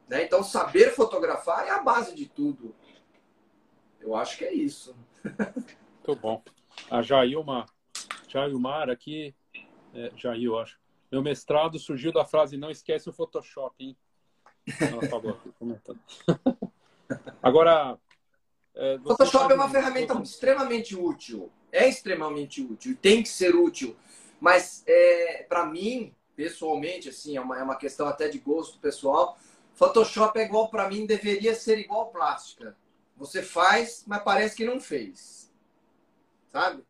Né? 0.08 0.24
Então, 0.24 0.44
saber 0.44 0.94
fotografar 0.94 1.66
é 1.66 1.70
a 1.70 1.82
base 1.82 2.14
de 2.14 2.26
tudo. 2.26 2.72
Eu 4.00 4.14
acho 4.14 4.38
que 4.38 4.44
é 4.44 4.54
isso. 4.54 4.94
Muito 6.06 6.20
bom. 6.20 6.42
A 6.90 7.02
Jailma, 7.02 7.66
Jailmar 8.26 8.88
aqui, 8.88 9.34
é, 9.94 10.10
Jair, 10.16 10.44
eu 10.44 10.58
acho. 10.58 10.78
Meu 11.12 11.22
mestrado 11.22 11.78
surgiu 11.78 12.12
da 12.12 12.24
frase 12.24 12.56
não 12.56 12.70
esquece 12.70 13.08
o 13.08 13.12
Photoshop, 13.12 13.74
hein? 13.84 13.96
Ela 14.80 15.08
falou 15.08 15.32
aqui, 15.32 15.52
comentando. 15.58 16.00
Agora. 17.42 17.98
É, 18.74 18.98
Photoshop 18.98 19.52
é 19.52 19.54
uma 19.54 19.68
ferramenta 19.68 20.14
extremamente 20.22 20.96
útil. 20.96 21.50
É 21.70 21.88
extremamente 21.88 22.62
útil. 22.62 22.96
Tem 22.96 23.22
que 23.22 23.28
ser 23.28 23.54
útil. 23.54 23.96
Mas, 24.40 24.82
é, 24.86 25.44
para 25.48 25.66
mim, 25.66 26.14
pessoalmente, 26.34 27.08
assim, 27.08 27.36
é 27.36 27.40
uma, 27.40 27.58
é 27.58 27.62
uma 27.62 27.76
questão 27.76 28.06
até 28.06 28.28
de 28.28 28.38
gosto 28.38 28.78
pessoal. 28.78 29.38
Photoshop 29.74 30.38
é 30.38 30.44
igual, 30.44 30.70
para 30.70 30.88
mim, 30.88 31.04
deveria 31.04 31.54
ser 31.54 31.78
igual 31.78 32.10
plástica. 32.10 32.76
Você 33.16 33.42
faz, 33.42 34.04
mas 34.06 34.22
parece 34.22 34.56
que 34.56 34.64
não 34.64 34.80
fez. 34.80 35.49
Sabe? 36.52 36.84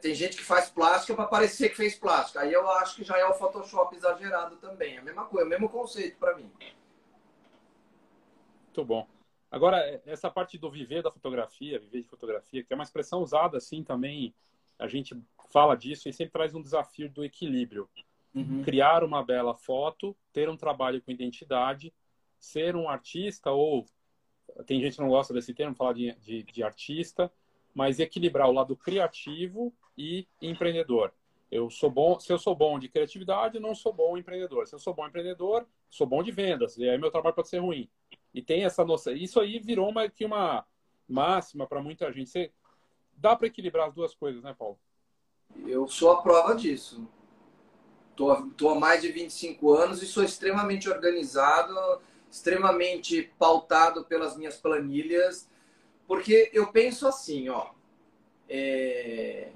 Tem 0.00 0.14
gente 0.14 0.36
que 0.36 0.42
faz 0.42 0.68
plástica 0.70 1.14
para 1.14 1.26
parecer 1.26 1.68
que 1.68 1.76
fez 1.76 1.94
plástica. 1.96 2.40
Aí 2.40 2.52
eu 2.52 2.68
acho 2.70 2.96
que 2.96 3.04
já 3.04 3.16
é 3.18 3.24
o 3.26 3.34
Photoshop 3.34 3.94
exagerado 3.94 4.56
também. 4.56 4.96
É 4.96 4.98
a 4.98 5.02
mesma 5.02 5.24
coisa, 5.26 5.44
é 5.44 5.46
o 5.46 5.50
mesmo 5.50 5.68
conceito 5.68 6.18
para 6.18 6.36
mim. 6.36 6.50
Muito 8.66 8.84
bom. 8.84 9.06
Agora, 9.50 9.78
é, 9.78 10.02
essa 10.06 10.28
parte 10.28 10.58
do 10.58 10.68
viver 10.68 11.02
da 11.02 11.12
fotografia, 11.12 11.78
viver 11.78 12.02
de 12.02 12.08
fotografia, 12.08 12.64
que 12.64 12.72
é 12.72 12.74
uma 12.74 12.82
expressão 12.82 13.22
usada 13.22 13.58
assim 13.58 13.84
também, 13.84 14.34
a 14.76 14.88
gente 14.88 15.16
fala 15.48 15.76
disso 15.76 16.08
e 16.08 16.12
sempre 16.12 16.32
traz 16.32 16.54
um 16.54 16.62
desafio 16.62 17.08
do 17.08 17.24
equilíbrio. 17.24 17.88
Uhum. 18.34 18.64
Criar 18.64 19.04
uma 19.04 19.22
bela 19.22 19.54
foto, 19.54 20.16
ter 20.32 20.48
um 20.48 20.56
trabalho 20.56 21.00
com 21.00 21.12
identidade, 21.12 21.94
ser 22.36 22.74
um 22.74 22.88
artista, 22.88 23.52
ou 23.52 23.86
tem 24.66 24.80
gente 24.80 24.96
que 24.96 25.02
não 25.02 25.08
gosta 25.08 25.32
desse 25.32 25.54
termo, 25.54 25.76
falar 25.76 25.92
de, 25.92 26.12
de, 26.16 26.42
de 26.42 26.62
artista, 26.64 27.32
mas 27.74 27.98
equilibrar 27.98 28.48
o 28.48 28.52
lado 28.52 28.76
criativo 28.76 29.74
e 29.98 30.26
empreendedor. 30.40 31.12
Eu 31.50 31.70
sou 31.70 31.90
bom, 31.90 32.18
se 32.18 32.32
eu 32.32 32.38
sou 32.38 32.54
bom 32.54 32.78
de 32.78 32.88
criatividade, 32.88 33.60
não 33.60 33.74
sou 33.74 33.92
bom 33.92 34.16
empreendedor. 34.16 34.66
Se 34.66 34.74
eu 34.74 34.78
sou 34.78 34.94
bom 34.94 35.06
empreendedor, 35.06 35.66
sou 35.90 36.06
bom 36.06 36.22
de 36.22 36.32
vendas. 36.32 36.76
E 36.78 36.88
aí 36.88 36.98
meu 36.98 37.10
trabalho 37.10 37.34
pode 37.34 37.48
ser 37.48 37.58
ruim. 37.58 37.88
E 38.32 38.42
tem 38.42 38.64
essa 38.64 38.84
noção. 38.84 39.12
Isso 39.12 39.38
aí 39.38 39.58
virou 39.58 39.88
uma, 39.88 40.08
que 40.08 40.24
uma 40.24 40.64
máxima 41.08 41.66
para 41.66 41.82
muita 41.82 42.12
gente. 42.12 42.30
Você, 42.30 42.52
dá 43.16 43.36
para 43.36 43.46
equilibrar 43.46 43.88
as 43.88 43.94
duas 43.94 44.14
coisas, 44.14 44.42
né, 44.42 44.54
Paulo? 44.58 44.78
Eu 45.66 45.86
sou 45.86 46.10
a 46.10 46.22
prova 46.22 46.54
disso. 46.54 47.06
Estou 48.10 48.70
há 48.70 48.74
mais 48.78 49.02
de 49.02 49.10
25 49.10 49.72
anos 49.72 50.02
e 50.02 50.06
sou 50.06 50.22
extremamente 50.22 50.88
organizado, 50.88 52.00
extremamente 52.30 53.32
pautado 53.38 54.04
pelas 54.04 54.36
minhas 54.36 54.56
planilhas, 54.56 55.48
porque 56.06 56.50
eu 56.52 56.66
penso 56.68 57.06
assim, 57.06 57.48
ó, 57.48 57.70
é, 58.48 59.48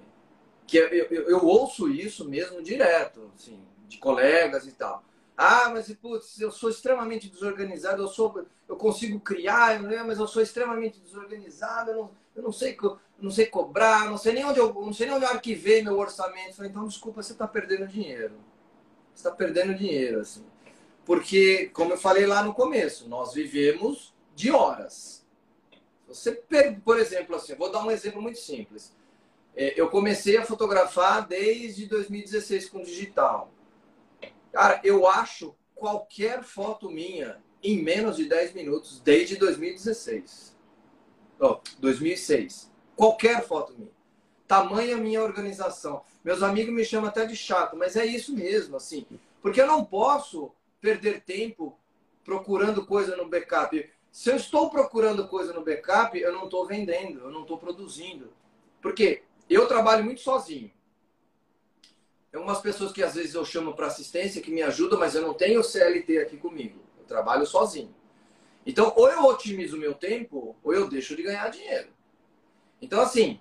que 0.67 0.77
eu, 0.77 0.89
eu, 0.89 1.29
eu, 1.29 1.45
ouço 1.45 1.89
isso 1.89 2.29
mesmo 2.29 2.63
direto, 2.63 3.31
assim, 3.35 3.59
de 3.87 3.99
colegas 3.99 4.67
e 4.67 4.73
tal. 4.73 5.03
Ah, 5.37 5.71
mas 5.71 5.93
putz, 5.95 6.41
eu 6.41 6.51
sou 6.51 6.69
extremamente 6.69 7.29
desorganizado, 7.29 8.03
eu 8.03 8.09
sou, 8.09 8.45
eu 8.69 8.77
consigo 8.77 9.21
criar, 9.21 9.81
mas 9.81 10.19
eu 10.19 10.27
sou 10.27 10.43
extremamente 10.43 10.99
desorganizado, 11.01 11.91
eu 11.91 11.97
não, 11.97 12.11
eu 12.35 12.43
não 12.43 12.53
sei, 12.53 12.77
não 13.21 13.31
sei 13.31 13.47
cobrar, 13.47 14.07
não 14.07 14.19
sei 14.19 14.33
nem 14.33 14.45
onde 14.45 14.59
eu, 14.59 14.73
não 14.75 14.93
sei 14.93 15.07
nem 15.07 15.17
onde 15.17 15.25
eu 15.25 15.31
arquivei 15.31 15.83
meu 15.83 15.99
orçamento. 15.99 16.57
falei, 16.57 16.71
então 16.71 16.87
desculpa, 16.87 17.23
você 17.23 17.33
está 17.33 17.47
perdendo 17.47 17.87
dinheiro. 17.87 18.35
Você 19.15 19.27
está 19.27 19.31
perdendo 19.31 19.75
dinheiro, 19.75 20.21
assim. 20.21 20.45
Porque, 21.05 21.71
como 21.73 21.95
eu 21.95 21.99
falei 21.99 22.27
lá 22.27 22.43
no 22.43 22.53
começo, 22.53 23.09
nós 23.09 23.33
vivemos 23.33 24.15
de 24.35 24.51
horas. 24.51 25.27
Você, 26.09 26.33
por 26.85 26.99
exemplo, 26.99 27.37
assim, 27.37 27.55
vou 27.55 27.71
dar 27.71 27.85
um 27.85 27.91
exemplo 27.91 28.21
muito 28.21 28.39
simples. 28.39 28.93
É, 29.55 29.79
eu 29.79 29.89
comecei 29.91 30.37
a 30.37 30.45
fotografar 30.45 31.27
desde 31.27 31.87
2016 31.87 32.69
com 32.69 32.83
digital. 32.83 33.53
Cara, 34.53 34.81
eu 34.83 35.07
acho 35.07 35.55
qualquer 35.75 36.43
foto 36.43 36.91
minha 36.91 37.41
em 37.63 37.83
menos 37.83 38.17
de 38.17 38.25
10 38.25 38.55
minutos 38.55 39.01
desde 39.01 39.37
2016. 39.37 40.57
Oh, 41.41 41.59
2006. 41.79 42.71
Qualquer 42.97 43.47
foto 43.47 43.75
minha. 43.77 43.91
Tamanha 44.47 44.97
minha 44.97 45.23
organização. 45.23 46.03
Meus 46.25 46.43
amigos 46.43 46.75
me 46.75 46.85
chamam 46.85 47.09
até 47.09 47.27
de 47.27 47.37
chato, 47.37 47.77
mas 47.77 47.97
é 47.97 48.05
isso 48.05 48.35
mesmo, 48.35 48.77
assim. 48.77 49.07
Porque 49.43 49.61
eu 49.61 49.67
não 49.67 49.85
posso 49.85 50.51
perder 50.81 51.23
tempo 51.23 51.79
procurando 52.25 52.87
coisa 52.87 53.17
no 53.17 53.29
backup. 53.29 53.89
Se 54.11 54.31
eu 54.31 54.37
estou 54.37 54.71
procurando 54.71 55.29
coisa 55.29 55.53
no 55.53 55.65
backup, 55.65 56.19
eu 56.19 56.33
não 56.33 56.45
estou 56.45 56.67
vendendo, 56.67 57.21
eu 57.21 57.31
não 57.31 57.43
estou 57.43 57.59
produzindo. 57.59 58.33
Porque 58.81 59.23
eu 59.49 59.67
trabalho 59.67 60.05
muito 60.05 60.21
sozinho. 60.21 60.71
Tem 62.31 62.41
umas 62.41 62.61
pessoas 62.61 62.93
que 62.93 63.03
às 63.03 63.15
vezes 63.15 63.35
eu 63.35 63.45
chamo 63.45 63.75
para 63.75 63.87
assistência 63.87 64.43
que 64.43 64.51
me 64.51 64.63
ajudam, 64.63 64.99
mas 64.99 65.15
eu 65.15 65.23
não 65.23 65.35
tenho 65.35 65.65
CLT 65.65 66.19
aqui 66.19 66.37
comigo. 66.37 66.81
Eu 66.99 67.05
trabalho 67.05 67.47
sozinho. 67.47 67.95
Então, 68.67 68.93
ou 68.97 69.09
eu 69.09 69.25
otimizo 69.25 69.77
o 69.77 69.81
meu 69.81 69.95
tempo, 69.95 70.55
ou 70.63 70.75
eu 70.75 70.89
deixo 70.89 71.17
de 71.17 71.23
ganhar 71.23 71.49
dinheiro. 71.49 71.89
Então, 72.83 73.01
assim, 73.01 73.41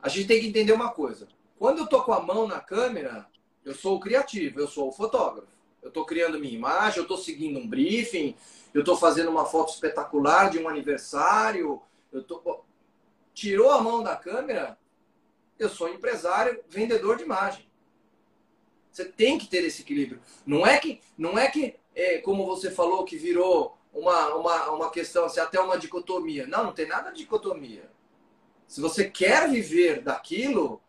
a 0.00 0.08
gente 0.08 0.26
tem 0.26 0.40
que 0.40 0.46
entender 0.46 0.72
uma 0.72 0.90
coisa. 0.90 1.28
Quando 1.58 1.78
eu 1.78 1.86
tô 1.86 2.02
com 2.02 2.12
a 2.12 2.20
mão 2.20 2.46
na 2.46 2.60
câmera, 2.60 3.26
eu 3.64 3.74
sou 3.74 3.96
o 3.96 4.00
criativo, 4.00 4.58
eu 4.58 4.68
sou 4.68 4.88
o 4.88 4.92
fotógrafo. 4.92 5.54
Eu 5.82 5.88
estou 5.88 6.04
criando 6.04 6.38
minha 6.38 6.54
imagem, 6.54 6.98
eu 6.98 7.02
estou 7.02 7.18
seguindo 7.18 7.58
um 7.58 7.68
briefing, 7.68 8.34
eu 8.76 8.80
estou 8.80 8.94
fazendo 8.94 9.30
uma 9.30 9.46
foto 9.46 9.72
espetacular 9.72 10.50
de 10.50 10.58
um 10.58 10.68
aniversário. 10.68 11.80
Eu 12.12 12.22
tô... 12.22 12.62
Tirou 13.32 13.70
a 13.70 13.80
mão 13.80 14.02
da 14.02 14.14
câmera, 14.14 14.78
eu 15.58 15.70
sou 15.70 15.88
empresário, 15.88 16.62
vendedor 16.68 17.16
de 17.16 17.22
imagem. 17.22 17.66
Você 18.92 19.06
tem 19.06 19.38
que 19.38 19.46
ter 19.46 19.64
esse 19.64 19.80
equilíbrio. 19.80 20.20
Não 20.44 20.66
é 20.66 20.78
que, 20.78 21.00
não 21.16 21.38
é 21.38 21.50
que 21.50 21.76
é, 21.94 22.18
como 22.18 22.44
você 22.44 22.70
falou, 22.70 23.06
que 23.06 23.16
virou 23.16 23.78
uma, 23.94 24.34
uma, 24.34 24.70
uma 24.72 24.90
questão, 24.90 25.24
assim, 25.24 25.40
até 25.40 25.58
uma 25.58 25.78
dicotomia. 25.78 26.46
Não, 26.46 26.64
não 26.64 26.72
tem 26.74 26.86
nada 26.86 27.10
de 27.10 27.20
dicotomia. 27.20 27.90
Se 28.68 28.82
você 28.82 29.08
quer 29.08 29.48
viver 29.48 30.02
daquilo, 30.02 30.82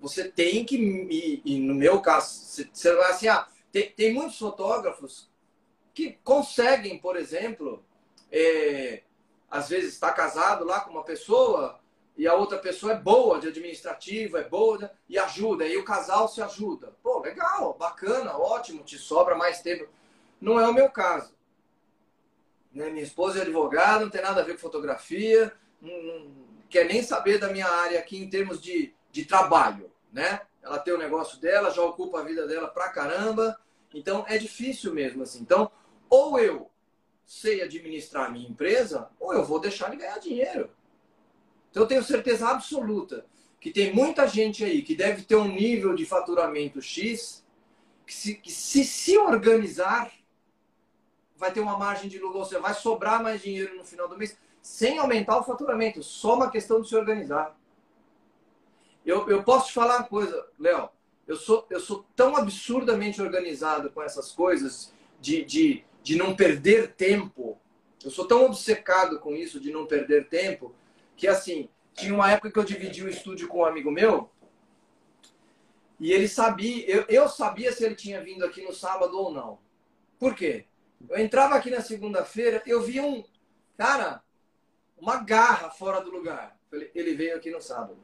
você 0.00 0.28
tem 0.28 0.64
que, 0.64 0.76
e, 0.76 1.42
e 1.44 1.58
no 1.58 1.74
meu 1.74 2.00
caso, 2.00 2.68
você 2.72 2.94
vai 2.94 3.10
assim, 3.10 3.26
ah, 3.26 3.48
tem, 3.72 3.90
tem 3.90 4.14
muitos 4.14 4.38
fotógrafos 4.38 5.28
que 5.96 6.18
conseguem, 6.22 6.98
por 6.98 7.16
exemplo, 7.16 7.82
é, 8.30 9.02
às 9.50 9.70
vezes 9.70 9.94
está 9.94 10.12
casado 10.12 10.62
lá 10.62 10.80
com 10.80 10.90
uma 10.90 11.02
pessoa 11.02 11.80
e 12.18 12.28
a 12.28 12.34
outra 12.34 12.58
pessoa 12.58 12.92
é 12.92 12.98
boa 12.98 13.40
de 13.40 13.48
administrativo, 13.48 14.36
é 14.36 14.44
boa 14.44 14.90
e 15.08 15.18
ajuda, 15.18 15.66
e 15.66 15.78
o 15.78 15.84
casal 15.84 16.28
se 16.28 16.42
ajuda. 16.42 16.94
Pô, 17.02 17.20
legal, 17.20 17.72
bacana, 17.78 18.36
ótimo, 18.36 18.84
te 18.84 18.98
sobra 18.98 19.34
mais 19.34 19.62
tempo. 19.62 19.88
Não 20.38 20.60
é 20.60 20.68
o 20.68 20.74
meu 20.74 20.90
caso. 20.90 21.34
Né? 22.74 22.90
Minha 22.90 23.02
esposa 23.02 23.38
é 23.38 23.42
advogada, 23.42 24.04
não 24.04 24.10
tem 24.10 24.20
nada 24.20 24.42
a 24.42 24.44
ver 24.44 24.52
com 24.52 24.58
fotografia, 24.58 25.50
não, 25.80 26.02
não 26.02 26.30
quer 26.68 26.84
nem 26.84 27.02
saber 27.02 27.38
da 27.38 27.48
minha 27.48 27.68
área 27.68 27.98
aqui 27.98 28.18
em 28.18 28.28
termos 28.28 28.60
de, 28.60 28.94
de 29.10 29.24
trabalho, 29.24 29.90
né? 30.12 30.42
Ela 30.62 30.78
tem 30.78 30.92
o 30.92 30.98
negócio 30.98 31.40
dela, 31.40 31.70
já 31.70 31.80
ocupa 31.80 32.20
a 32.20 32.24
vida 32.24 32.46
dela 32.46 32.68
pra 32.68 32.90
caramba. 32.90 33.58
Então 33.94 34.26
é 34.28 34.36
difícil 34.36 34.92
mesmo 34.92 35.22
assim. 35.22 35.40
Então, 35.40 35.70
ou 36.08 36.38
eu 36.38 36.70
sei 37.24 37.62
administrar 37.62 38.26
a 38.26 38.30
minha 38.30 38.48
empresa, 38.48 39.10
ou 39.18 39.32
eu 39.32 39.44
vou 39.44 39.58
deixar 39.58 39.90
de 39.90 39.96
ganhar 39.96 40.18
dinheiro. 40.18 40.70
Então 41.70 41.82
eu 41.82 41.88
tenho 41.88 42.02
certeza 42.02 42.48
absoluta 42.48 43.26
que 43.60 43.70
tem 43.70 43.92
muita 43.92 44.28
gente 44.28 44.64
aí 44.64 44.80
que 44.82 44.94
deve 44.94 45.22
ter 45.22 45.34
um 45.34 45.48
nível 45.48 45.94
de 45.94 46.06
faturamento 46.06 46.80
X, 46.80 47.44
que 48.06 48.14
se, 48.14 48.34
que 48.34 48.52
se, 48.52 48.84
se 48.84 49.18
organizar, 49.18 50.12
vai 51.36 51.52
ter 51.52 51.60
uma 51.60 51.76
margem 51.76 52.08
de 52.08 52.18
lucro, 52.18 52.38
ou 52.38 52.44
seja, 52.44 52.60
vai 52.60 52.74
sobrar 52.74 53.22
mais 53.22 53.42
dinheiro 53.42 53.76
no 53.76 53.84
final 53.84 54.08
do 54.08 54.16
mês, 54.16 54.38
sem 54.62 54.98
aumentar 54.98 55.38
o 55.38 55.42
faturamento, 55.42 56.02
só 56.02 56.36
uma 56.36 56.50
questão 56.50 56.80
de 56.80 56.88
se 56.88 56.96
organizar. 56.96 57.58
Eu, 59.04 59.28
eu 59.28 59.42
posso 59.42 59.68
te 59.68 59.72
falar 59.72 59.98
uma 59.98 60.08
coisa, 60.08 60.46
Léo, 60.58 60.88
eu 61.26 61.36
sou, 61.36 61.66
eu 61.68 61.80
sou 61.80 62.06
tão 62.14 62.36
absurdamente 62.36 63.20
organizado 63.20 63.90
com 63.90 64.02
essas 64.02 64.30
coisas 64.30 64.92
de, 65.20 65.44
de, 65.44 65.84
de 66.06 66.14
não 66.14 66.36
perder 66.36 66.92
tempo, 66.92 67.60
eu 68.04 68.12
sou 68.12 68.28
tão 68.28 68.44
obcecado 68.44 69.18
com 69.18 69.34
isso 69.34 69.58
de 69.58 69.72
não 69.72 69.86
perder 69.86 70.28
tempo, 70.28 70.72
que 71.16 71.26
assim, 71.26 71.68
tinha 71.94 72.14
uma 72.14 72.30
época 72.30 72.52
que 72.52 72.58
eu 72.60 72.62
dividi 72.62 73.02
o 73.02 73.08
estúdio 73.08 73.48
com 73.48 73.58
um 73.58 73.64
amigo 73.64 73.90
meu, 73.90 74.30
e 75.98 76.12
ele 76.12 76.28
sabia, 76.28 76.88
eu, 76.88 77.04
eu 77.08 77.28
sabia 77.28 77.72
se 77.72 77.84
ele 77.84 77.96
tinha 77.96 78.22
vindo 78.22 78.44
aqui 78.44 78.62
no 78.62 78.72
sábado 78.72 79.18
ou 79.18 79.32
não. 79.32 79.58
Por 80.16 80.36
quê? 80.36 80.66
Eu 81.10 81.18
entrava 81.18 81.56
aqui 81.56 81.70
na 81.70 81.80
segunda-feira, 81.80 82.62
eu 82.64 82.80
via 82.82 83.02
um, 83.02 83.24
cara, 83.76 84.22
uma 84.96 85.16
garra 85.16 85.70
fora 85.70 86.00
do 86.00 86.12
lugar. 86.12 86.56
Ele 86.94 87.16
veio 87.16 87.34
aqui 87.34 87.50
no 87.50 87.60
sábado. 87.60 87.98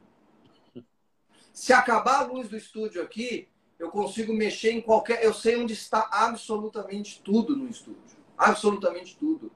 Se 1.53 1.71
acabar 1.71 2.19
a 2.19 2.23
luz 2.23 2.49
do 2.49 2.57
estúdio 2.57 3.01
aqui, 3.01 3.47
eu 3.83 3.91
consigo 3.91 4.33
mexer 4.33 4.71
em 4.71 4.81
qualquer. 4.81 5.23
Eu 5.23 5.33
sei 5.33 5.57
onde 5.57 5.73
está 5.73 6.07
absolutamente 6.09 7.21
tudo 7.21 7.55
no 7.55 7.67
estúdio. 7.67 8.01
Absolutamente 8.37 9.17
tudo. 9.17 9.51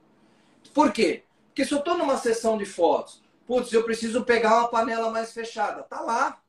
Por 0.73 0.91
quê? 0.91 1.23
Porque 1.47 1.65
se 1.65 1.73
eu 1.73 1.79
estou 1.79 1.97
numa 1.97 2.17
sessão 2.17 2.57
de 2.57 2.65
fotos, 2.65 3.23
putz, 3.47 3.71
eu 3.71 3.83
preciso 3.83 4.25
pegar 4.25 4.57
uma 4.59 4.67
panela 4.67 5.09
mais 5.09 5.31
fechada. 5.31 5.81
Tá 5.83 6.01
lá. 6.01 6.41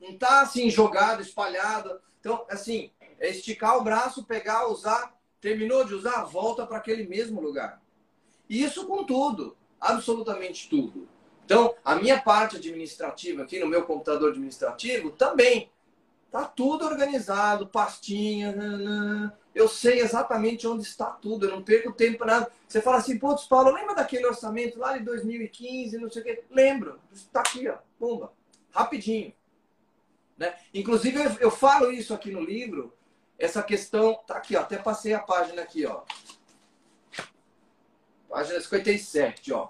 Não 0.00 0.16
tá 0.16 0.40
assim 0.40 0.70
jogado, 0.70 1.20
espalhado. 1.20 2.00
Então, 2.18 2.46
assim, 2.48 2.90
é 3.20 3.28
esticar 3.28 3.76
o 3.76 3.84
braço, 3.84 4.24
pegar, 4.24 4.66
usar. 4.68 5.14
Terminou 5.38 5.84
de 5.84 5.94
usar, 5.94 6.24
volta 6.24 6.66
para 6.66 6.78
aquele 6.78 7.06
mesmo 7.06 7.40
lugar. 7.40 7.82
E 8.48 8.62
isso 8.62 8.86
com 8.86 9.04
tudo, 9.04 9.54
absolutamente 9.78 10.68
tudo. 10.68 11.06
Então, 11.44 11.74
a 11.84 11.96
minha 11.96 12.20
parte 12.22 12.56
administrativa 12.56 13.42
aqui 13.42 13.58
no 13.58 13.66
meu 13.66 13.82
computador 13.82 14.30
administrativo 14.30 15.10
também 15.10 15.70
tá 16.32 16.46
tudo 16.46 16.86
organizado, 16.86 17.66
pastinha, 17.66 18.56
nanã. 18.56 19.30
eu 19.54 19.68
sei 19.68 20.00
exatamente 20.00 20.66
onde 20.66 20.82
está 20.82 21.10
tudo, 21.10 21.44
eu 21.44 21.50
não 21.50 21.62
perco 21.62 21.92
tempo 21.92 22.24
nada. 22.24 22.50
Você 22.66 22.80
fala 22.80 22.96
assim, 22.96 23.18
putz, 23.18 23.44
Paulo, 23.44 23.70
lembra 23.70 23.94
daquele 23.94 24.26
orçamento 24.26 24.78
lá 24.78 24.96
de 24.96 25.04
2015, 25.04 25.98
não 25.98 26.10
sei 26.10 26.22
o 26.22 26.24
quê? 26.24 26.44
Lembro, 26.50 26.98
está 27.12 27.40
aqui, 27.40 27.68
ó, 27.68 27.76
pumba, 27.98 28.32
rapidinho. 28.70 29.34
Né? 30.38 30.56
Inclusive, 30.72 31.22
eu, 31.22 31.30
eu 31.38 31.50
falo 31.50 31.92
isso 31.92 32.14
aqui 32.14 32.30
no 32.30 32.40
livro, 32.40 32.94
essa 33.38 33.62
questão, 33.62 34.18
tá 34.26 34.36
aqui, 34.38 34.56
ó, 34.56 34.62
até 34.62 34.78
passei 34.78 35.12
a 35.12 35.20
página 35.20 35.60
aqui, 35.60 35.84
ó. 35.84 36.00
Página 38.30 38.58
57, 38.58 39.52
ó. 39.52 39.68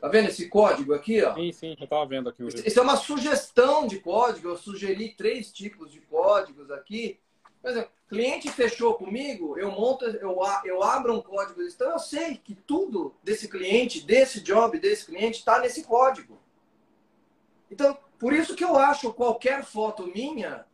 Tá 0.00 0.08
vendo 0.08 0.28
esse 0.28 0.48
código 0.48 0.92
aqui, 0.92 1.22
ó? 1.22 1.34
Sim, 1.34 1.52
sim, 1.52 1.76
eu 1.80 1.86
tava 1.86 2.06
vendo 2.06 2.28
aqui. 2.28 2.44
Isso 2.44 2.78
é 2.78 2.82
uma 2.82 2.96
sugestão 2.96 3.86
de 3.86 3.98
código. 3.98 4.48
Eu 4.48 4.56
sugeri 4.56 5.14
três 5.16 5.50
tipos 5.50 5.90
de 5.90 6.00
códigos 6.00 6.70
aqui. 6.70 7.18
Por 7.62 7.70
exemplo, 7.70 7.90
cliente 8.08 8.50
fechou 8.50 8.94
comigo, 8.94 9.58
eu 9.58 9.70
monto, 9.72 10.04
eu, 10.04 10.38
eu 10.64 10.82
abro 10.82 11.14
um 11.14 11.22
código. 11.22 11.62
Então 11.62 11.90
eu 11.90 11.98
sei 11.98 12.36
que 12.36 12.54
tudo 12.54 13.14
desse 13.22 13.48
cliente, 13.48 14.00
desse 14.00 14.40
job, 14.40 14.78
desse 14.78 15.06
cliente, 15.06 15.38
está 15.38 15.58
nesse 15.58 15.82
código. 15.82 16.38
Então, 17.70 17.98
por 18.18 18.32
isso 18.32 18.54
que 18.54 18.64
eu 18.64 18.76
acho 18.76 19.12
qualquer 19.12 19.64
foto 19.64 20.06
minha 20.06 20.64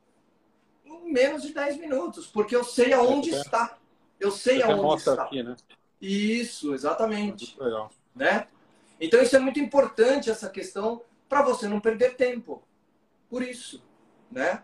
em 0.85 1.13
menos 1.13 1.43
de 1.43 1.55
10 1.55 1.79
minutos, 1.79 2.27
porque 2.27 2.55
eu 2.55 2.65
sei 2.65 2.93
aonde 2.93 3.31
está. 3.31 3.79
Eu 4.21 4.31
sei 4.31 4.63
aonde 4.63 5.01
está. 5.01 5.23
Aqui, 5.23 5.43
né? 5.43 5.57
Isso, 6.01 6.75
exatamente. 6.75 7.57
Muito 7.57 7.65
legal. 7.65 7.91
Né? 8.15 8.47
Então 9.03 9.21
isso 9.21 9.35
é 9.35 9.41
muito 9.41 9.59
importante 9.59 10.31
essa 10.31 10.49
questão 10.49 11.03
para 11.29 11.43
você 11.43 11.67
não 11.67 11.81
perder 11.81 12.15
tempo. 12.15 12.63
Por 13.29 13.43
isso, 13.43 13.83
né? 14.31 14.63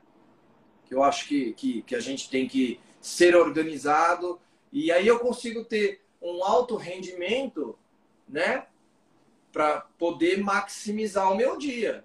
Eu 0.89 1.03
acho 1.03 1.27
que, 1.27 1.53
que, 1.55 1.83
que 1.83 1.97
a 1.97 2.01
gente 2.01 2.31
tem 2.31 2.47
que 2.47 2.79
ser 3.01 3.35
organizado 3.35 4.41
e 4.73 4.93
aí 4.93 5.09
eu 5.09 5.19
consigo 5.19 5.65
ter 5.65 6.03
um 6.23 6.45
alto 6.45 6.77
rendimento, 6.77 7.77
né? 8.29 8.69
Para 9.51 9.81
poder 9.99 10.41
maximizar 10.41 11.33
o 11.33 11.37
meu 11.37 11.59
dia. 11.59 12.05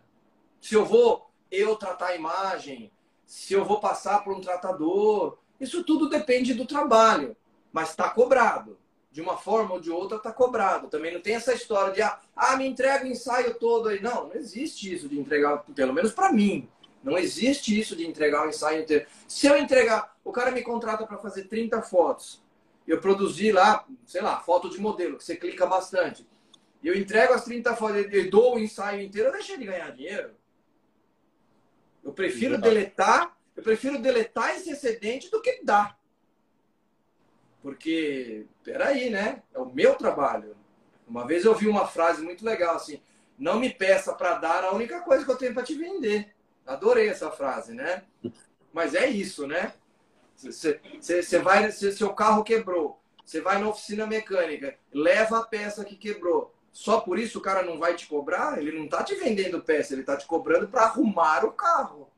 Se 0.60 0.74
eu 0.74 0.84
vou 0.84 1.30
eu 1.52 1.76
tratar 1.76 2.08
a 2.08 2.16
imagem, 2.16 2.92
se 3.28 3.54
eu 3.54 3.64
vou 3.64 3.80
passar 3.80 4.24
por 4.24 4.36
um 4.36 4.42
tratador, 4.42 5.38
isso 5.60 5.84
tudo 5.84 6.10
depende 6.10 6.56
do 6.56 6.66
trabalho, 6.66 7.38
mas 7.72 7.92
está 7.92 8.10
cobrado 8.10 8.76
de 9.14 9.22
uma 9.22 9.38
forma 9.38 9.76
ou 9.76 9.80
de 9.80 9.92
outra 9.92 10.18
está 10.18 10.34
cobrado. 10.34 10.88
Também 10.88 11.14
não 11.14 11.22
tem 11.22 11.36
essa 11.36 11.54
história 11.54 11.94
de 11.94 12.02
ah, 12.02 12.20
ah, 12.36 12.58
me 12.58 12.66
entrega 12.66 13.06
o 13.06 13.08
ensaio 13.08 13.54
todo 13.54 13.90
aí. 13.90 14.02
Não, 14.02 14.28
não 14.28 14.34
existe 14.34 14.92
isso 14.92 15.08
de 15.08 15.20
entregar, 15.20 15.64
pelo 15.76 15.94
menos 15.94 16.12
para 16.12 16.34
mim. 16.34 16.68
Não 17.04 17.16
existe 17.16 17.80
isso 17.80 17.96
de 17.96 18.08
entregar 18.08 18.44
o 18.44 18.50
ensaio 18.50 18.82
inteiro. 18.82 19.06
Se 19.28 19.46
eu 19.46 19.56
entregar, 19.56 20.18
o 20.24 20.32
cara 20.32 20.50
me 20.50 20.64
contrata 20.64 21.06
para 21.06 21.20
fazer 21.20 21.44
30 21.44 21.80
fotos. 21.84 22.42
Eu 22.88 23.00
produzi 23.00 23.52
lá, 23.52 23.86
sei 24.04 24.22
lá, 24.22 24.40
foto 24.40 24.68
de 24.68 24.82
modelo, 24.82 25.18
que 25.18 25.24
você 25.24 25.36
clica 25.36 25.68
bastante. 25.68 26.28
Eu 26.84 26.98
entrego 26.98 27.34
as 27.34 27.46
30 27.46 27.76
fotos 27.76 28.06
e 28.12 28.24
dou 28.24 28.56
o 28.56 28.60
ensaio 28.60 29.04
inteiro, 29.04 29.30
eu 29.30 29.34
deixei 29.34 29.58
de 29.60 29.66
ganhar 29.66 29.92
dinheiro. 29.92 30.32
Eu 32.04 32.14
prefiro 32.14 32.58
deletar, 32.58 33.38
eu 33.56 33.62
prefiro 33.62 34.00
deletar 34.00 34.56
esse 34.56 34.72
excedente 34.72 35.30
do 35.30 35.40
que 35.40 35.64
dar. 35.64 35.98
Porque, 37.64 38.46
peraí, 38.62 39.10
né? 39.10 39.42
É 39.54 39.60
o 39.60 39.66
meu 39.66 39.96
trabalho. 39.96 40.56
Uma 41.08 41.26
vez 41.26 41.46
eu 41.46 41.56
vi 41.56 41.68
uma 41.68 41.88
frase 41.88 42.22
muito 42.22 42.46
legal 42.46 42.76
assim: 42.76 43.02
não 43.40 43.58
me 43.58 43.74
peça 43.74 44.14
para 44.14 44.36
dar 44.36 44.66
a 44.66 44.74
única 44.74 45.00
coisa 45.00 45.24
que 45.24 45.32
eu 45.32 45.38
tenho 45.38 45.54
para 45.54 45.64
te 45.64 45.74
vender. 45.74 46.36
Adorei 46.68 47.08
essa 47.08 47.32
frase, 47.32 47.74
né? 47.74 48.04
Mas 48.74 48.94
é 48.94 49.08
isso, 49.08 49.48
né? 49.48 49.74
Você 50.36 51.40
vai, 51.40 51.72
cê, 51.72 51.92
seu 51.92 52.14
carro 52.14 52.44
quebrou, 52.44 53.00
você 53.24 53.40
vai 53.40 53.62
na 53.62 53.70
oficina 53.70 54.06
mecânica, 54.06 54.78
leva 54.92 55.40
a 55.40 55.44
peça 55.44 55.86
que 55.86 55.96
quebrou. 55.96 56.54
Só 56.72 57.00
por 57.00 57.18
isso 57.18 57.38
o 57.38 57.42
cara 57.42 57.64
não 57.64 57.78
vai 57.78 57.96
te 57.96 58.08
cobrar? 58.08 58.58
Ele 58.58 58.78
não 58.78 58.86
está 58.86 59.04
te 59.04 59.16
vendendo 59.16 59.62
peça, 59.62 59.94
ele 59.94 60.02
está 60.02 60.18
te 60.18 60.26
cobrando 60.26 60.68
para 60.68 60.84
arrumar 60.84 61.46
o 61.46 61.52
carro. 61.52 62.10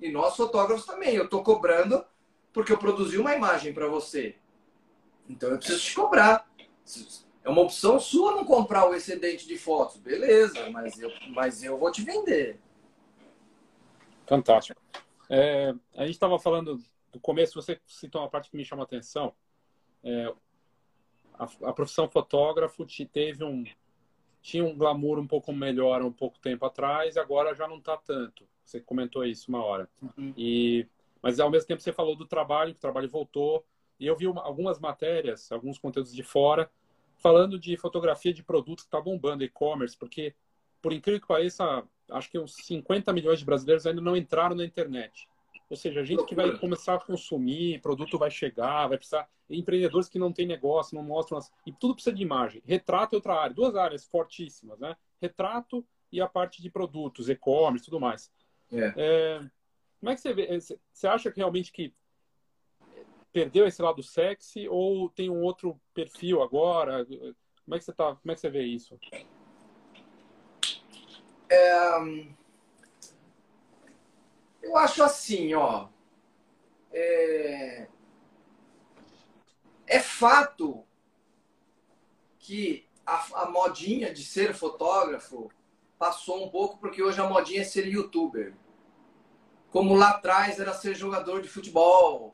E 0.00 0.10
nós 0.10 0.36
fotógrafos 0.36 0.86
também, 0.86 1.14
eu 1.14 1.26
estou 1.26 1.44
cobrando 1.44 2.04
porque 2.52 2.72
eu 2.72 2.78
produzi 2.78 3.18
uma 3.18 3.34
imagem 3.34 3.72
para 3.72 3.86
você. 3.86 4.36
Então 5.28 5.50
eu 5.50 5.58
preciso 5.58 5.82
te 5.82 5.94
cobrar. 5.94 6.48
É 7.42 7.48
uma 7.48 7.62
opção 7.62 8.00
sua 8.00 8.32
não 8.32 8.44
comprar 8.44 8.88
o 8.88 8.94
excedente 8.94 9.46
de 9.46 9.58
fotos. 9.58 9.96
Beleza, 9.98 10.70
mas 10.70 10.98
eu, 10.98 11.10
mas 11.30 11.62
eu 11.62 11.78
vou 11.78 11.90
te 11.92 12.02
vender. 12.02 12.58
Fantástico. 14.26 14.80
É, 15.28 15.74
a 15.94 16.06
gente 16.06 16.14
estava 16.14 16.38
falando 16.38 16.78
do 17.12 17.20
começo, 17.20 17.60
você 17.60 17.80
citou 17.86 18.22
uma 18.22 18.28
parte 18.28 18.50
que 18.50 18.56
me 18.56 18.64
chama 18.64 18.82
a 18.82 18.84
atenção. 18.84 19.34
É, 20.02 20.32
a, 21.34 21.44
a, 21.44 21.72
profissão 21.72 22.08
fotógrafo 22.08 22.84
te 22.84 23.06
teve 23.06 23.44
um 23.44 23.64
tinha 24.42 24.62
um 24.62 24.76
glamour 24.76 25.18
um 25.18 25.26
pouco 25.26 25.50
melhor 25.52 26.02
um 26.02 26.12
pouco 26.12 26.38
tempo 26.38 26.66
atrás, 26.66 27.16
agora 27.16 27.54
já 27.54 27.66
não 27.66 27.78
está 27.78 27.96
tanto. 27.96 28.46
Você 28.62 28.80
comentou 28.80 29.24
isso 29.24 29.48
uma 29.48 29.64
hora. 29.64 29.88
Uhum. 30.02 30.34
E 30.36 30.86
mas 31.22 31.40
ao 31.40 31.50
mesmo 31.50 31.66
tempo 31.66 31.80
você 31.80 31.92
falou 31.92 32.14
do 32.14 32.26
trabalho, 32.26 32.72
que 32.72 32.78
o 32.78 32.82
trabalho 32.82 33.08
voltou. 33.08 33.64
E 34.04 34.06
eu 34.06 34.16
vi 34.16 34.26
uma, 34.26 34.42
algumas 34.42 34.78
matérias, 34.78 35.50
alguns 35.50 35.78
conteúdos 35.78 36.12
de 36.12 36.22
fora, 36.22 36.70
falando 37.16 37.58
de 37.58 37.74
fotografia 37.76 38.34
de 38.34 38.42
produtos 38.42 38.84
que 38.84 38.88
está 38.88 39.00
bombando, 39.00 39.42
e-commerce, 39.42 39.96
porque, 39.96 40.34
por 40.82 40.92
incrível 40.92 41.20
que 41.20 41.26
pareça, 41.26 41.82
acho 42.10 42.30
que 42.30 42.38
uns 42.38 42.54
50 42.54 43.10
milhões 43.14 43.38
de 43.38 43.46
brasileiros 43.46 43.86
ainda 43.86 44.02
não 44.02 44.14
entraram 44.14 44.54
na 44.54 44.64
internet. 44.64 45.26
Ou 45.70 45.76
seja, 45.76 46.00
a 46.00 46.04
gente 46.04 46.24
que 46.26 46.34
vai 46.34 46.56
começar 46.58 46.94
a 46.94 47.00
consumir, 47.00 47.80
produto 47.80 48.18
vai 48.18 48.30
chegar, 48.30 48.88
vai 48.88 48.98
precisar. 48.98 49.26
Empreendedores 49.48 50.08
que 50.08 50.18
não 50.18 50.32
têm 50.32 50.46
negócio, 50.46 50.94
não 50.94 51.02
mostram. 51.02 51.38
As... 51.38 51.50
E 51.66 51.72
tudo 51.72 51.94
precisa 51.94 52.14
de 52.14 52.22
imagem. 52.22 52.62
Retrato 52.66 53.14
é 53.14 53.16
outra 53.16 53.34
área, 53.34 53.54
duas 53.54 53.74
áreas 53.74 54.04
fortíssimas, 54.04 54.78
né? 54.78 54.94
Retrato 55.20 55.84
e 56.12 56.20
a 56.20 56.28
parte 56.28 56.60
de 56.60 56.70
produtos, 56.70 57.30
e-commerce 57.30 57.86
tudo 57.86 57.98
mais. 57.98 58.30
É. 58.70 58.94
É... 58.96 59.50
Como 59.98 60.10
é 60.10 60.14
que 60.14 60.20
você 60.20 60.34
vê? 60.34 60.60
Você 60.60 61.06
acha 61.06 61.30
que 61.30 61.38
realmente 61.38 61.72
que 61.72 61.94
perdeu 63.34 63.66
esse 63.66 63.82
lado 63.82 64.00
sexy 64.00 64.68
ou 64.68 65.10
tem 65.10 65.28
um 65.28 65.42
outro 65.42 65.78
perfil 65.92 66.40
agora? 66.40 67.04
Como 67.04 67.74
é 67.74 67.78
que 67.78 67.84
você 67.84 67.92
tá? 67.92 68.14
Como 68.14 68.30
é 68.30 68.34
que 68.34 68.40
você 68.40 68.48
vê 68.48 68.62
isso? 68.62 68.96
É, 71.50 71.98
eu 74.62 74.76
acho 74.76 75.02
assim, 75.02 75.52
ó. 75.52 75.88
É, 76.92 77.88
é 79.88 79.98
fato 79.98 80.84
que 82.38 82.86
a, 83.04 83.42
a 83.42 83.50
modinha 83.50 84.14
de 84.14 84.24
ser 84.24 84.54
fotógrafo 84.54 85.50
passou 85.98 86.44
um 86.44 86.50
pouco 86.50 86.78
porque 86.78 87.02
hoje 87.02 87.20
a 87.20 87.28
modinha 87.28 87.62
é 87.62 87.64
ser 87.64 87.88
youtuber. 87.88 88.54
Como 89.70 89.96
lá 89.96 90.10
atrás 90.10 90.60
era 90.60 90.72
ser 90.72 90.94
jogador 90.94 91.42
de 91.42 91.48
futebol. 91.48 92.33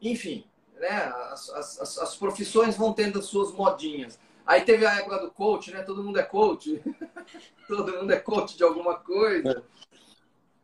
Enfim, 0.00 0.44
né? 0.78 1.12
As, 1.30 1.50
as, 1.50 1.98
as 1.98 2.16
profissões 2.16 2.76
vão 2.76 2.92
tendo 2.92 3.18
as 3.18 3.26
suas 3.26 3.52
modinhas. 3.52 4.18
Aí 4.46 4.62
teve 4.62 4.86
a 4.86 4.94
época 4.94 5.18
do 5.18 5.30
coach, 5.30 5.70
né? 5.72 5.82
Todo 5.82 6.02
mundo 6.02 6.18
é 6.18 6.22
coach. 6.22 6.82
Todo 7.68 7.98
mundo 7.98 8.10
é 8.12 8.18
coach 8.18 8.56
de 8.56 8.62
alguma 8.62 8.98
coisa. 8.98 9.62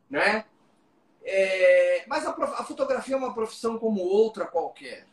Né? 0.09 0.45
É... 1.23 2.03
Mas 2.07 2.25
a, 2.25 2.31
a 2.31 2.63
fotografia 2.63 3.15
é 3.15 3.17
uma 3.17 3.33
profissão 3.33 3.77
como 3.77 4.01
outra 4.01 4.45
qualquer. 4.45 5.05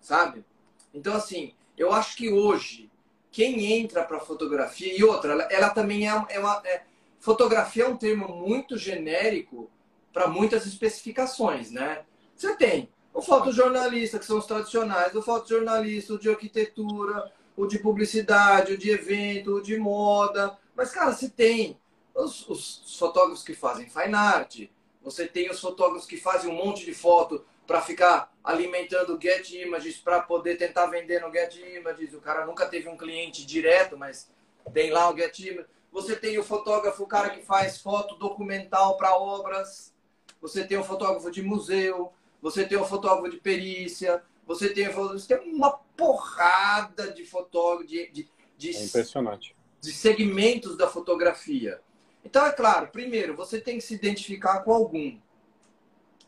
Sabe? 0.00 0.44
Então, 0.92 1.14
assim, 1.14 1.54
eu 1.76 1.92
acho 1.92 2.16
que 2.16 2.30
hoje 2.30 2.90
quem 3.30 3.72
entra 3.80 4.04
para 4.04 4.20
fotografia 4.20 4.94
e 4.94 5.02
outra, 5.02 5.32
ela, 5.32 5.44
ela 5.44 5.70
também 5.70 6.06
é, 6.06 6.12
é 6.28 6.38
uma 6.38 6.60
é, 6.66 6.82
fotografia 7.18 7.84
é 7.84 7.88
um 7.88 7.96
termo 7.96 8.28
muito 8.28 8.76
genérico 8.76 9.70
para 10.12 10.28
muitas 10.28 10.66
especificações, 10.66 11.70
né? 11.70 12.04
Você 12.36 12.54
tem 12.56 12.90
o 13.12 13.20
fotojornalista, 13.20 14.18
que 14.18 14.24
são 14.24 14.38
os 14.38 14.46
tradicionais, 14.46 15.14
o 15.14 15.22
fotojornalista, 15.22 16.14
o 16.14 16.18
de 16.18 16.30
arquitetura, 16.30 17.30
o 17.56 17.66
de 17.66 17.78
publicidade, 17.78 18.72
o 18.72 18.78
de 18.78 18.90
evento, 18.90 19.56
o 19.56 19.62
de 19.62 19.76
moda. 19.76 20.56
Mas, 20.74 20.90
cara, 20.90 21.12
você 21.12 21.28
tem 21.28 21.78
os, 22.14 22.48
os 22.48 22.96
fotógrafos 22.98 23.42
que 23.42 23.54
fazem 23.54 23.88
fine 23.88 24.14
art, 24.14 24.68
você 25.02 25.26
tem 25.26 25.50
os 25.50 25.60
fotógrafos 25.60 26.06
que 26.06 26.16
fazem 26.16 26.50
um 26.50 26.54
monte 26.54 26.84
de 26.84 26.94
foto 26.94 27.44
para 27.66 27.80
ficar 27.80 28.32
alimentando 28.42 29.18
Get 29.20 29.50
Images 29.50 29.96
para 29.96 30.20
poder 30.20 30.56
tentar 30.56 30.86
vender 30.86 31.20
no 31.20 31.32
Get 31.32 31.56
Images. 31.56 32.14
O 32.14 32.20
cara 32.20 32.46
nunca 32.46 32.66
teve 32.66 32.88
um 32.88 32.96
cliente 32.96 33.44
direto, 33.44 33.96
mas 33.96 34.30
tem 34.72 34.90
lá 34.90 35.10
o 35.10 35.16
Get 35.16 35.38
Images. 35.38 35.66
Você 35.92 36.16
tem 36.16 36.38
o 36.38 36.44
fotógrafo, 36.44 37.02
o 37.02 37.06
cara 37.06 37.30
que 37.30 37.42
faz 37.42 37.78
foto 37.78 38.14
documental 38.16 38.96
para 38.96 39.16
obras. 39.16 39.92
Você 40.40 40.64
tem 40.64 40.78
o 40.78 40.84
fotógrafo 40.84 41.30
de 41.30 41.42
museu. 41.42 42.12
Você 42.42 42.66
tem 42.66 42.76
o 42.76 42.84
fotógrafo 42.84 43.30
de 43.30 43.40
perícia. 43.40 44.22
Você 44.46 44.68
tem, 44.68 44.88
você 44.90 45.38
tem 45.38 45.54
uma 45.54 45.70
porrada 45.70 47.12
de 47.12 47.24
fotógrafo, 47.24 47.88
de, 47.88 48.10
de, 48.10 48.28
de, 48.58 48.76
é 48.76 48.84
impressionante. 48.84 49.56
de 49.80 49.92
segmentos 49.92 50.76
da 50.76 50.88
fotografia. 50.88 51.80
Então, 52.24 52.44
é 52.44 52.52
claro, 52.52 52.88
primeiro, 52.88 53.36
você 53.36 53.60
tem 53.60 53.78
que 53.78 53.84
se 53.84 53.94
identificar 53.94 54.60
com 54.60 54.72
algum. 54.72 55.16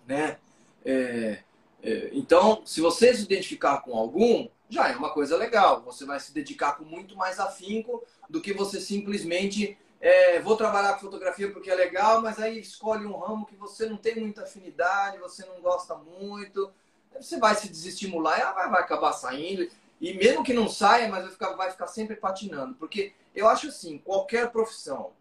Né? 0.07 0.39
É, 0.85 1.43
é, 1.83 2.11
então, 2.13 2.63
se 2.65 2.81
você 2.81 3.15
se 3.15 3.23
identificar 3.23 3.79
com 3.79 3.97
algum, 3.97 4.49
já 4.69 4.89
é 4.89 4.97
uma 4.97 5.13
coisa 5.13 5.37
legal. 5.37 5.83
Você 5.83 6.05
vai 6.05 6.21
se 6.21 6.33
dedicar 6.33 6.77
com 6.77 6.85
muito 6.85 7.17
mais 7.17 7.41
afinco 7.41 8.03
do 8.31 8.41
que 8.41 8.53
você 8.53 8.81
simplesmente 8.81 9.77
é, 10.07 10.41
vou 10.41 10.57
trabalhar 10.57 10.95
com 10.95 11.01
fotografia 11.01 11.51
porque 11.51 11.71
é 11.71 11.75
legal, 11.75 12.21
mas 12.21 12.39
aí 12.39 12.59
escolhe 12.59 13.07
um 13.07 13.17
ramo 13.17 13.47
que 13.47 13.57
você 13.57 13.87
não 13.87 13.97
tem 13.97 14.17
muita 14.21 14.43
afinidade, 14.43 15.19
você 15.19 15.45
não 15.47 15.61
gosta 15.61 15.95
muito, 15.95 16.73
você 17.19 17.39
vai 17.39 17.55
se 17.55 17.69
desestimular 17.69 18.39
e 18.39 18.43
ela 18.43 18.53
vai, 18.53 18.71
vai 18.71 18.81
acabar 18.83 19.13
saindo. 19.13 19.69
E 20.01 20.13
mesmo 20.15 20.45
que 20.45 20.53
não 20.53 20.69
saia, 20.69 21.09
mas 21.09 21.23
vai 21.23 21.33
ficar, 21.33 21.53
vai 21.55 21.71
ficar 21.71 21.87
sempre 21.87 22.17
patinando. 22.17 22.75
Porque 22.75 23.13
eu 23.35 23.49
acho 23.49 23.69
assim, 23.69 23.99
qualquer 23.99 24.51
profissão, 24.51 25.13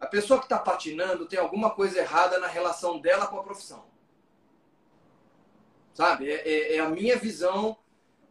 a 0.00 0.06
pessoa 0.06 0.38
que 0.38 0.46
está 0.46 0.58
patinando 0.58 1.26
tem 1.26 1.38
alguma 1.38 1.70
coisa 1.70 1.98
errada 1.98 2.38
na 2.38 2.46
relação 2.46 2.98
dela 2.98 3.26
com 3.26 3.38
a 3.38 3.42
profissão 3.42 3.84
sabe? 5.98 6.30
É, 6.30 6.48
é, 6.48 6.76
é 6.76 6.78
a 6.78 6.88
minha 6.88 7.16
visão 7.16 7.76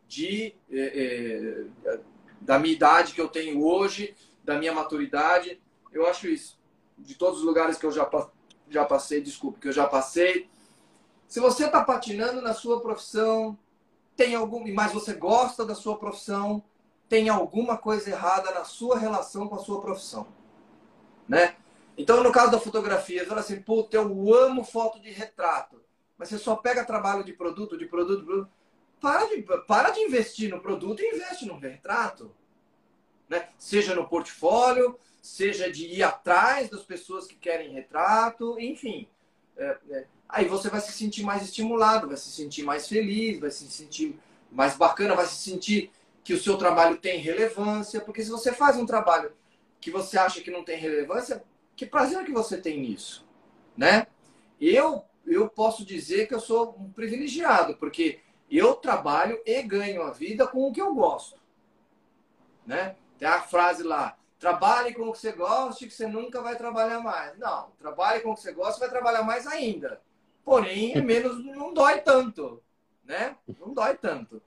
de 0.08 0.56
é, 0.72 1.66
é, 1.86 1.98
da 2.40 2.58
minha 2.58 2.74
idade 2.74 3.14
que 3.14 3.20
eu 3.20 3.28
tenho 3.28 3.62
hoje, 3.62 4.16
da 4.42 4.58
minha 4.58 4.74
maturidade. 4.74 5.60
Eu 5.92 6.08
acho 6.08 6.28
isso. 6.28 6.60
De 6.98 7.16
todos 7.16 7.40
os 7.40 7.46
lugares 7.46 7.78
que 7.78 7.86
eu 7.86 7.92
já, 7.92 8.10
já 8.70 8.86
passei, 8.86 9.22
desculpe, 9.22 9.60
que 9.60 9.68
eu 9.68 9.74
já 9.74 9.88
passei. 9.88 10.50
Se 11.28 11.40
você 11.40 11.66
está 11.66 11.84
patinando 11.84 12.42
na 12.42 12.54
sua 12.54 12.82
profissão, 12.82 13.58
tem 14.16 14.36
algum, 14.36 14.74
mas 14.74 14.92
você 14.92 15.14
gosta 15.14 15.66
da 15.66 15.76
sua 15.76 15.98
profissão, 15.98 16.64
tem 17.08 17.30
alguma 17.30 17.78
coisa 17.78 18.10
errada 18.10 18.52
na 18.52 18.64
sua 18.64 18.98
relação 18.98 19.48
com 19.48 19.56
a 19.56 19.60
sua 19.60 19.82
profissão, 19.82 20.28
né? 21.28 21.56
Então, 21.98 22.24
no 22.24 22.32
caso 22.32 22.52
da 22.52 22.60
fotografia, 22.60 23.20
você 23.20 23.26
fala 23.26 23.42
assim, 23.42 23.62
puta, 23.62 23.98
eu 23.98 24.34
amo 24.34 24.64
foto 24.64 25.00
de 25.00 25.10
retrato 25.10 25.82
mas 26.18 26.30
você 26.30 26.38
só 26.40 26.56
pega 26.56 26.84
trabalho 26.84 27.24
de 27.24 27.32
produto, 27.34 27.78
de 27.78 27.86
produto, 27.86 28.22
de 28.22 28.26
produto. 28.26 28.50
Para 29.00 29.26
de, 29.28 29.44
para 29.68 29.92
de 29.92 30.00
investir 30.00 30.50
no 30.50 30.60
produto 30.60 31.02
e 31.02 31.16
investe 31.16 31.46
no 31.46 31.58
retrato. 31.58 32.34
Né? 33.30 33.50
Seja 33.58 33.94
no 33.94 34.08
portfólio, 34.08 34.98
seja 35.22 35.72
de 35.72 35.86
ir 35.88 36.04
atrás 36.04 36.70
das 36.70 36.84
pessoas 36.84 37.28
que 37.28 37.36
querem 37.36 37.72
retrato, 37.72 38.60
enfim. 38.60 39.08
É, 39.58 39.78
é, 39.90 40.06
aí 40.30 40.46
você 40.46 40.70
vai 40.70 40.80
se 40.80 40.92
sentir 40.92 41.24
mais 41.24 41.44
estimulado, 41.44 42.08
vai 42.08 42.18
se 42.18 42.32
sentir 42.32 42.64
mais 42.64 42.88
feliz, 42.88 43.40
vai 43.40 43.52
se 43.52 43.70
sentir 43.70 44.18
mais 44.52 44.76
bacana, 44.78 45.16
vai 45.16 45.26
se 45.26 45.36
sentir 45.36 45.92
que 46.24 46.34
o 46.34 46.40
seu 46.40 46.58
trabalho 46.58 46.98
tem 46.98 47.20
relevância, 47.20 48.02
porque 48.02 48.24
se 48.24 48.30
você 48.30 48.52
faz 48.52 48.78
um 48.78 48.86
trabalho 48.86 49.32
que 49.80 49.92
você 49.92 50.18
acha 50.18 50.42
que 50.42 50.52
não 50.52 50.64
tem 50.64 50.78
relevância, 50.78 51.44
que 51.76 51.86
prazer 51.86 52.26
que 52.26 52.32
você 52.32 52.58
tem 52.58 52.80
nisso, 52.80 53.26
né? 53.76 54.08
Eu 54.60 55.04
eu 55.28 55.50
posso 55.50 55.86
dizer 55.86 56.28
que 56.28 56.34
eu 56.34 56.40
sou 56.40 56.76
um 56.80 56.90
privilegiado, 56.90 57.76
porque 57.76 58.22
eu 58.50 58.74
trabalho 58.76 59.40
e 59.46 59.62
ganho 59.62 60.02
a 60.02 60.12
vida 60.12 60.48
com 60.48 60.66
o 60.66 60.72
que 60.72 60.82
eu 60.82 60.96
gosto. 60.96 61.38
Né? 62.66 62.96
Tem 63.18 63.28
a 63.28 63.42
frase 63.42 63.84
lá, 63.84 64.18
trabalhe 64.40 64.94
com 64.94 65.10
o 65.10 65.12
que 65.12 65.20
você 65.20 65.32
gosta 65.32 65.86
que 65.86 65.94
você 65.94 66.08
nunca 66.08 66.42
vai 66.42 66.56
trabalhar 66.56 67.00
mais. 67.00 67.38
Não, 67.38 67.72
trabalhe 67.78 68.22
com 68.22 68.32
o 68.32 68.36
que 68.36 68.42
você 68.42 68.52
gosta, 68.52 68.80
vai 68.80 68.90
trabalhar 68.90 69.24
mais 69.24 69.48
ainda. 69.48 70.02
Porém, 70.44 70.94
é 70.96 71.02
menos, 71.02 71.44
não 71.44 71.74
dói 71.74 72.00
tanto, 72.00 72.62
né? 73.04 73.36
Não 73.60 73.74
dói 73.74 73.96
tanto. 73.96 74.42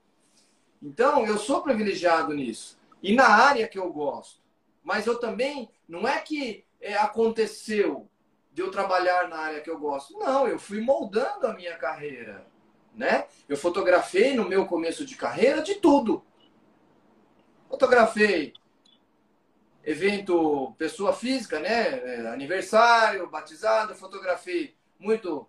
Então, 0.83 1.27
eu 1.27 1.37
sou 1.39 1.63
privilegiado 1.63 2.33
nisso. 2.33 2.79
E 3.03 3.15
na 3.15 3.29
área 3.29 3.69
que 3.69 3.79
eu 3.79 3.93
gosto. 3.93 4.41
Mas 4.83 5.07
eu 5.07 5.19
também, 5.19 5.69
não 5.87 6.09
é 6.09 6.19
que 6.21 6.65
é, 6.81 6.95
aconteceu 6.95 8.09
de 8.53 8.63
eu 8.63 8.71
trabalhar 8.71 9.29
na 9.29 9.37
área 9.37 9.61
que 9.61 9.71
eu 9.71 9.79
gosto. 9.79 10.19
Não, 10.19 10.49
eu 10.49 10.59
fui 10.59 10.81
moldando 10.81 11.47
a 11.47 11.53
minha 11.53 11.77
carreira, 11.77 12.47
né? 12.95 13.27
Eu 13.49 13.57
fotografei 13.57 14.35
no 14.35 14.49
meu 14.49 14.67
começo 14.67 15.05
de 15.05 15.17
carreira 15.17 15.61
de 15.63 15.75
tudo. 15.75 16.25
Fotografei 17.69 18.55
evento 19.91 20.75
pessoa 20.79 21.13
física, 21.13 21.59
né? 21.59 21.99
É, 21.99 22.29
aniversário, 22.29 23.29
batizado, 23.29 23.95
fotografei 23.95 24.75
muito 24.99 25.47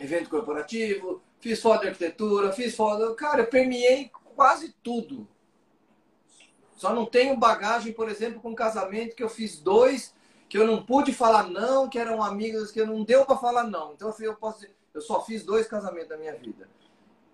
evento 0.00 0.30
corporativo, 0.30 1.22
fiz 1.40 1.60
foto 1.60 1.82
de 1.82 1.88
arquitetura, 1.88 2.52
fiz 2.52 2.74
foto, 2.76 3.14
cara, 3.14 3.42
eu 3.42 3.46
permeei 3.46 4.10
quase 4.36 4.74
tudo. 4.82 5.26
Só 6.76 6.94
não 6.94 7.06
tenho 7.06 7.36
bagagem, 7.36 7.92
por 7.92 8.08
exemplo, 8.08 8.40
com 8.40 8.54
casamento 8.54 9.16
que 9.16 9.22
eu 9.22 9.28
fiz 9.28 9.58
dois 9.58 10.14
que 10.48 10.56
eu 10.56 10.66
não 10.66 10.82
pude 10.82 11.12
falar 11.12 11.48
não, 11.48 11.88
que 11.88 11.98
eram 11.98 12.22
amigas 12.22 12.70
que 12.70 12.82
não 12.82 13.04
deu 13.04 13.26
para 13.26 13.36
falar 13.36 13.64
não. 13.64 13.92
Então 13.92 14.14
eu 14.20 14.34
posso 14.34 14.60
dizer, 14.60 14.74
eu 14.94 15.00
só 15.00 15.22
fiz 15.24 15.44
dois 15.44 15.66
casamentos 15.66 16.08
da 16.08 16.16
minha 16.16 16.34
vida. 16.34 16.68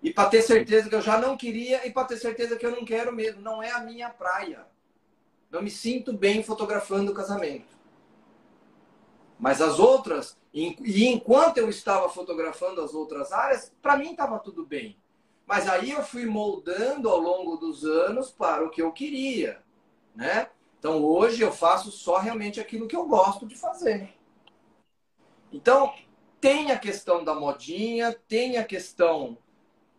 E 0.03 0.11
para 0.11 0.29
ter 0.29 0.41
certeza 0.41 0.89
que 0.89 0.95
eu 0.95 1.01
já 1.01 1.17
não 1.17 1.37
queria 1.37 1.87
e 1.87 1.91
para 1.91 2.07
ter 2.07 2.17
certeza 2.17 2.57
que 2.57 2.65
eu 2.65 2.71
não 2.71 2.83
quero 2.83 3.13
mesmo, 3.13 3.41
não 3.41 3.63
é 3.63 3.71
a 3.71 3.79
minha 3.79 4.09
praia. 4.09 4.67
Não 5.55 5.61
me 5.61 5.71
sinto 5.71 6.11
bem 6.11 6.43
fotografando 6.43 7.13
o 7.13 7.15
casamento. 7.15 7.77
Mas 9.39 9.61
as 9.61 9.79
outras, 9.79 10.37
e 10.53 11.07
enquanto 11.07 11.59
eu 11.59 11.69
estava 11.69 12.09
fotografando 12.09 12.81
as 12.81 12.93
outras 12.93 13.31
áreas, 13.31 13.71
para 13.81 13.95
mim 13.95 14.11
estava 14.11 14.37
tudo 14.37 14.65
bem. 14.65 14.97
Mas 15.47 15.69
aí 15.69 15.91
eu 15.91 16.03
fui 16.03 16.25
moldando 16.25 17.07
ao 17.07 17.21
longo 17.21 17.55
dos 17.55 17.85
anos 17.85 18.29
para 18.29 18.65
o 18.65 18.69
que 18.69 18.81
eu 18.81 18.91
queria, 18.91 19.63
né? 20.13 20.49
Então 20.77 21.01
hoje 21.01 21.41
eu 21.41 21.53
faço 21.53 21.89
só 21.89 22.17
realmente 22.17 22.59
aquilo 22.59 22.85
que 22.85 22.95
eu 22.95 23.07
gosto 23.07 23.45
de 23.45 23.55
fazer. 23.55 24.13
Então 25.53 25.93
tem 26.41 26.73
a 26.73 26.77
questão 26.77 27.23
da 27.23 27.33
modinha, 27.33 28.11
tem 28.27 28.57
a 28.57 28.63
questão 28.65 29.37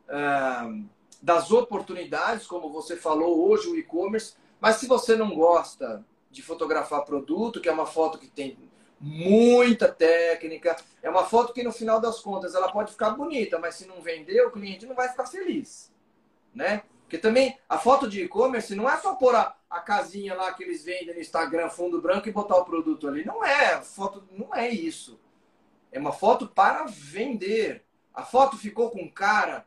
uh, 0.07 0.87
das 1.23 1.51
oportunidades, 1.51 2.47
como 2.47 2.69
você 2.69 2.95
falou 2.95 3.49
hoje, 3.49 3.69
o 3.69 3.77
e-commerce. 3.79 4.35
Mas 4.61 4.77
se 4.77 4.87
você 4.87 5.17
não 5.17 5.35
gosta 5.35 6.05
de 6.31 6.43
fotografar 6.43 7.05
produto, 7.05 7.61
que 7.61 7.69
é 7.69 7.73
uma 7.73 7.87
foto 7.87 8.19
que 8.19 8.29
tem 8.29 8.59
muita 9.01 9.89
técnica, 9.89 10.77
é 11.03 11.11
uma 11.11 11.25
foto 11.25 11.53
que 11.53 11.63
no 11.63 11.73
final 11.73 12.01
das 12.01 12.21
contas 12.21 12.55
ela 12.55 12.73
pode 12.73 12.93
ficar 12.93 13.11
bonita, 13.11 13.59
mas 13.59 13.75
se 13.75 13.87
não 13.87 14.01
vender, 14.01 14.41
o 14.43 14.51
cliente 14.51 14.87
não 14.87 14.95
vai 14.95 15.09
ficar 15.09 15.27
feliz, 15.27 15.93
né? 16.55 16.83
Porque 17.07 17.19
também 17.19 17.57
a 17.69 17.79
foto 17.79 18.09
de 18.09 18.25
e-commerce 18.25 18.75
não 18.75 18.91
é 18.91 18.97
só 18.97 19.15
pôr 19.15 19.35
a, 19.37 19.55
a 19.71 19.79
casinha 19.79 20.35
lá 20.35 20.53
que 20.53 20.65
eles 20.65 20.85
vendem 20.85 21.15
no 21.15 21.21
Instagram, 21.21 21.71
fundo 21.71 22.01
branco, 22.03 22.29
e 22.29 22.33
botar 22.33 22.57
o 22.57 22.65
produto 22.65 23.07
ali. 23.07 23.25
Não 23.25 23.45
é. 23.45 23.81
Foto 23.81 24.25
não 24.33 24.53
é 24.53 24.69
isso. 24.69 25.21
É 25.93 26.01
uma 26.01 26.13
foto 26.13 26.49
para 26.49 26.85
vender. 26.87 27.85
A 28.13 28.25
foto 28.25 28.57
ficou 28.57 28.91
com 28.91 29.09
cara 29.09 29.65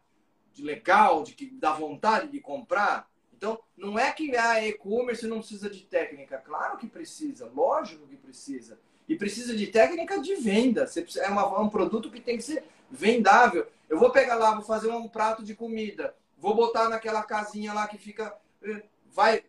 de 0.52 0.62
legal, 0.62 1.24
de 1.24 1.34
que 1.34 1.46
dá 1.46 1.72
vontade 1.72 2.28
de 2.28 2.42
comprar. 2.42 3.09
Então, 3.40 3.58
não 3.76 3.98
é 3.98 4.12
que 4.12 4.36
ah, 4.36 4.64
e-commerce 4.64 5.26
não 5.26 5.40
precisa 5.40 5.70
de 5.70 5.80
técnica. 5.80 6.38
Claro 6.38 6.78
que 6.78 6.88
precisa, 6.88 7.50
lógico 7.56 8.06
que 8.06 8.18
precisa. 8.18 8.78
E 9.08 9.16
precisa 9.16 9.56
de 9.56 9.68
técnica 9.68 10.20
de 10.20 10.36
venda. 10.36 10.86
É 11.18 11.28
uma, 11.30 11.42
é 11.42 11.60
um 11.60 11.70
produto 11.70 12.12
que 12.12 12.20
tem 12.20 12.38
que 12.38 12.44
ser 12.44 12.66
vendável. 12.92 13.66
Eu 13.90 13.98
vou 13.98 14.12
pegar 14.12 14.36
lá, 14.36 14.54
vou 14.54 14.64
fazer 14.64 14.90
um 14.90 15.08
prato 15.08 15.42
de 15.42 15.56
comida 15.56 16.14
vou 16.40 16.56
botar 16.56 16.90
naquela 16.90 17.22
casinha 17.22 17.74
lá 17.74 17.88
que 17.88 17.98
fica. 17.98 18.36
Eh, 18.64 18.84
vai. 19.12 19.44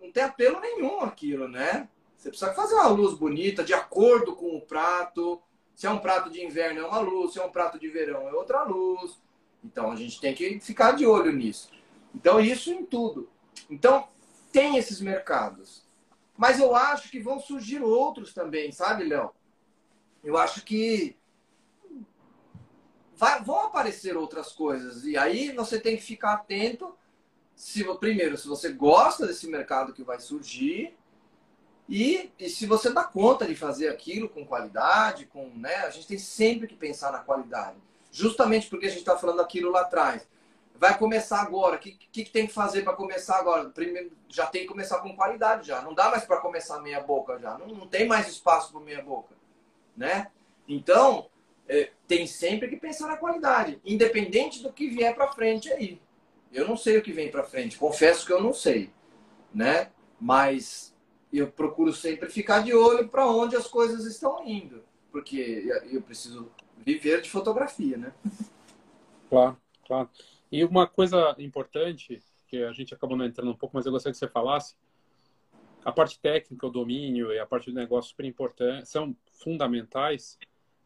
Não 0.00 0.10
tem 0.10 0.22
apelo 0.22 0.60
nenhum 0.60 1.00
aquilo, 1.00 1.46
né? 1.46 1.88
Você 2.16 2.30
precisa 2.30 2.52
fazer 2.52 2.74
uma 2.74 2.88
luz 2.88 3.14
bonita, 3.14 3.62
de 3.62 3.74
acordo 3.74 4.34
com 4.34 4.56
o 4.56 4.60
prato. 4.60 5.40
Se 5.74 5.86
é 5.86 5.90
um 5.90 5.98
prato 5.98 6.30
de 6.30 6.44
inverno 6.44 6.80
é 6.80 6.86
uma 6.86 7.00
luz, 7.00 7.32
se 7.32 7.38
é 7.38 7.44
um 7.44 7.50
prato 7.50 7.78
de 7.78 7.88
verão 7.88 8.28
é 8.28 8.32
outra 8.32 8.62
luz. 8.64 9.18
Então 9.64 9.90
a 9.90 9.96
gente 9.96 10.20
tem 10.20 10.34
que 10.34 10.60
ficar 10.60 10.92
de 10.92 11.06
olho 11.06 11.32
nisso. 11.32 11.70
Então, 12.14 12.40
isso 12.40 12.72
em 12.72 12.84
tudo. 12.84 13.28
Então, 13.68 14.08
tem 14.52 14.76
esses 14.76 15.00
mercados. 15.00 15.82
Mas 16.36 16.58
eu 16.58 16.74
acho 16.74 17.10
que 17.10 17.20
vão 17.20 17.38
surgir 17.38 17.82
outros 17.82 18.32
também, 18.32 18.72
sabe, 18.72 19.04
Léo? 19.04 19.30
Eu 20.24 20.36
acho 20.36 20.64
que 20.64 21.16
vai, 23.14 23.42
vão 23.42 23.66
aparecer 23.66 24.16
outras 24.16 24.52
coisas. 24.52 25.04
E 25.04 25.16
aí 25.16 25.52
você 25.52 25.78
tem 25.78 25.96
que 25.96 26.02
ficar 26.02 26.32
atento. 26.32 26.96
Se, 27.54 27.84
primeiro, 27.98 28.38
se 28.38 28.48
você 28.48 28.72
gosta 28.72 29.26
desse 29.26 29.46
mercado 29.46 29.92
que 29.92 30.02
vai 30.02 30.18
surgir. 30.18 30.96
E, 31.86 32.32
e 32.38 32.48
se 32.48 32.66
você 32.66 32.90
dá 32.90 33.04
conta 33.04 33.46
de 33.46 33.54
fazer 33.54 33.88
aquilo 33.88 34.28
com 34.28 34.46
qualidade, 34.46 35.26
com, 35.26 35.50
né, 35.50 35.74
a 35.76 35.90
gente 35.90 36.06
tem 36.06 36.18
sempre 36.18 36.66
que 36.66 36.76
pensar 36.76 37.12
na 37.12 37.18
qualidade. 37.18 37.76
Justamente 38.10 38.68
porque 38.68 38.86
a 38.86 38.88
gente 38.88 39.00
está 39.00 39.18
falando 39.18 39.42
aquilo 39.42 39.70
lá 39.70 39.82
atrás. 39.82 40.26
Vai 40.80 40.96
começar 40.96 41.42
agora. 41.42 41.76
O 41.76 41.78
que, 41.78 41.92
que, 41.92 42.24
que 42.24 42.30
tem 42.30 42.46
que 42.46 42.54
fazer 42.54 42.80
para 42.82 42.94
começar 42.94 43.36
agora? 43.36 43.68
Primeiro, 43.68 44.12
já 44.30 44.46
tem 44.46 44.62
que 44.62 44.68
começar 44.68 45.00
com 45.00 45.14
qualidade 45.14 45.68
já. 45.68 45.82
Não 45.82 45.92
dá 45.92 46.10
mais 46.10 46.24
para 46.24 46.38
começar 46.38 46.80
meia 46.80 47.02
boca 47.02 47.38
já. 47.38 47.58
Não, 47.58 47.66
não 47.66 47.86
tem 47.86 48.08
mais 48.08 48.26
espaço 48.28 48.72
para 48.72 48.80
meia 48.80 49.02
boca, 49.02 49.34
né? 49.94 50.30
Então, 50.66 51.28
é, 51.68 51.90
tem 52.08 52.26
sempre 52.26 52.66
que 52.66 52.78
pensar 52.78 53.08
na 53.08 53.18
qualidade, 53.18 53.78
independente 53.84 54.62
do 54.62 54.72
que 54.72 54.88
vier 54.88 55.14
para 55.14 55.30
frente 55.30 55.70
aí. 55.70 56.00
Eu 56.50 56.66
não 56.66 56.78
sei 56.78 56.96
o 56.96 57.02
que 57.02 57.12
vem 57.12 57.30
para 57.30 57.44
frente, 57.44 57.76
confesso 57.76 58.24
que 58.24 58.32
eu 58.32 58.42
não 58.42 58.54
sei, 58.54 58.90
né? 59.52 59.90
Mas 60.18 60.96
eu 61.30 61.48
procuro 61.48 61.92
sempre 61.92 62.30
ficar 62.30 62.60
de 62.60 62.72
olho 62.72 63.06
para 63.06 63.26
onde 63.26 63.54
as 63.54 63.66
coisas 63.66 64.06
estão 64.06 64.42
indo, 64.46 64.82
porque 65.12 65.70
eu 65.92 66.00
preciso 66.00 66.50
viver 66.78 67.20
de 67.20 67.28
fotografia, 67.28 67.98
né? 67.98 68.14
Claro, 69.28 69.58
claro. 69.86 70.08
E 70.50 70.64
uma 70.64 70.86
coisa 70.86 71.34
importante 71.38 72.20
que 72.48 72.62
a 72.64 72.72
gente 72.72 72.92
acabou 72.92 73.16
não 73.16 73.24
entrando 73.24 73.50
um 73.50 73.56
pouco, 73.56 73.76
mas 73.76 73.86
eu 73.86 73.92
gostaria 73.92 74.12
que 74.12 74.18
você 74.18 74.28
falasse, 74.28 74.74
a 75.84 75.92
parte 75.92 76.18
técnica, 76.18 76.66
o 76.66 76.70
domínio 76.70 77.32
e 77.32 77.38
a 77.38 77.46
parte 77.46 77.70
do 77.70 77.76
negócio 77.76 78.10
super 78.10 78.26
importante, 78.26 78.88
são 78.88 79.16
fundamentais, 79.32 80.38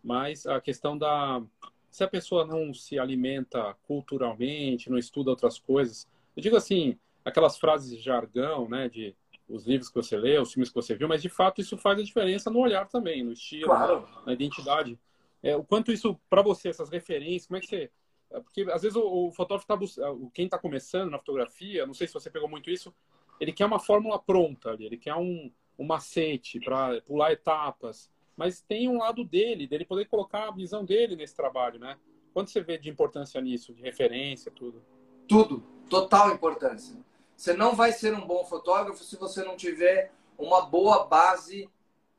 mas 0.03 0.47
a 0.47 0.61
questão 0.61 0.97
da. 0.97 1.43
Se 1.91 2.03
a 2.03 2.09
pessoa 2.09 2.45
não 2.45 2.75
se 2.75 2.99
alimenta 2.99 3.75
culturalmente, 3.87 4.91
não 4.91 4.99
estuda 4.99 5.31
outras 5.31 5.59
coisas, 5.59 6.09
eu 6.37 6.43
digo 6.43 6.57
assim, 6.57 6.99
aquelas 7.25 7.57
frases 7.57 7.97
de 7.97 8.03
jargão, 8.03 8.69
né, 8.69 8.89
de 8.89 9.15
os 9.49 9.67
livros 9.67 9.89
que 9.89 9.95
você 9.95 10.17
lê, 10.17 10.39
os 10.39 10.53
filmes 10.53 10.71
que 10.71 10.75
você 10.75 10.95
viu, 10.95 11.07
mas 11.07 11.23
de 11.23 11.29
fato 11.29 11.61
isso 11.61 11.77
faz 11.77 11.99
a 11.99 12.03
diferença 12.03 12.51
no 12.51 12.59
olhar 12.59 12.89
também, 12.89 13.23
no 13.23 13.33
estilo, 13.33 13.67
claro. 13.67 14.09
na 14.27 14.33
identidade. 14.33 14.99
É, 15.43 15.55
o 15.55 15.63
quanto 15.63 15.93
isso, 15.93 16.19
para 16.29 16.43
você, 16.43 16.69
essas 16.69 16.89
referências, 16.89 17.47
como 17.47 17.59
é 17.59 17.61
que 17.61 17.67
você. 17.67 17.91
É, 18.31 18.41
porque 18.41 18.63
às 18.71 18.83
vezes 18.83 18.97
o, 18.97 19.29
o 19.29 19.33
fotógrafo 19.33 19.85
está 19.85 20.09
quem 20.33 20.47
está 20.47 20.59
começando 20.59 21.11
na 21.11 21.19
fotografia, 21.19 21.87
não 21.87 21.95
sei 21.95 22.07
se 22.07 22.15
você 22.15 22.31
pegou 22.31 22.49
muito 22.49 22.71
isso, 22.71 22.95
ele 23.41 23.53
quer 23.53 23.67
uma 23.67 23.79
fórmula 23.79 24.19
pronta 24.19 24.71
ali, 24.71 24.87
ele 24.87 24.97
quer 24.97 25.15
um, 25.15 25.51
um 25.79 25.85
macete 25.85 26.61
para 26.61 27.01
pular 27.03 27.33
etapas 27.33 28.13
mas 28.37 28.61
tem 28.61 28.89
um 28.89 28.99
lado 28.99 29.25
dele, 29.25 29.67
dele 29.67 29.85
poder 29.85 30.07
colocar 30.07 30.49
a 30.49 30.53
visão 30.53 30.85
dele 30.85 31.17
nesse 31.17 31.35
trabalho, 31.35 31.79
né? 31.79 31.97
Quanto 32.33 32.51
você 32.51 32.61
vê 32.61 32.77
de 32.77 32.91
importância 32.91 33.41
nisso, 33.41 33.73
de 33.73 33.83
referência, 33.83 34.51
tudo? 34.51 34.85
Tudo, 35.29 35.63
total 35.89 36.33
importância. 36.33 36.97
Você 37.37 37.53
não 37.53 37.75
vai 37.75 37.93
ser 37.93 38.13
um 38.15 38.27
bom 38.27 38.45
fotógrafo 38.45 39.05
se 39.05 39.17
você 39.17 39.45
não 39.45 39.57
tiver 39.57 40.13
uma 40.37 40.63
boa 40.63 41.05
base 41.05 41.69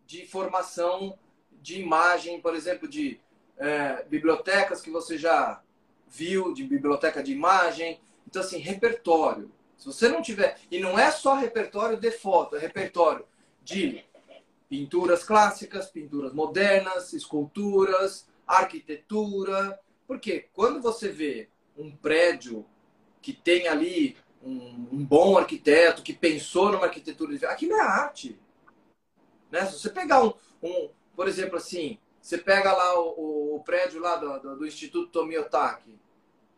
de 0.06 0.26
formação 0.26 1.18
de 1.51 1.82
imagem, 1.82 2.39
por 2.39 2.56
exemplo, 2.56 2.88
de 2.88 3.20
é, 3.58 4.03
bibliotecas 4.03 4.82
que 4.82 4.89
você 4.89 5.18
já 5.18 5.62
viu, 6.08 6.53
de 6.53 6.64
biblioteca 6.64 7.22
de 7.22 7.32
imagem. 7.32 7.99
Então, 8.28 8.41
assim, 8.41 8.58
repertório. 8.58 9.51
Se 9.78 9.86
você 9.86 10.10
não 10.10 10.22
tiver. 10.22 10.60
E 10.72 10.80
não 10.80 10.97
é 10.97 11.12
só 11.12 11.36
repertório 11.36 11.97
de 11.97 12.12
foto, 12.12 12.56
é 12.56 12.60
repertório 12.60 13.26
de 13.64 14.03
pinturas 14.70 15.24
clássicas, 15.24 15.89
pinturas 15.89 16.34
modernas, 16.34 17.14
esculturas, 17.14 18.28
arquitetura. 18.47 19.80
Porque 20.08 20.49
quando 20.53 20.82
você 20.82 21.10
vê 21.10 21.49
um 21.78 21.95
prédio 21.95 22.66
que 23.22 23.34
tem 23.34 23.68
ali 23.68 24.16
um, 24.41 24.88
um 24.91 25.06
bom 25.06 25.38
arquiteto, 25.38 26.03
que 26.03 26.14
pensou 26.14 26.72
numa 26.72 26.86
arquitetura, 26.86 27.36
aquilo 27.49 27.74
é 27.74 27.82
arte. 27.82 28.39
Né? 29.51 29.66
Se 29.66 29.80
você 29.80 29.89
pegar 29.89 30.24
um, 30.24 30.34
um 30.62 30.89
por 31.16 31.28
exemplo, 31.28 31.58
assim, 31.58 31.97
você 32.26 32.40
pega 32.40 32.74
lá 32.74 33.00
o, 33.00 33.56
o 33.56 33.60
prédio 33.64 34.02
lá 34.02 34.16
do, 34.16 34.40
do, 34.40 34.56
do 34.58 34.66
Instituto 34.66 35.12
Tomiotaki, 35.12 35.96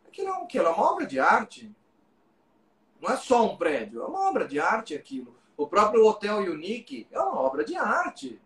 aquilo 0.06 0.28
é, 0.28 0.32
um, 0.32 0.44
aquilo 0.44 0.64
é 0.64 0.70
uma 0.70 0.90
obra 0.90 1.04
de 1.04 1.20
arte. 1.20 1.70
Não 2.98 3.10
é 3.10 3.18
só 3.18 3.44
um 3.44 3.54
prédio, 3.54 4.00
é 4.00 4.06
uma 4.06 4.30
obra 4.30 4.48
de 4.48 4.58
arte 4.58 4.94
aquilo. 4.94 5.36
O 5.58 5.66
próprio 5.66 6.06
Hotel 6.06 6.38
Unique 6.38 7.06
é 7.10 7.20
uma 7.20 7.38
obra 7.38 7.66
de 7.66 7.76
arte. 7.76 8.40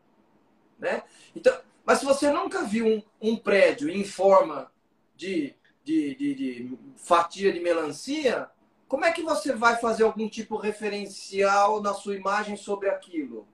Né? 0.81 1.05
Então, 1.37 1.57
mas 1.85 2.01
se 2.01 2.05
você 2.05 2.29
nunca 2.29 2.65
viu 2.65 2.87
um, 2.89 3.03
um 3.21 3.37
prédio 3.37 3.89
em 3.89 4.05
forma 4.05 4.73
de, 5.15 5.55
de, 5.85 6.17
de, 6.17 6.35
de, 6.35 6.79
fatia 6.97 7.53
de 7.53 7.61
melancia, 7.61 8.51
como 8.89 9.05
é 9.05 9.13
que 9.13 9.23
você 9.23 9.53
vai 9.53 9.77
fazer 9.77 10.03
algum 10.03 10.29
tipo 10.29 10.57
referencial 10.57 11.81
na 11.81 11.95
sua 11.95 12.17
imagem 12.17 12.57
sobre 12.57 12.89
aquilo? 12.89 13.47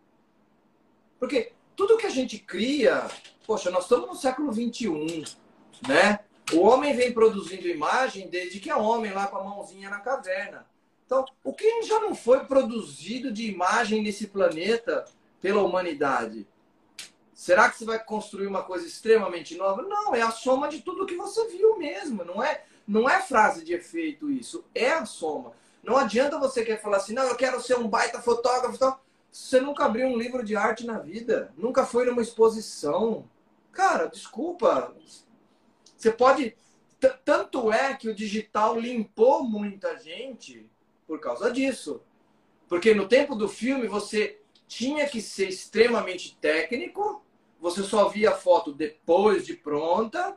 Porque 1.18 1.52
tudo 1.78 1.96
que 1.96 2.06
a 2.06 2.10
gente 2.10 2.38
cria, 2.38 3.06
poxa, 3.46 3.70
nós 3.70 3.84
estamos 3.84 4.08
no 4.08 4.16
século 4.16 4.52
XXI, 4.52 5.24
né? 5.86 6.18
O 6.52 6.62
homem 6.62 6.96
vem 6.96 7.12
produzindo 7.12 7.68
imagem 7.68 8.28
desde 8.28 8.58
que 8.58 8.68
é 8.68 8.74
homem 8.74 9.12
lá 9.12 9.28
com 9.28 9.36
a 9.36 9.44
mãozinha 9.44 9.88
na 9.88 10.00
caverna. 10.00 10.66
Então, 11.06 11.24
o 11.44 11.54
que 11.54 11.82
já 11.84 12.00
não 12.00 12.16
foi 12.16 12.40
produzido 12.46 13.32
de 13.32 13.48
imagem 13.48 14.02
nesse 14.02 14.26
planeta 14.26 15.04
pela 15.40 15.62
humanidade? 15.62 16.48
Será 17.32 17.70
que 17.70 17.78
você 17.78 17.84
vai 17.84 18.02
construir 18.02 18.48
uma 18.48 18.64
coisa 18.64 18.84
extremamente 18.84 19.56
nova? 19.56 19.82
Não, 19.82 20.12
é 20.12 20.22
a 20.22 20.32
soma 20.32 20.68
de 20.68 20.80
tudo 20.80 21.06
que 21.06 21.14
você 21.14 21.46
viu 21.46 21.78
mesmo. 21.78 22.24
Não 22.24 22.42
é, 22.42 22.64
não 22.88 23.08
é 23.08 23.20
frase 23.20 23.64
de 23.64 23.72
efeito 23.72 24.28
isso. 24.28 24.64
É 24.74 24.90
a 24.90 25.06
soma. 25.06 25.52
Não 25.80 25.96
adianta 25.96 26.40
você 26.40 26.64
querer 26.64 26.82
falar 26.82 26.96
assim, 26.96 27.14
não, 27.14 27.22
eu 27.22 27.36
quero 27.36 27.62
ser 27.62 27.78
um 27.78 27.86
baita 27.86 28.20
fotógrafo. 28.20 28.74
Então, 28.74 28.98
você 29.38 29.60
nunca 29.60 29.84
abriu 29.84 30.08
um 30.08 30.18
livro 30.18 30.44
de 30.44 30.56
arte 30.56 30.84
na 30.84 30.98
vida. 30.98 31.54
Nunca 31.56 31.86
foi 31.86 32.04
numa 32.04 32.20
exposição. 32.20 33.30
Cara, 33.70 34.06
desculpa. 34.06 34.92
Você 35.96 36.10
pode. 36.10 36.56
Tanto 37.24 37.72
é 37.72 37.94
que 37.94 38.08
o 38.08 38.14
digital 38.14 38.78
limpou 38.78 39.44
muita 39.44 39.96
gente 39.96 40.68
por 41.06 41.20
causa 41.20 41.52
disso. 41.52 42.02
Porque 42.68 42.92
no 42.92 43.06
tempo 43.06 43.36
do 43.36 43.48
filme 43.48 43.86
você 43.86 44.40
tinha 44.66 45.08
que 45.08 45.22
ser 45.22 45.48
extremamente 45.48 46.36
técnico, 46.40 47.24
você 47.60 47.84
só 47.84 48.08
via 48.08 48.30
a 48.30 48.36
foto 48.36 48.72
depois 48.72 49.46
de 49.46 49.54
pronta. 49.54 50.36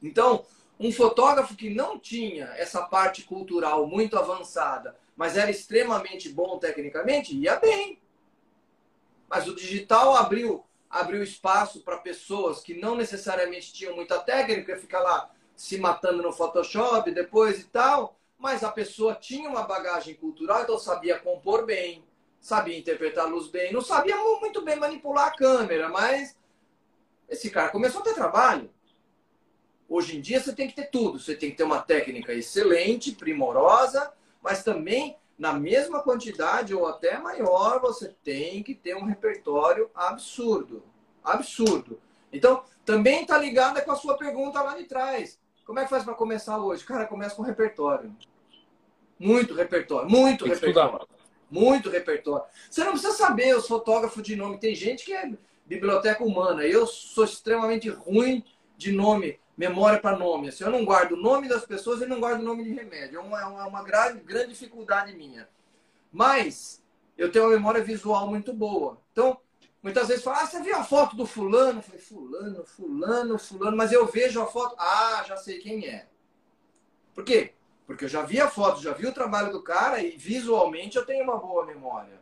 Então, 0.00 0.46
um 0.78 0.92
fotógrafo 0.92 1.56
que 1.56 1.68
não 1.68 1.98
tinha 1.98 2.46
essa 2.56 2.82
parte 2.82 3.24
cultural 3.24 3.84
muito 3.86 4.16
avançada, 4.16 4.96
mas 5.16 5.36
era 5.36 5.50
extremamente 5.50 6.28
bom 6.28 6.58
tecnicamente, 6.58 7.36
ia 7.36 7.56
bem. 7.56 8.00
Mas 9.32 9.48
o 9.48 9.56
digital 9.56 10.14
abriu 10.14 10.62
abriu 10.90 11.22
espaço 11.22 11.80
para 11.80 11.96
pessoas 11.96 12.60
que 12.60 12.74
não 12.74 12.94
necessariamente 12.94 13.72
tinham 13.72 13.96
muita 13.96 14.18
técnica, 14.18 14.76
ficar 14.76 15.00
lá 15.00 15.30
se 15.56 15.78
matando 15.78 16.22
no 16.22 16.34
Photoshop 16.34 17.10
depois 17.10 17.58
e 17.60 17.64
tal, 17.64 18.20
mas 18.38 18.62
a 18.62 18.70
pessoa 18.70 19.14
tinha 19.14 19.48
uma 19.48 19.62
bagagem 19.62 20.14
cultural, 20.14 20.62
então 20.62 20.78
sabia 20.78 21.18
compor 21.18 21.64
bem, 21.64 22.04
sabia 22.42 22.76
interpretar 22.76 23.24
a 23.24 23.28
luz 23.28 23.48
bem, 23.48 23.72
não 23.72 23.80
sabia 23.80 24.18
muito 24.18 24.60
bem 24.60 24.76
manipular 24.76 25.28
a 25.28 25.34
câmera, 25.34 25.88
mas 25.88 26.36
esse 27.26 27.48
cara 27.48 27.70
começou 27.70 28.02
a 28.02 28.04
ter 28.04 28.14
trabalho. 28.14 28.68
Hoje 29.88 30.18
em 30.18 30.20
dia 30.20 30.42
você 30.42 30.54
tem 30.54 30.68
que 30.68 30.76
ter 30.76 30.90
tudo, 30.90 31.18
você 31.18 31.34
tem 31.34 31.50
que 31.50 31.56
ter 31.56 31.64
uma 31.64 31.80
técnica 31.80 32.34
excelente, 32.34 33.12
primorosa, 33.12 34.12
mas 34.42 34.62
também 34.62 35.16
na 35.38 35.52
mesma 35.52 36.02
quantidade 36.02 36.74
ou 36.74 36.86
até 36.86 37.18
maior, 37.18 37.80
você 37.80 38.14
tem 38.22 38.62
que 38.62 38.74
ter 38.74 38.96
um 38.96 39.04
repertório 39.04 39.90
absurdo. 39.94 40.82
Absurdo. 41.24 42.00
Então, 42.32 42.64
também 42.84 43.22
está 43.22 43.38
ligada 43.38 43.80
com 43.80 43.92
a 43.92 43.96
sua 43.96 44.16
pergunta 44.16 44.62
lá 44.62 44.76
de 44.76 44.84
trás. 44.84 45.40
Como 45.64 45.78
é 45.78 45.84
que 45.84 45.90
faz 45.90 46.04
para 46.04 46.14
começar 46.14 46.58
hoje? 46.58 46.84
Cara, 46.84 47.06
começa 47.06 47.34
com 47.34 47.42
repertório. 47.42 48.14
Muito 49.18 49.54
repertório, 49.54 50.10
muito 50.10 50.44
repertório. 50.44 50.96
Estudar. 50.96 51.22
Muito 51.50 51.90
repertório. 51.90 52.44
Você 52.68 52.82
não 52.82 52.92
precisa 52.92 53.12
saber 53.12 53.56
os 53.56 53.68
fotógrafos 53.68 54.22
de 54.22 54.34
nome. 54.34 54.58
Tem 54.58 54.74
gente 54.74 55.04
que 55.04 55.12
é 55.12 55.30
biblioteca 55.66 56.24
humana. 56.24 56.64
Eu 56.64 56.86
sou 56.86 57.24
extremamente 57.24 57.88
ruim 57.88 58.44
de 58.76 58.90
nome, 58.90 59.38
memória 59.56 60.00
para 60.00 60.16
nome. 60.16 60.48
Assim, 60.48 60.64
eu 60.64 60.70
não 60.70 60.84
guardo 60.84 61.12
o 61.12 61.16
nome 61.16 61.48
das 61.48 61.64
pessoas 61.64 62.00
e 62.00 62.06
não 62.06 62.20
guardo 62.20 62.40
o 62.40 62.44
nome 62.44 62.64
de 62.64 62.72
remédio. 62.72 63.18
É 63.18 63.22
uma, 63.22 63.40
é 63.40 63.44
uma, 63.44 63.82
grande, 63.82 64.20
grande 64.20 64.48
dificuldade 64.48 65.14
minha. 65.14 65.48
Mas 66.10 66.82
eu 67.16 67.30
tenho 67.30 67.46
uma 67.46 67.54
memória 67.54 67.82
visual 67.82 68.26
muito 68.26 68.52
boa. 68.52 68.98
Então, 69.12 69.38
muitas 69.82 70.08
vezes 70.08 70.24
fala, 70.24 70.42
ah, 70.42 70.46
você 70.46 70.60
viu 70.62 70.76
a 70.76 70.84
foto 70.84 71.16
do 71.16 71.26
fulano? 71.26 71.78
Eu 71.78 71.82
falei, 71.82 72.00
fulano, 72.00 72.64
fulano, 72.64 73.38
fulano. 73.38 73.76
Mas 73.76 73.92
eu 73.92 74.06
vejo 74.06 74.40
a 74.40 74.46
foto, 74.46 74.74
ah, 74.78 75.24
já 75.26 75.36
sei 75.36 75.58
quem 75.58 75.86
é. 75.86 76.08
Por 77.14 77.24
quê? 77.24 77.52
Porque 77.86 78.04
eu 78.04 78.08
já 78.08 78.22
vi 78.22 78.40
a 78.40 78.48
foto, 78.48 78.80
já 78.80 78.92
vi 78.92 79.06
o 79.06 79.12
trabalho 79.12 79.52
do 79.52 79.62
cara 79.62 80.02
e 80.02 80.16
visualmente 80.16 80.96
eu 80.96 81.04
tenho 81.04 81.24
uma 81.24 81.36
boa 81.36 81.66
memória. 81.66 82.20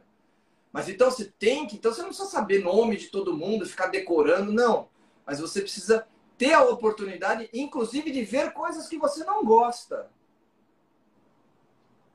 Mas 0.72 0.89
então 0.89 1.11
você 1.11 1.24
tem 1.39 1.66
que, 1.66 1.76
então 1.76 1.93
você 1.93 2.01
não 2.01 2.09
precisa 2.09 2.28
saber 2.28 2.62
nome 2.62 2.97
de 2.97 3.09
todo 3.09 3.37
mundo, 3.37 3.66
ficar 3.66 3.89
decorando, 3.89 4.53
não. 4.53 4.89
Mas 5.26 5.41
você 5.41 5.61
precisa 5.61 6.07
ter 6.41 6.55
a 6.55 6.64
oportunidade, 6.64 7.51
inclusive, 7.53 8.11
de 8.11 8.24
ver 8.24 8.55
coisas 8.55 8.88
que 8.88 8.97
você 8.97 9.22
não 9.24 9.45
gosta. 9.45 10.09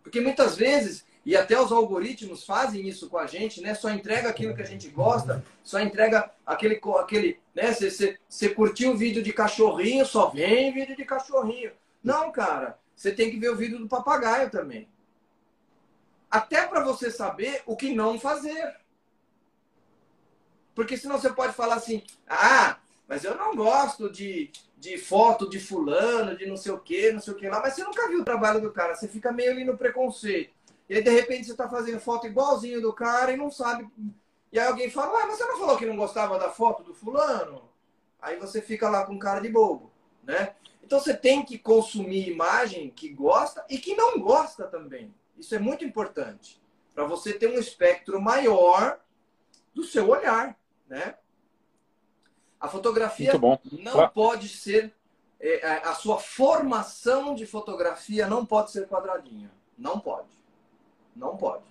Porque 0.01 0.19
muitas 0.19 0.55
vezes, 0.55 1.05
e 1.23 1.38
até 1.38 1.61
os 1.61 1.71
algoritmos 1.71 2.43
fazem 2.43 2.88
isso 2.88 3.07
com 3.07 3.19
a 3.19 3.28
gente, 3.28 3.61
né? 3.61 3.76
Só 3.76 3.88
entrega 3.91 4.28
aquilo 4.28 4.55
que 4.55 4.63
a 4.63 4.65
gente 4.65 4.89
gosta, 4.89 5.45
só 5.63 5.80
entrega 5.80 6.32
aquele, 6.43 6.82
aquele, 6.97 7.39
né? 7.53 7.71
Você, 7.71 8.49
curtiu 8.49 8.93
o 8.93 8.97
vídeo 8.97 9.21
de 9.21 9.32
cachorrinho, 9.32 10.03
só 10.07 10.32
vem 10.32 10.73
vídeo 10.73 10.95
de 10.95 11.05
cachorrinho. 11.05 11.71
Não, 12.03 12.32
cara, 12.32 12.80
você 12.95 13.11
tem 13.11 13.30
que 13.30 13.38
ver 13.38 13.51
o 13.51 13.55
vídeo 13.55 13.78
do 13.78 13.88
papagaio 13.88 14.49
também. 14.49 14.88
Até 16.32 16.65
para 16.65 16.84
você 16.84 17.11
saber 17.11 17.61
o 17.67 17.76
que 17.78 17.93
não 17.93 18.19
fazer. 18.19 18.76
Porque 20.73 20.97
senão 20.97 21.19
você 21.19 21.30
pode 21.32 21.53
falar 21.53 21.76
assim: 21.76 22.01
ah, 22.28 22.80
mas 23.07 23.23
eu 23.23 23.35
não 23.35 23.55
gosto 23.55 24.09
de, 24.09 24.51
de 24.77 24.97
foto 24.97 25.49
de 25.49 25.59
fulano, 25.59 26.37
de 26.37 26.45
não 26.45 26.57
sei 26.57 26.71
o 26.71 26.79
que, 26.79 27.11
não 27.11 27.19
sei 27.19 27.33
o 27.33 27.37
que 27.37 27.47
lá. 27.47 27.59
Mas 27.59 27.75
você 27.75 27.83
nunca 27.83 28.07
viu 28.07 28.21
o 28.21 28.25
trabalho 28.25 28.61
do 28.61 28.71
cara, 28.71 28.95
você 28.95 29.07
fica 29.07 29.31
meio 29.31 29.51
ali 29.51 29.63
no 29.63 29.77
preconceito. 29.77 30.53
E 30.89 30.95
aí, 30.95 31.03
de 31.03 31.09
repente, 31.09 31.45
você 31.45 31.51
está 31.51 31.67
fazendo 31.67 31.99
foto 31.99 32.27
igualzinho 32.27 32.81
do 32.81 32.93
cara 32.93 33.31
e 33.31 33.37
não 33.37 33.49
sabe. 33.49 33.87
E 34.51 34.59
aí 34.59 34.67
alguém 34.67 34.89
fala: 34.89 35.23
ah, 35.23 35.27
mas 35.27 35.37
você 35.37 35.45
não 35.45 35.57
falou 35.57 35.77
que 35.77 35.85
não 35.85 35.95
gostava 35.95 36.39
da 36.39 36.49
foto 36.49 36.83
do 36.83 36.93
fulano? 36.93 37.69
Aí 38.21 38.37
você 38.37 38.61
fica 38.61 38.89
lá 38.89 39.05
com 39.05 39.19
cara 39.19 39.39
de 39.39 39.49
bobo, 39.49 39.91
né? 40.23 40.55
Então 40.83 40.99
você 40.99 41.15
tem 41.15 41.43
que 41.43 41.57
consumir 41.57 42.29
imagem 42.29 42.89
que 42.89 43.09
gosta 43.09 43.65
e 43.69 43.77
que 43.77 43.95
não 43.95 44.19
gosta 44.19 44.65
também. 44.65 45.13
Isso 45.37 45.53
é 45.55 45.59
muito 45.59 45.83
importante 45.83 46.61
para 46.93 47.03
você 47.03 47.33
ter 47.33 47.47
um 47.47 47.59
espectro 47.59 48.21
maior 48.21 48.99
do 49.73 49.83
seu 49.83 50.07
olhar, 50.09 50.57
né? 50.87 51.15
A 52.66 52.68
fotografia 52.68 53.32
não 53.72 54.09
pode 54.09 54.49
ser 54.49 54.91
é, 55.39 55.68
a 55.68 55.93
sua 55.93 56.18
formação 56.18 57.36
de 57.36 57.45
fotografia 57.45 58.26
não 58.28 58.43
pode 58.43 58.72
ser 58.72 58.88
quadradinha, 58.88 59.51
não 59.78 59.99
pode, 59.99 60.30
não 61.16 61.38
pode. 61.38 61.63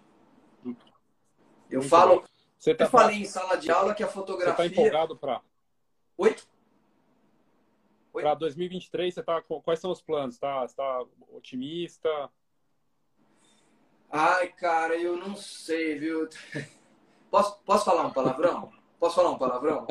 Eu 1.69 1.81
muito 1.81 1.89
falo, 1.89 2.25
você 2.57 2.73
tá, 2.77 2.85
eu 2.85 2.91
falei 2.91 3.17
em 3.17 3.25
sala 3.25 3.57
de 3.57 3.73
aula 3.73 3.93
que 3.93 4.05
a 4.05 4.09
fotografia. 4.09 4.55
Você 4.55 4.63
está 4.63 4.83
empolgado 4.83 5.17
para? 5.17 5.41
Oi. 6.17 6.37
Para 8.13 8.35
2023, 8.35 9.15
você 9.15 9.23
tá, 9.25 9.43
quais 9.43 9.81
são 9.81 9.91
os 9.91 10.01
planos? 10.01 10.39
Tá, 10.39 10.65
está 10.65 11.05
otimista? 11.33 12.31
Ai, 14.09 14.47
cara, 14.53 14.97
eu 14.97 15.17
não 15.17 15.35
sei, 15.35 15.99
viu? 15.99 16.29
Posso, 17.29 17.59
posso 17.65 17.85
falar 17.85 18.07
um 18.07 18.13
palavrão? 18.13 18.73
Posso 19.01 19.17
falar 19.17 19.31
um 19.31 19.39
palavrão? 19.39 19.89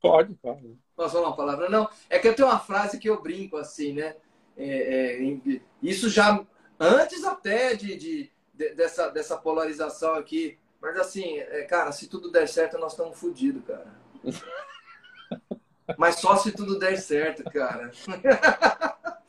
Pode, 0.00 0.34
pode. 0.34 0.78
Posso 0.94 1.14
falar 1.14 1.28
uma 1.28 1.36
palavra? 1.36 1.68
Não, 1.68 1.88
é 2.08 2.18
que 2.18 2.28
eu 2.28 2.34
tenho 2.34 2.48
uma 2.48 2.58
frase 2.58 2.98
que 2.98 3.08
eu 3.08 3.20
brinco 3.20 3.56
assim, 3.56 3.92
né? 3.92 4.16
É, 4.56 5.18
é, 5.18 5.60
isso 5.82 6.08
já 6.08 6.44
antes 6.80 7.24
até 7.24 7.74
de, 7.74 7.96
de, 7.96 8.32
de, 8.54 8.74
dessa, 8.74 9.08
dessa 9.08 9.36
polarização 9.36 10.14
aqui. 10.14 10.58
Mas 10.80 10.96
assim, 10.98 11.38
é, 11.38 11.62
cara, 11.62 11.92
se 11.92 12.06
tudo 12.08 12.30
der 12.30 12.48
certo, 12.48 12.78
nós 12.78 12.92
estamos 12.92 13.18
fodidos, 13.18 13.64
cara. 13.64 13.94
Mas 15.96 16.16
só 16.16 16.36
se 16.36 16.52
tudo 16.52 16.78
der 16.78 16.96
certo, 16.96 17.44
cara. 17.44 17.90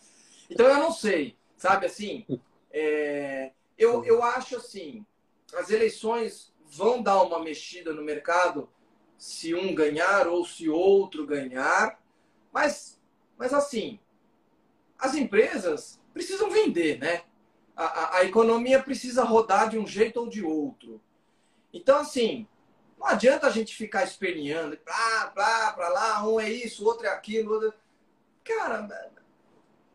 então 0.50 0.68
eu 0.68 0.78
não 0.78 0.92
sei, 0.92 1.38
sabe 1.56 1.86
assim? 1.86 2.26
É, 2.72 3.52
eu, 3.78 4.04
eu 4.04 4.24
acho 4.24 4.58
assim, 4.58 5.06
as 5.56 5.70
eleições 5.70 6.54
vão 6.66 7.02
dar 7.02 7.22
uma 7.22 7.40
mexida 7.40 7.94
no 7.94 8.02
mercado 8.02 8.70
se 9.18 9.54
um 9.54 9.74
ganhar 9.74 10.28
ou 10.28 10.46
se 10.46 10.70
outro 10.70 11.26
ganhar. 11.26 12.00
Mas, 12.52 13.00
mas 13.38 13.54
assim, 13.54 14.00
as 14.98 15.16
empresas 15.16 16.00
precisam 16.14 16.50
vender, 16.50 17.00
né? 17.00 17.24
A, 17.76 17.84
a, 17.86 18.18
a 18.18 18.26
economia 18.26 18.82
precisa 18.82 19.24
rodar 19.24 19.70
de 19.70 19.78
um 19.78 19.86
jeito 19.86 20.20
ou 20.20 20.30
de 20.30 20.44
outro. 20.44 21.02
Então, 21.72 22.00
assim, 22.00 22.48
não 22.98 23.08
adianta 23.08 23.46
a 23.48 23.52
gente 23.52 23.76
ficar 23.76 24.04
esperneando, 24.04 24.78
pra, 24.78 25.32
pra, 25.34 25.74
pra 25.74 25.90
lá, 25.90 26.28
um 26.28 26.40
é 26.40 26.50
isso, 26.50 26.86
outro 26.86 27.06
é 27.06 27.10
aquilo. 27.10 27.54
Outro... 27.54 27.74
Cara, 28.44 29.12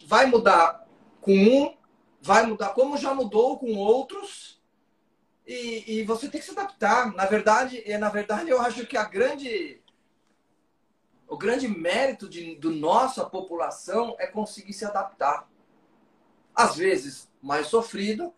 vai 0.07 0.27
mudar 0.27 0.87
com 1.21 1.33
um, 1.33 1.77
vai 2.21 2.47
mudar 2.47 2.71
como 2.71 2.97
já 2.97 3.13
mudou 3.13 3.59
com 3.59 3.75
outros, 3.77 4.62
e, 5.47 5.99
e 5.99 6.05
você 6.05 6.29
tem 6.29 6.41
que 6.41 6.47
se 6.47 6.53
adaptar. 6.53 7.13
Na 7.15 7.27
verdade, 7.27 7.83
é, 7.85 7.99
na 7.99 8.09
verdade, 8.09 8.51
eu 8.51 8.61
acho 8.61 8.87
que 8.87 8.97
a 8.97 9.05
grande 9.05 9.81
o 11.27 11.37
grande 11.37 11.67
mérito 11.67 12.29
de, 12.29 12.57
do 12.57 12.71
nossa 12.71 13.25
população 13.25 14.15
é 14.19 14.27
conseguir 14.27 14.75
se 14.75 14.85
adaptar. 14.85 15.49
Às 16.55 16.77
vezes 16.77 17.27
mais 17.41 17.69
sofrido, 17.69 18.33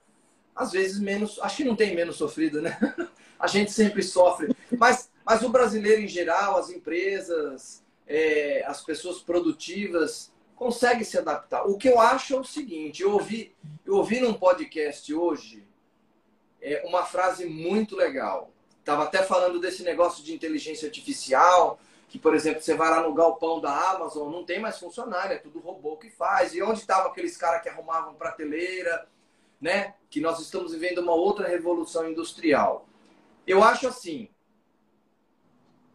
às 0.55 0.71
vezes 0.71 1.01
menos. 1.01 1.39
Acho 1.41 1.57
que 1.59 1.65
não 1.65 1.75
tem 1.75 1.95
menos 1.95 2.17
sofrido, 2.17 2.63
né? 2.63 2.79
A 3.39 3.49
gente 3.49 3.73
sempre 3.73 4.03
sofre. 4.03 4.55
Mas, 4.79 5.11
mas 5.25 5.43
o 5.43 5.49
brasileiro 5.49 6.01
em 6.01 6.09
geral, 6.09 6.57
as 6.57 6.71
empresas, 6.71 7.85
é, 8.07 8.65
as 8.65 8.81
pessoas 8.83 9.19
produtivas 9.19 10.33
conseguem 10.55 11.05
se 11.05 11.19
adaptar. 11.19 11.65
O 11.67 11.77
que 11.77 11.89
eu 11.89 12.01
acho 12.01 12.35
é 12.35 12.39
o 12.39 12.45
seguinte: 12.45 13.03
eu 13.03 13.13
ouvi, 13.13 13.53
eu 13.85 13.97
ouvi 13.97 14.21
num 14.21 14.33
podcast 14.33 15.13
hoje 15.13 15.67
é, 16.65 16.83
uma 16.87 17.05
frase 17.05 17.45
muito 17.45 17.95
legal. 17.95 18.51
Estava 18.81 19.05
até 19.05 19.23
falando 19.23 19.61
desse 19.61 19.83
negócio 19.83 20.25
de 20.25 20.35
inteligência 20.35 20.87
artificial, 20.87 21.79
que, 22.09 22.19
por 22.19 22.35
exemplo, 22.35 22.63
você 22.63 22.75
vai 22.75 22.91
lá 22.91 23.03
no 23.03 23.15
galpão 23.15 23.61
da 23.61 23.91
Amazon, 23.91 24.33
não 24.33 24.45
tem 24.45 24.59
mais 24.59 24.79
funcionário, 24.79 25.35
é 25.35 25.39
tudo 25.39 25.61
robô 25.61 25.97
que 25.97 26.11
faz. 26.11 26.55
E 26.55 26.63
onde 26.63 26.81
estavam 26.81 27.11
aqueles 27.11 27.37
caras 27.37 27.63
que 27.63 27.69
arrumavam 27.69 28.15
prateleira, 28.15 29.07
né? 29.61 29.95
Que 30.09 30.21
nós 30.21 30.41
estamos 30.41 30.73
vivendo 30.73 30.99
uma 30.99 31.15
outra 31.15 31.49
revolução 31.49 32.09
industrial. 32.09 32.89
Eu 33.47 33.63
acho 33.63 33.87
assim, 33.87 34.31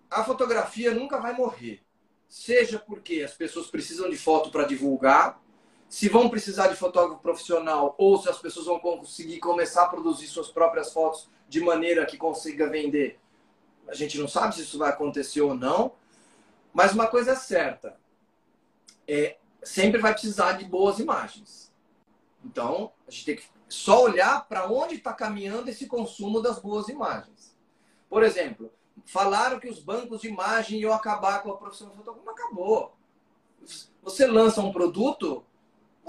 a 0.10 0.24
fotografia 0.24 0.94
nunca 0.94 1.20
vai 1.20 1.34
morrer. 1.34 1.82
Seja 2.28 2.78
porque 2.78 3.24
as 3.24 3.34
pessoas 3.34 3.68
precisam 3.68 4.10
de 4.10 4.18
foto 4.18 4.52
para 4.52 4.66
divulgar, 4.66 5.42
se 5.90 6.08
vão 6.08 6.30
precisar 6.30 6.68
de 6.68 6.76
fotógrafo 6.76 7.22
profissional 7.22 7.96
ou 7.98 8.22
se 8.22 8.30
as 8.30 8.38
pessoas 8.38 8.68
vão 8.68 8.80
conseguir 8.80 9.40
começar 9.40 9.84
a 9.84 9.90
produzir 9.90 10.28
suas 10.28 10.50
próprias 10.50 10.94
fotos 10.94 11.28
de 11.50 11.60
maneira 11.60 12.06
que 12.06 12.16
consiga 12.16 12.70
vender. 12.70 13.20
A 13.88 13.96
gente 13.96 14.20
não 14.20 14.28
sabe 14.28 14.54
se 14.54 14.62
isso 14.62 14.78
vai 14.78 14.92
acontecer 14.92 15.42
ou 15.42 15.56
não, 15.56 15.94
mas 16.72 16.94
uma 16.94 17.08
coisa 17.08 17.32
é 17.32 17.36
certa: 17.36 18.00
é, 19.08 19.38
sempre 19.64 20.00
vai 20.00 20.14
precisar 20.14 20.54
de 20.54 20.66
boas 20.66 21.00
imagens. 21.00 21.74
Então, 22.46 22.92
a 23.08 23.12
gente 23.12 23.26
tem 23.26 23.36
que 23.36 23.44
só 23.68 24.04
olhar 24.04 24.48
para 24.48 24.72
onde 24.72 24.96
está 24.96 25.12
caminhando 25.12 25.70
esse 25.70 25.88
consumo 25.88 26.40
das 26.40 26.60
boas 26.60 26.88
imagens. 26.88 27.58
Por 28.08 28.24
exemplo, 28.24 28.72
falaram 29.06 29.60
que 29.60 29.68
os 29.68 29.80
bancos 29.80 30.22
de 30.22 30.28
imagem 30.28 30.80
iam 30.80 30.94
acabar 30.94 31.42
com 31.42 31.52
a 31.52 31.58
profissão 31.58 31.90
fotógrafo. 31.92 32.26
Não 32.26 32.34
acabou. 32.34 32.96
Você 34.04 34.26
lança 34.26 34.62
um 34.62 34.72
produto, 34.72 35.44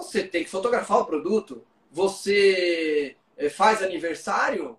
você 0.02 0.22
tem 0.26 0.44
que 0.44 0.50
fotografar 0.50 0.98
o 0.98 1.04
produto. 1.04 1.64
Você 1.90 3.16
eh, 3.36 3.48
faz 3.50 3.82
aniversário, 3.82 4.78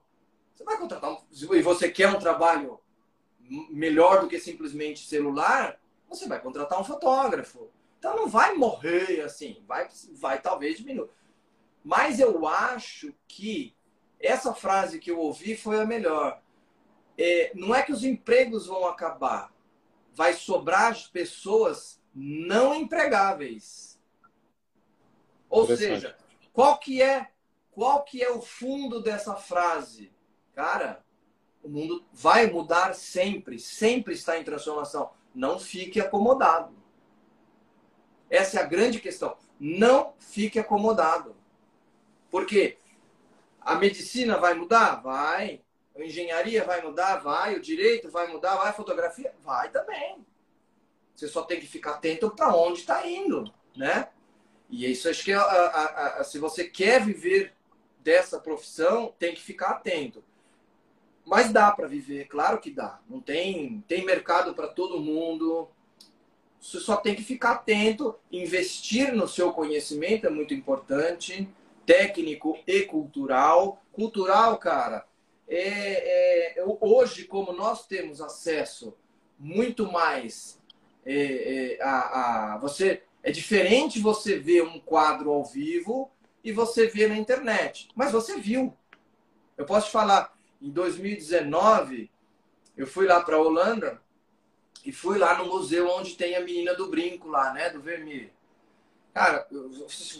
você 0.54 0.64
vai 0.64 0.78
contratar 0.78 1.12
um, 1.12 1.18
e 1.32 1.62
você 1.62 1.90
quer 1.90 2.08
um 2.08 2.20
trabalho 2.20 2.80
melhor 3.70 4.22
do 4.22 4.28
que 4.28 4.40
simplesmente 4.40 5.08
celular, 5.08 5.80
você 6.08 6.28
vai 6.28 6.40
contratar 6.42 6.80
um 6.80 6.84
fotógrafo. 6.84 7.70
Então 8.00 8.16
não 8.16 8.28
vai 8.28 8.56
morrer 8.56 9.22
assim, 9.22 9.64
vai, 9.68 9.88
vai 10.14 10.42
talvez 10.42 10.78
diminuir. 10.78 11.10
Mas 11.84 12.20
eu 12.20 12.48
acho 12.48 13.14
que 13.28 13.76
essa 14.20 14.54
frase 14.54 15.00
que 15.00 15.12
eu 15.12 15.20
ouvi 15.20 15.56
foi 15.56 15.80
a 15.80 15.86
melhor. 15.86 16.42
É, 17.18 17.52
não 17.56 17.74
é 17.76 17.84
que 17.84 17.92
os 17.92 18.04
empregos 18.04 18.68
vão 18.68 18.88
acabar, 18.88 19.54
vai 20.14 20.34
sobrar 20.34 20.96
pessoas 21.12 22.02
não 22.14 22.74
empregáveis. 22.74 23.91
Ou 25.52 25.68
seja, 25.68 26.18
qual 26.54 26.80
que 26.80 27.02
é 27.02 27.28
qual 27.72 28.04
que 28.04 28.24
é 28.24 28.32
o 28.32 28.42
fundo 28.42 29.02
dessa 29.02 29.36
frase? 29.36 30.12
Cara, 30.54 31.04
o 31.62 31.70
mundo 31.70 32.06
vai 32.12 32.48
mudar 32.50 32.94
sempre, 32.94 33.60
sempre 33.60 34.14
está 34.14 34.38
em 34.38 34.44
transformação. 34.44 35.12
Não 35.36 35.60
fique 35.60 36.00
acomodado. 36.00 36.76
Essa 38.30 38.60
é 38.60 38.64
a 38.64 38.66
grande 38.66 39.00
questão. 39.00 39.38
Não 39.60 40.14
fique 40.20 40.58
acomodado. 40.58 41.36
Porque 42.30 42.78
a 43.60 43.76
medicina 43.76 44.38
vai 44.38 44.54
mudar? 44.54 45.02
Vai. 45.02 45.62
A 45.96 46.04
engenharia 46.04 46.64
vai 46.64 46.82
mudar? 46.82 47.18
Vai. 47.18 47.56
O 47.56 47.62
direito 47.62 48.10
vai 48.10 48.28
mudar? 48.28 48.56
Vai. 48.56 48.70
A 48.70 48.74
fotografia? 48.74 49.34
Vai 49.44 49.70
também. 49.70 50.26
Você 51.14 51.28
só 51.28 51.44
tem 51.44 51.60
que 51.60 51.68
ficar 51.68 51.92
atento 51.92 52.32
para 52.32 52.56
onde 52.56 52.80
está 52.80 53.08
indo, 53.08 53.54
né? 53.76 54.10
E 54.72 54.90
isso 54.90 55.10
acho 55.10 55.24
que 55.24 55.34
a, 55.34 55.42
a, 55.42 56.20
a, 56.20 56.24
se 56.24 56.40
você 56.40 56.64
quer 56.64 57.06
viver 57.06 57.54
dessa 58.02 58.40
profissão, 58.40 59.14
tem 59.20 59.36
que 59.36 59.42
ficar 59.42 59.72
atento. 59.72 60.24
Mas 61.26 61.52
dá 61.52 61.72
para 61.72 61.88
viver, 61.88 62.28
claro 62.28 62.60
que 62.60 62.72
dá. 62.72 63.00
Não 63.08 63.20
tem, 63.20 63.84
tem 63.88 64.04
mercado 64.04 64.56
para 64.56 64.68
todo 64.68 65.00
mundo. 65.00 65.70
Você 66.60 66.80
só 66.80 66.96
tem 66.96 67.14
que 67.14 67.24
ficar 67.24 67.52
atento, 67.52 68.16
investir 68.32 69.14
no 69.14 69.28
seu 69.28 69.52
conhecimento 69.52 70.26
é 70.26 70.30
muito 70.30 70.54
importante, 70.54 71.48
técnico 71.86 72.58
e 72.66 72.82
cultural. 72.82 73.84
Cultural, 73.92 74.58
cara, 74.58 75.06
é, 75.48 76.60
é 76.60 76.66
hoje 76.80 77.26
como 77.26 77.52
nós 77.52 77.86
temos 77.86 78.22
acesso 78.22 78.96
muito 79.38 79.92
mais 79.92 80.62
é, 81.06 81.78
é, 81.78 81.84
a, 81.84 82.54
a, 82.54 82.58
você 82.60 83.04
é 83.24 83.32
diferente 83.32 84.00
você 84.00 84.38
ver 84.38 84.64
um 84.64 84.80
quadro 84.80 85.32
ao 85.32 85.46
vivo 85.46 86.12
e 86.44 86.52
você 86.52 86.88
ver 86.88 87.10
na 87.10 87.18
internet, 87.18 87.90
mas 87.96 88.12
você 88.12 88.38
viu. 88.38 88.76
Eu 89.58 89.66
posso 89.66 89.88
te 89.88 89.92
falar, 89.92 90.36
em 90.62 90.70
2019, 90.70 92.10
eu 92.76 92.88
fui 92.88 93.06
lá 93.06 93.22
para 93.22 93.36
a 93.36 93.40
Holanda 93.40 94.02
e 94.84 94.92
fui 94.92 95.18
lá 95.18 95.38
no 95.38 95.46
museu 95.46 95.90
onde 95.90 96.16
tem 96.16 96.36
a 96.36 96.42
menina 96.42 96.74
do 96.74 96.90
brinco 96.90 97.28
lá, 97.28 97.54
né? 97.54 97.70
Do 97.70 97.80
vermelho. 97.80 98.32
Cara, 99.14 99.48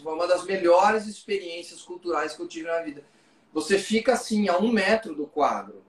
foi 0.02 0.12
uma 0.12 0.26
das 0.26 0.44
melhores 0.44 1.06
experiências 1.06 1.82
culturais 1.82 2.36
que 2.36 2.42
eu 2.42 2.48
tive 2.48 2.68
na 2.68 2.80
vida. 2.82 3.04
Você 3.52 3.78
fica 3.78 4.12
assim, 4.12 4.48
a 4.48 4.58
um 4.58 4.70
metro 4.70 5.14
do 5.14 5.26
quadro. 5.26 5.82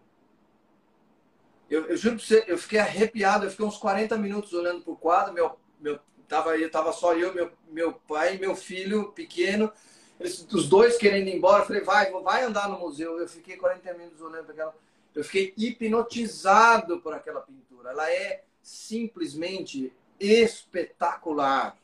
Eu, 1.70 1.86
eu 1.88 1.98
juro 1.98 2.16
pra 2.16 2.26
você, 2.26 2.44
eu 2.48 2.58
fiquei 2.58 2.80
arrepiado, 2.80 3.46
eu 3.46 3.52
fiquei 3.52 3.66
uns 3.66 3.78
40 3.78 4.18
minutos 4.18 4.54
olhando 4.54 4.82
pro 4.82 4.96
quadro, 4.96 5.34
meu, 5.34 5.58
meu, 5.80 6.00
tava, 6.28 6.52
tava 6.70 6.92
só 6.92 7.14
eu, 7.16 7.34
meu, 7.34 7.52
meu 7.70 7.94
pai 7.94 8.36
e 8.36 8.40
meu 8.40 8.56
filho 8.56 9.12
pequeno, 9.12 9.72
os 10.20 10.68
dois 10.70 10.98
querendo 10.98 11.28
ir 11.28 11.36
embora, 11.36 11.64
eu 11.64 11.68
falei, 11.68 11.82
vai, 11.82 12.12
vai 12.12 12.44
andar 12.44 12.70
no 12.70 12.80
museu. 12.80 13.20
Eu 13.20 13.28
fiquei 13.28 13.58
40 13.58 13.94
minutos 13.94 14.22
olhando 14.22 14.46
para 14.46 14.54
aquela. 14.54 14.76
Eu 15.14 15.24
fiquei 15.24 15.54
hipnotizado 15.58 17.00
por 17.02 17.14
aquela 17.14 17.42
pintura. 17.42 17.92
Ela 17.92 18.10
é 18.12 18.44
simplesmente 18.62 19.94
espetacular. 20.20 21.78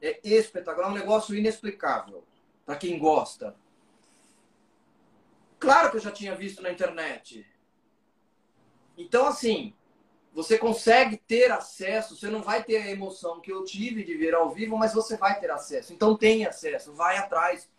É 0.00 0.18
espetacular, 0.22 0.88
é 0.88 0.90
um 0.90 0.94
negócio 0.94 1.34
inexplicável 1.34 2.24
para 2.64 2.76
quem 2.76 2.98
gosta. 2.98 3.54
Claro 5.58 5.90
que 5.90 5.96
eu 5.96 6.00
já 6.00 6.10
tinha 6.10 6.34
visto 6.34 6.62
na 6.62 6.70
internet. 6.70 7.46
Então, 8.96 9.26
assim, 9.26 9.74
você 10.34 10.58
consegue 10.58 11.16
ter 11.16 11.52
acesso, 11.52 12.16
você 12.16 12.28
não 12.28 12.42
vai 12.42 12.64
ter 12.64 12.78
a 12.78 12.90
emoção 12.90 13.40
que 13.40 13.52
eu 13.52 13.64
tive 13.64 14.02
de 14.02 14.16
ver 14.16 14.34
ao 14.34 14.50
vivo, 14.50 14.76
mas 14.76 14.92
você 14.92 15.16
vai 15.16 15.38
ter 15.38 15.48
acesso. 15.48 15.92
Então, 15.92 16.16
tem 16.16 16.44
acesso, 16.44 16.92
vai 16.92 17.16
atrás. 17.16 17.70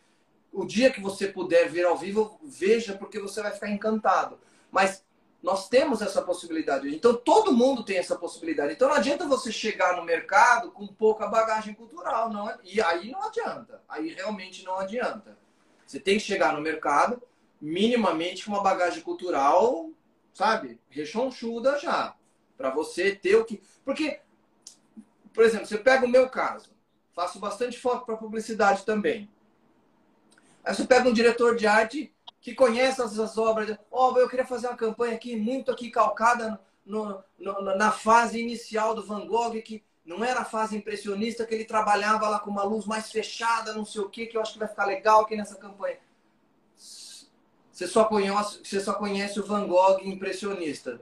O 0.54 0.66
dia 0.66 0.90
que 0.90 1.02
você 1.02 1.28
puder 1.28 1.70
ver 1.70 1.86
ao 1.86 1.98
vivo, 1.98 2.40
veja, 2.42 2.96
porque 2.96 3.20
você 3.20 3.42
vai 3.42 3.52
ficar 3.52 3.70
encantado. 3.70 4.40
Mas 4.72 5.04
nós 5.44 5.68
temos 5.68 6.02
essa 6.02 6.22
possibilidade. 6.22 6.88
Então, 6.96 7.14
todo 7.14 7.52
mundo 7.52 7.84
tem 7.84 7.98
essa 7.98 8.16
possibilidade. 8.16 8.72
Então, 8.72 8.88
não 8.88 8.96
adianta 8.96 9.28
você 9.28 9.52
chegar 9.52 9.98
no 9.98 10.06
mercado 10.06 10.72
com 10.72 10.88
pouca 10.88 11.28
bagagem 11.28 11.74
cultural. 11.74 12.32
Não, 12.32 12.50
é? 12.50 12.58
e 12.64 12.82
aí 12.82 13.12
não 13.12 13.22
adianta. 13.22 13.84
Aí 13.90 14.14
realmente 14.14 14.64
não 14.64 14.80
adianta. 14.80 15.38
Você 15.86 16.00
tem 16.00 16.18
que 16.18 16.24
chegar 16.24 16.54
no 16.54 16.62
mercado 16.62 17.22
minimamente 17.62 18.46
com 18.46 18.52
uma 18.52 18.64
bagagem 18.64 19.02
cultural, 19.02 19.90
sabe? 20.34 20.80
Rechonchuda 20.90 21.78
já. 21.78 22.16
Para 22.58 22.70
você 22.70 23.16
ter 23.16 23.36
o 23.36 23.46
que. 23.46 23.62
Porque, 23.84 24.20
por 25.34 25.44
exemplo, 25.44 25.66
você 25.66 25.78
pega 25.78 26.06
o 26.06 26.10
meu 26.10 26.30
caso. 26.30 26.70
Faço 27.14 27.40
bastante 27.40 27.80
foto 27.80 28.06
para 28.06 28.18
publicidade 28.18 28.84
também. 28.84 29.30
Aí 30.64 30.74
você 30.74 30.86
pega 30.86 31.08
um 31.08 31.14
diretor 31.14 31.56
de 31.56 31.68
arte 31.68 32.14
que 32.42 32.54
conhece 32.54 33.02
essas 33.02 33.38
obras. 33.38 33.78
Ó, 33.92 34.14
oh, 34.14 34.20
eu 34.20 34.30
queria 34.30 34.46
fazer 34.46 34.68
uma 34.68 34.76
campanha 34.76 35.16
aqui, 35.16 35.36
muito 35.36 35.72
aqui 35.72 35.90
calcada 35.90 36.60
no, 36.86 37.24
no, 37.40 37.76
na 37.76 37.92
fase 37.92 38.40
inicial 38.40 38.94
do 38.94 39.06
Van 39.06 39.26
Gogh, 39.26 39.62
que 39.62 39.84
não 40.06 40.24
era 40.24 40.42
a 40.42 40.46
fase 40.46 40.78
impressionista, 40.78 41.46
que 41.46 41.56
ele 41.56 41.66
trabalhava 41.66 42.30
lá 42.30 42.40
com 42.40 42.52
uma 42.52 42.64
luz 42.64 42.86
mais 42.86 43.12
fechada, 43.12 43.74
não 43.74 43.86
sei 43.86 44.02
o 44.02 44.10
que, 44.10 44.28
que 44.28 44.38
eu 44.38 44.42
acho 44.42 44.54
que 44.54 44.60
vai 44.60 44.68
ficar 44.68 44.86
legal 44.86 45.22
aqui 45.22 45.36
nessa 45.36 45.56
campanha. 45.56 45.98
Você 46.76 47.88
só 47.88 48.06
conhece, 48.06 48.60
você 48.64 48.80
só 48.80 48.94
conhece 48.94 49.40
o 49.40 49.46
Van 49.46 49.68
Gogh 49.68 50.00
impressionista. 50.04 51.02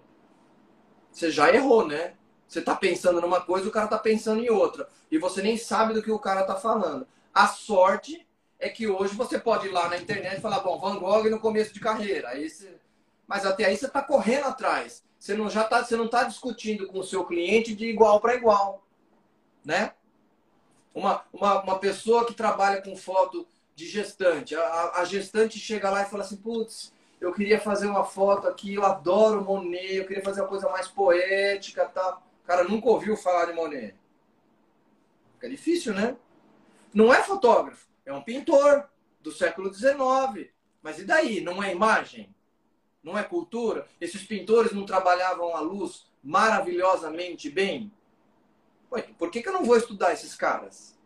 Você 1.13 1.31
já 1.31 1.53
errou, 1.53 1.87
né? 1.87 2.15
Você 2.47 2.59
está 2.59 2.75
pensando 2.75 3.21
numa 3.21 3.39
coisa, 3.39 3.67
o 3.67 3.71
cara 3.71 3.85
está 3.85 3.97
pensando 3.97 4.43
em 4.43 4.49
outra. 4.49 4.89
E 5.09 5.17
você 5.17 5.41
nem 5.41 5.55
sabe 5.55 5.93
do 5.93 6.01
que 6.01 6.11
o 6.11 6.19
cara 6.19 6.41
está 6.41 6.55
falando. 6.55 7.07
A 7.33 7.47
sorte 7.47 8.27
é 8.59 8.67
que 8.67 8.87
hoje 8.87 9.15
você 9.15 9.39
pode 9.39 9.67
ir 9.67 9.71
lá 9.71 9.87
na 9.87 9.97
internet 9.97 10.37
e 10.37 10.41
falar, 10.41 10.59
bom, 10.59 10.79
Van 10.79 10.97
Gogh 10.97 11.29
no 11.29 11.39
começo 11.39 11.73
de 11.73 11.79
carreira. 11.79 12.29
Aí 12.29 12.49
você... 12.49 12.75
Mas 13.27 13.45
até 13.45 13.65
aí 13.65 13.77
você 13.77 13.85
está 13.85 14.01
correndo 14.01 14.47
atrás. 14.47 15.03
Você 15.19 15.35
não 15.35 15.49
já 15.49 15.63
tá, 15.63 15.83
você 15.83 15.95
não 15.95 16.05
está 16.05 16.23
discutindo 16.23 16.87
com 16.87 16.99
o 16.99 17.03
seu 17.03 17.23
cliente 17.25 17.73
de 17.73 17.85
igual 17.85 18.19
para 18.19 18.35
igual, 18.35 18.85
né? 19.63 19.93
Uma, 20.93 21.23
uma, 21.31 21.61
uma 21.61 21.79
pessoa 21.79 22.25
que 22.25 22.33
trabalha 22.33 22.81
com 22.81 22.95
foto 22.95 23.47
de 23.75 23.87
gestante, 23.87 24.55
a, 24.55 24.91
a 24.95 25.05
gestante 25.05 25.57
chega 25.57 25.89
lá 25.89 26.03
e 26.03 26.09
fala 26.09 26.23
assim, 26.23 26.35
putz, 26.35 26.92
eu 27.23 27.33
queria 27.33 27.57
fazer 27.57 27.87
uma 27.87 28.03
foto 28.03 28.49
aqui, 28.49 28.73
eu 28.73 28.83
adoro 28.83 29.41
Monet, 29.41 29.95
eu 29.95 30.05
queria 30.05 30.21
fazer 30.21 30.41
uma 30.41 30.49
coisa 30.49 30.67
mais 30.69 30.89
poética, 30.89 31.85
tá? 31.85 32.21
O 32.43 32.45
cara 32.45 32.65
nunca 32.65 32.89
ouviu 32.89 33.15
falar 33.15 33.45
de 33.45 33.53
Monet. 33.53 33.95
Fica 35.35 35.49
difícil, 35.49 35.93
né? 35.93 36.17
Não 36.93 37.13
é 37.13 37.23
fotógrafo. 37.23 37.87
É 38.05 38.11
um 38.11 38.21
pintor 38.21 38.89
do 39.21 39.31
século 39.31 39.73
XIX. 39.73 40.49
Mas 40.81 40.99
e 40.99 41.05
daí? 41.05 41.39
Não 41.39 41.63
é 41.63 41.71
imagem? 41.71 42.35
Não 43.01 43.17
é 43.17 43.23
cultura? 43.23 43.87
Esses 44.01 44.23
pintores 44.23 44.73
não 44.73 44.85
trabalhavam 44.85 45.55
a 45.55 45.61
luz 45.61 46.05
maravilhosamente 46.21 47.49
bem? 47.49 47.89
Por 49.17 49.31
que, 49.31 49.41
que 49.41 49.47
eu 49.47 49.53
não 49.53 49.63
vou 49.63 49.77
estudar 49.77 50.11
esses 50.11 50.35
caras? 50.35 50.99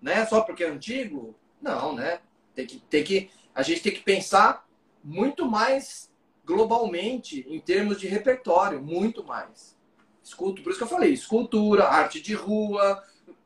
Né? 0.00 0.24
Só 0.26 0.42
porque 0.42 0.62
é 0.62 0.68
antigo? 0.68 1.34
Não, 1.60 1.92
né? 1.92 2.20
Tem 2.54 2.66
que, 2.66 2.78
tem 2.78 3.02
que, 3.02 3.30
a 3.52 3.62
gente 3.62 3.82
tem 3.82 3.92
que 3.92 4.00
pensar 4.00 4.65
muito 5.06 5.46
mais 5.46 6.12
globalmente 6.44 7.46
em 7.48 7.60
termos 7.60 8.00
de 8.00 8.08
repertório, 8.08 8.82
muito 8.82 9.22
mais. 9.22 9.78
Escultura, 10.22 10.64
por 10.64 10.70
isso 10.70 10.78
que 10.78 10.84
eu 10.84 10.88
falei, 10.88 11.12
escultura, 11.12 11.88
arte 11.88 12.20
de 12.20 12.34
rua, 12.34 13.04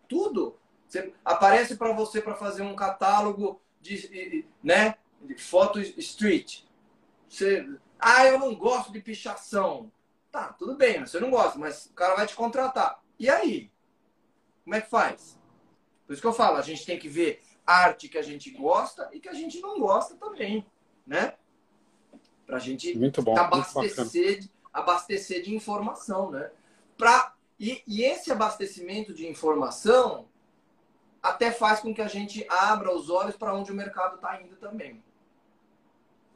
tudo. 0.09 0.59
Você, 0.89 1.13
aparece 1.23 1.77
para 1.77 1.93
você 1.93 2.23
para 2.23 2.35
fazer 2.35 2.63
um 2.63 2.75
catálogo 2.75 3.61
de, 3.79 4.47
né, 4.63 4.97
de 5.21 5.35
foto 5.35 5.79
street. 5.81 6.63
Você, 7.29 7.69
ah, 7.99 8.27
eu 8.27 8.39
não 8.39 8.55
gosto 8.55 8.91
de 8.91 9.01
pichação. 9.01 9.93
Tá, 10.33 10.55
tudo 10.55 10.77
bem, 10.77 11.01
você 11.01 11.21
não 11.21 11.31
gosta, 11.31 11.59
mas 11.59 11.87
o 11.87 11.93
cara 11.93 12.17
vai 12.17 12.27
te 12.27 12.35
contratar. 12.35 13.03
E 13.19 13.29
aí? 13.29 13.71
Como 14.65 14.77
é 14.77 14.81
que 14.81 14.89
faz? 14.89 15.39
Por 16.07 16.15
isso 16.15 16.23
que 16.23 16.29
eu 16.29 16.33
falo, 16.33 16.57
a 16.57 16.63
gente 16.63 16.87
tem 16.87 16.99
que 16.99 17.09
ver 17.09 17.43
arte 17.67 18.09
que 18.09 18.17
a 18.17 18.23
gente 18.23 18.51
gosta 18.51 19.11
e 19.13 19.21
que 19.21 19.29
a 19.29 19.35
gente 19.35 19.61
não 19.61 19.79
gosta 19.79 20.17
também, 20.17 20.67
né? 21.07 21.35
Pra 22.51 22.59
gente 22.59 22.99
muito 22.99 23.23
bom, 23.23 23.39
abastecer, 23.39 24.39
muito 24.39 24.51
abastecer 24.73 25.43
de 25.43 25.55
informação, 25.55 26.31
né? 26.31 26.51
Pra, 26.99 27.33
e, 27.59 27.81
e 27.87 28.03
esse 28.03 28.33
abastecimento 28.33 29.15
de 29.15 29.27
informação 29.27 30.29
até 31.23 31.53
faz 31.53 31.81
com 31.81 31.95
que 31.95 32.03
a 32.03 32.09
gente 32.09 32.45
abra 32.49 32.93
os 32.93 33.09
olhos 33.09 33.37
para 33.37 33.55
onde 33.55 33.71
o 33.71 33.75
mercado 33.75 34.17
está 34.17 34.41
indo 34.43 34.57
também. 34.57 35.03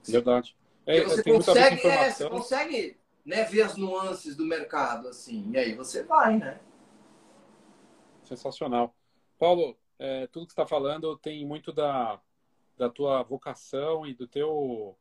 Verdade. 0.05 0.57
É, 0.87 1.03
você 1.03 1.23
consegue, 1.23 1.87
é, 1.87 2.11
você 2.11 2.29
consegue 2.29 2.97
né, 3.25 3.43
ver 3.45 3.63
as 3.63 3.77
nuances 3.77 4.37
do 4.37 4.45
mercado, 4.45 5.09
assim, 5.09 5.51
e 5.51 5.59
aí 5.59 5.75
você 5.75 6.03
vai, 6.03 6.37
né? 6.37 6.61
Sensacional. 8.25 8.95
Paulo, 9.39 9.77
é, 9.99 10.27
tudo 10.27 10.47
que 10.47 10.53
você 10.53 10.61
está 10.61 10.67
falando 10.67 11.17
tem 11.19 11.45
muito 11.47 11.73
da, 11.73 12.21
da 12.77 12.91
tua 12.91 13.23
vocação 13.23 14.07
e 14.07 14.15
do 14.15 14.27
teu, 14.27 14.97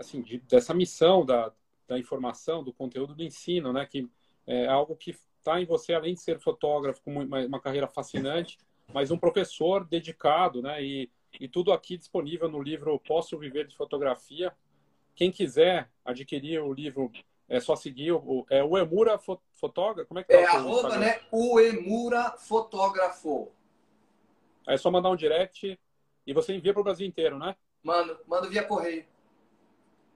assim, 0.00 0.22
de, 0.22 0.38
dessa 0.38 0.72
missão 0.72 1.24
da, 1.24 1.52
da 1.86 1.98
informação, 1.98 2.64
do 2.64 2.72
conteúdo 2.72 3.14
do 3.14 3.22
ensino, 3.22 3.72
né? 3.72 3.86
Que 3.86 4.08
é 4.46 4.66
algo 4.66 4.96
que 4.96 5.14
está 5.38 5.60
em 5.60 5.66
você, 5.66 5.92
além 5.92 6.14
de 6.14 6.20
ser 6.20 6.40
fotógrafo, 6.40 7.02
com 7.02 7.22
uma, 7.22 7.40
uma, 7.40 7.60
carreira 7.60 7.86
fascinante, 7.86 8.58
mas 8.92 9.10
um 9.10 9.18
professor 9.18 9.84
dedicado, 9.84 10.62
né? 10.62 10.82
E, 10.82 11.10
e 11.38 11.46
tudo 11.46 11.72
aqui 11.72 11.96
disponível 11.96 12.48
no 12.48 12.62
livro 12.62 12.98
Posso 13.00 13.38
Viver 13.38 13.66
de 13.66 13.76
Fotografia. 13.76 14.52
Quem 15.14 15.30
quiser 15.30 15.90
adquirir 16.04 16.60
o 16.60 16.72
livro, 16.72 17.12
é 17.48 17.60
só 17.60 17.76
seguir 17.76 18.12
o, 18.12 18.46
é 18.48 18.64
o 18.64 18.78
Emura 18.78 19.18
Fotógrafo. 19.54 20.08
Como 20.08 20.20
é 20.20 20.24
que 20.24 20.32
tá 20.32 20.40
É 20.40 20.46
arroba, 20.46 20.96
né? 20.96 21.20
O 21.30 21.60
Emura 21.60 22.36
Fotógrafo. 22.38 23.52
É 24.66 24.76
só 24.76 24.90
mandar 24.90 25.10
um 25.10 25.16
direct 25.16 25.78
e 26.26 26.32
você 26.32 26.54
envia 26.54 26.72
para 26.72 26.80
o 26.80 26.84
Brasil 26.84 27.06
inteiro, 27.06 27.38
né? 27.38 27.54
Mando, 27.82 28.18
mando 28.26 28.48
via 28.48 28.62
correio. 28.62 29.04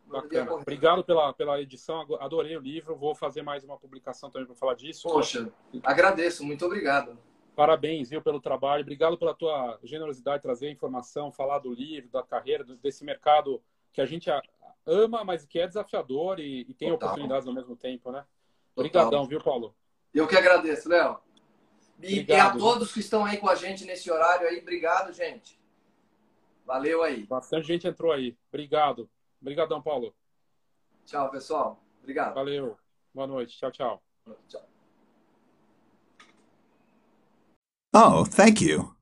Bacana. 0.07 0.53
Obrigado 0.55 1.03
pela, 1.03 1.33
pela 1.33 1.61
edição, 1.61 2.07
adorei 2.21 2.57
o 2.57 2.61
livro. 2.61 2.95
Vou 2.95 3.15
fazer 3.15 3.43
mais 3.43 3.65
uma 3.65 3.77
publicação 3.77 4.31
também 4.31 4.47
para 4.47 4.55
falar 4.55 4.75
disso. 4.75 5.09
Poxa, 5.09 5.51
agradeço, 5.83 6.45
muito 6.45 6.65
obrigado. 6.65 7.19
Parabéns, 7.57 8.11
viu, 8.11 8.21
pelo 8.21 8.41
trabalho. 8.41 8.83
Obrigado 8.83 9.17
pela 9.17 9.35
tua 9.35 9.79
generosidade 9.83 10.39
de 10.39 10.43
trazer 10.43 10.71
informação, 10.71 11.31
falar 11.31 11.61
do 11.61 11.73
livro, 11.73 12.11
da 12.11 12.23
carreira, 12.23 12.65
desse 12.83 13.05
mercado 13.05 13.63
que 13.93 14.01
a 14.01 14.07
gente 14.07 14.29
ama, 14.85 15.25
mas 15.25 15.45
que 15.47 15.59
é 15.59 15.67
desafiador 15.67 16.41
e, 16.41 16.63
e 16.63 16.75
tem 16.75 16.91
Total. 16.91 17.09
oportunidades 17.09 17.47
ao 17.47 17.55
mesmo 17.55 17.77
tempo, 17.77 18.11
né? 18.11 18.25
Obrigadão, 18.75 19.25
viu, 19.27 19.41
Paulo? 19.41 19.75
Eu 20.13 20.27
que 20.27 20.37
agradeço, 20.37 20.89
Léo. 20.89 21.19
E, 22.03 22.25
e, 22.29 22.33
a 22.35 22.51
todos 22.51 22.93
que 22.93 23.01
estão 23.01 23.25
aí 23.25 23.37
com 23.37 23.49
a 23.49 23.55
gente 23.55 23.85
nesse 23.85 24.11
horário 24.11 24.49
aí, 24.49 24.59
obrigado, 24.59 25.13
gente. 25.13 25.59
Valeu 26.67 27.03
aí. 27.03 27.25
Bastante 27.25 27.67
gente 27.69 27.87
entrou 27.87 28.11
aí. 28.11 28.37
Obrigado. 28.49 29.09
Obrigadão, 29.41 29.83
Paulo. 29.83 30.15
Tchau, 31.05 31.31
pessoal. 31.31 31.83
Obrigado. 32.01 32.35
Valeu. 32.35 32.79
Boa 33.13 33.27
noite. 33.27 33.57
Tchau, 33.57 33.71
tchau. 33.71 34.03
Tchau. 34.49 34.63
Oh, 37.95 38.25
thank 38.25 38.61
you. 38.61 38.94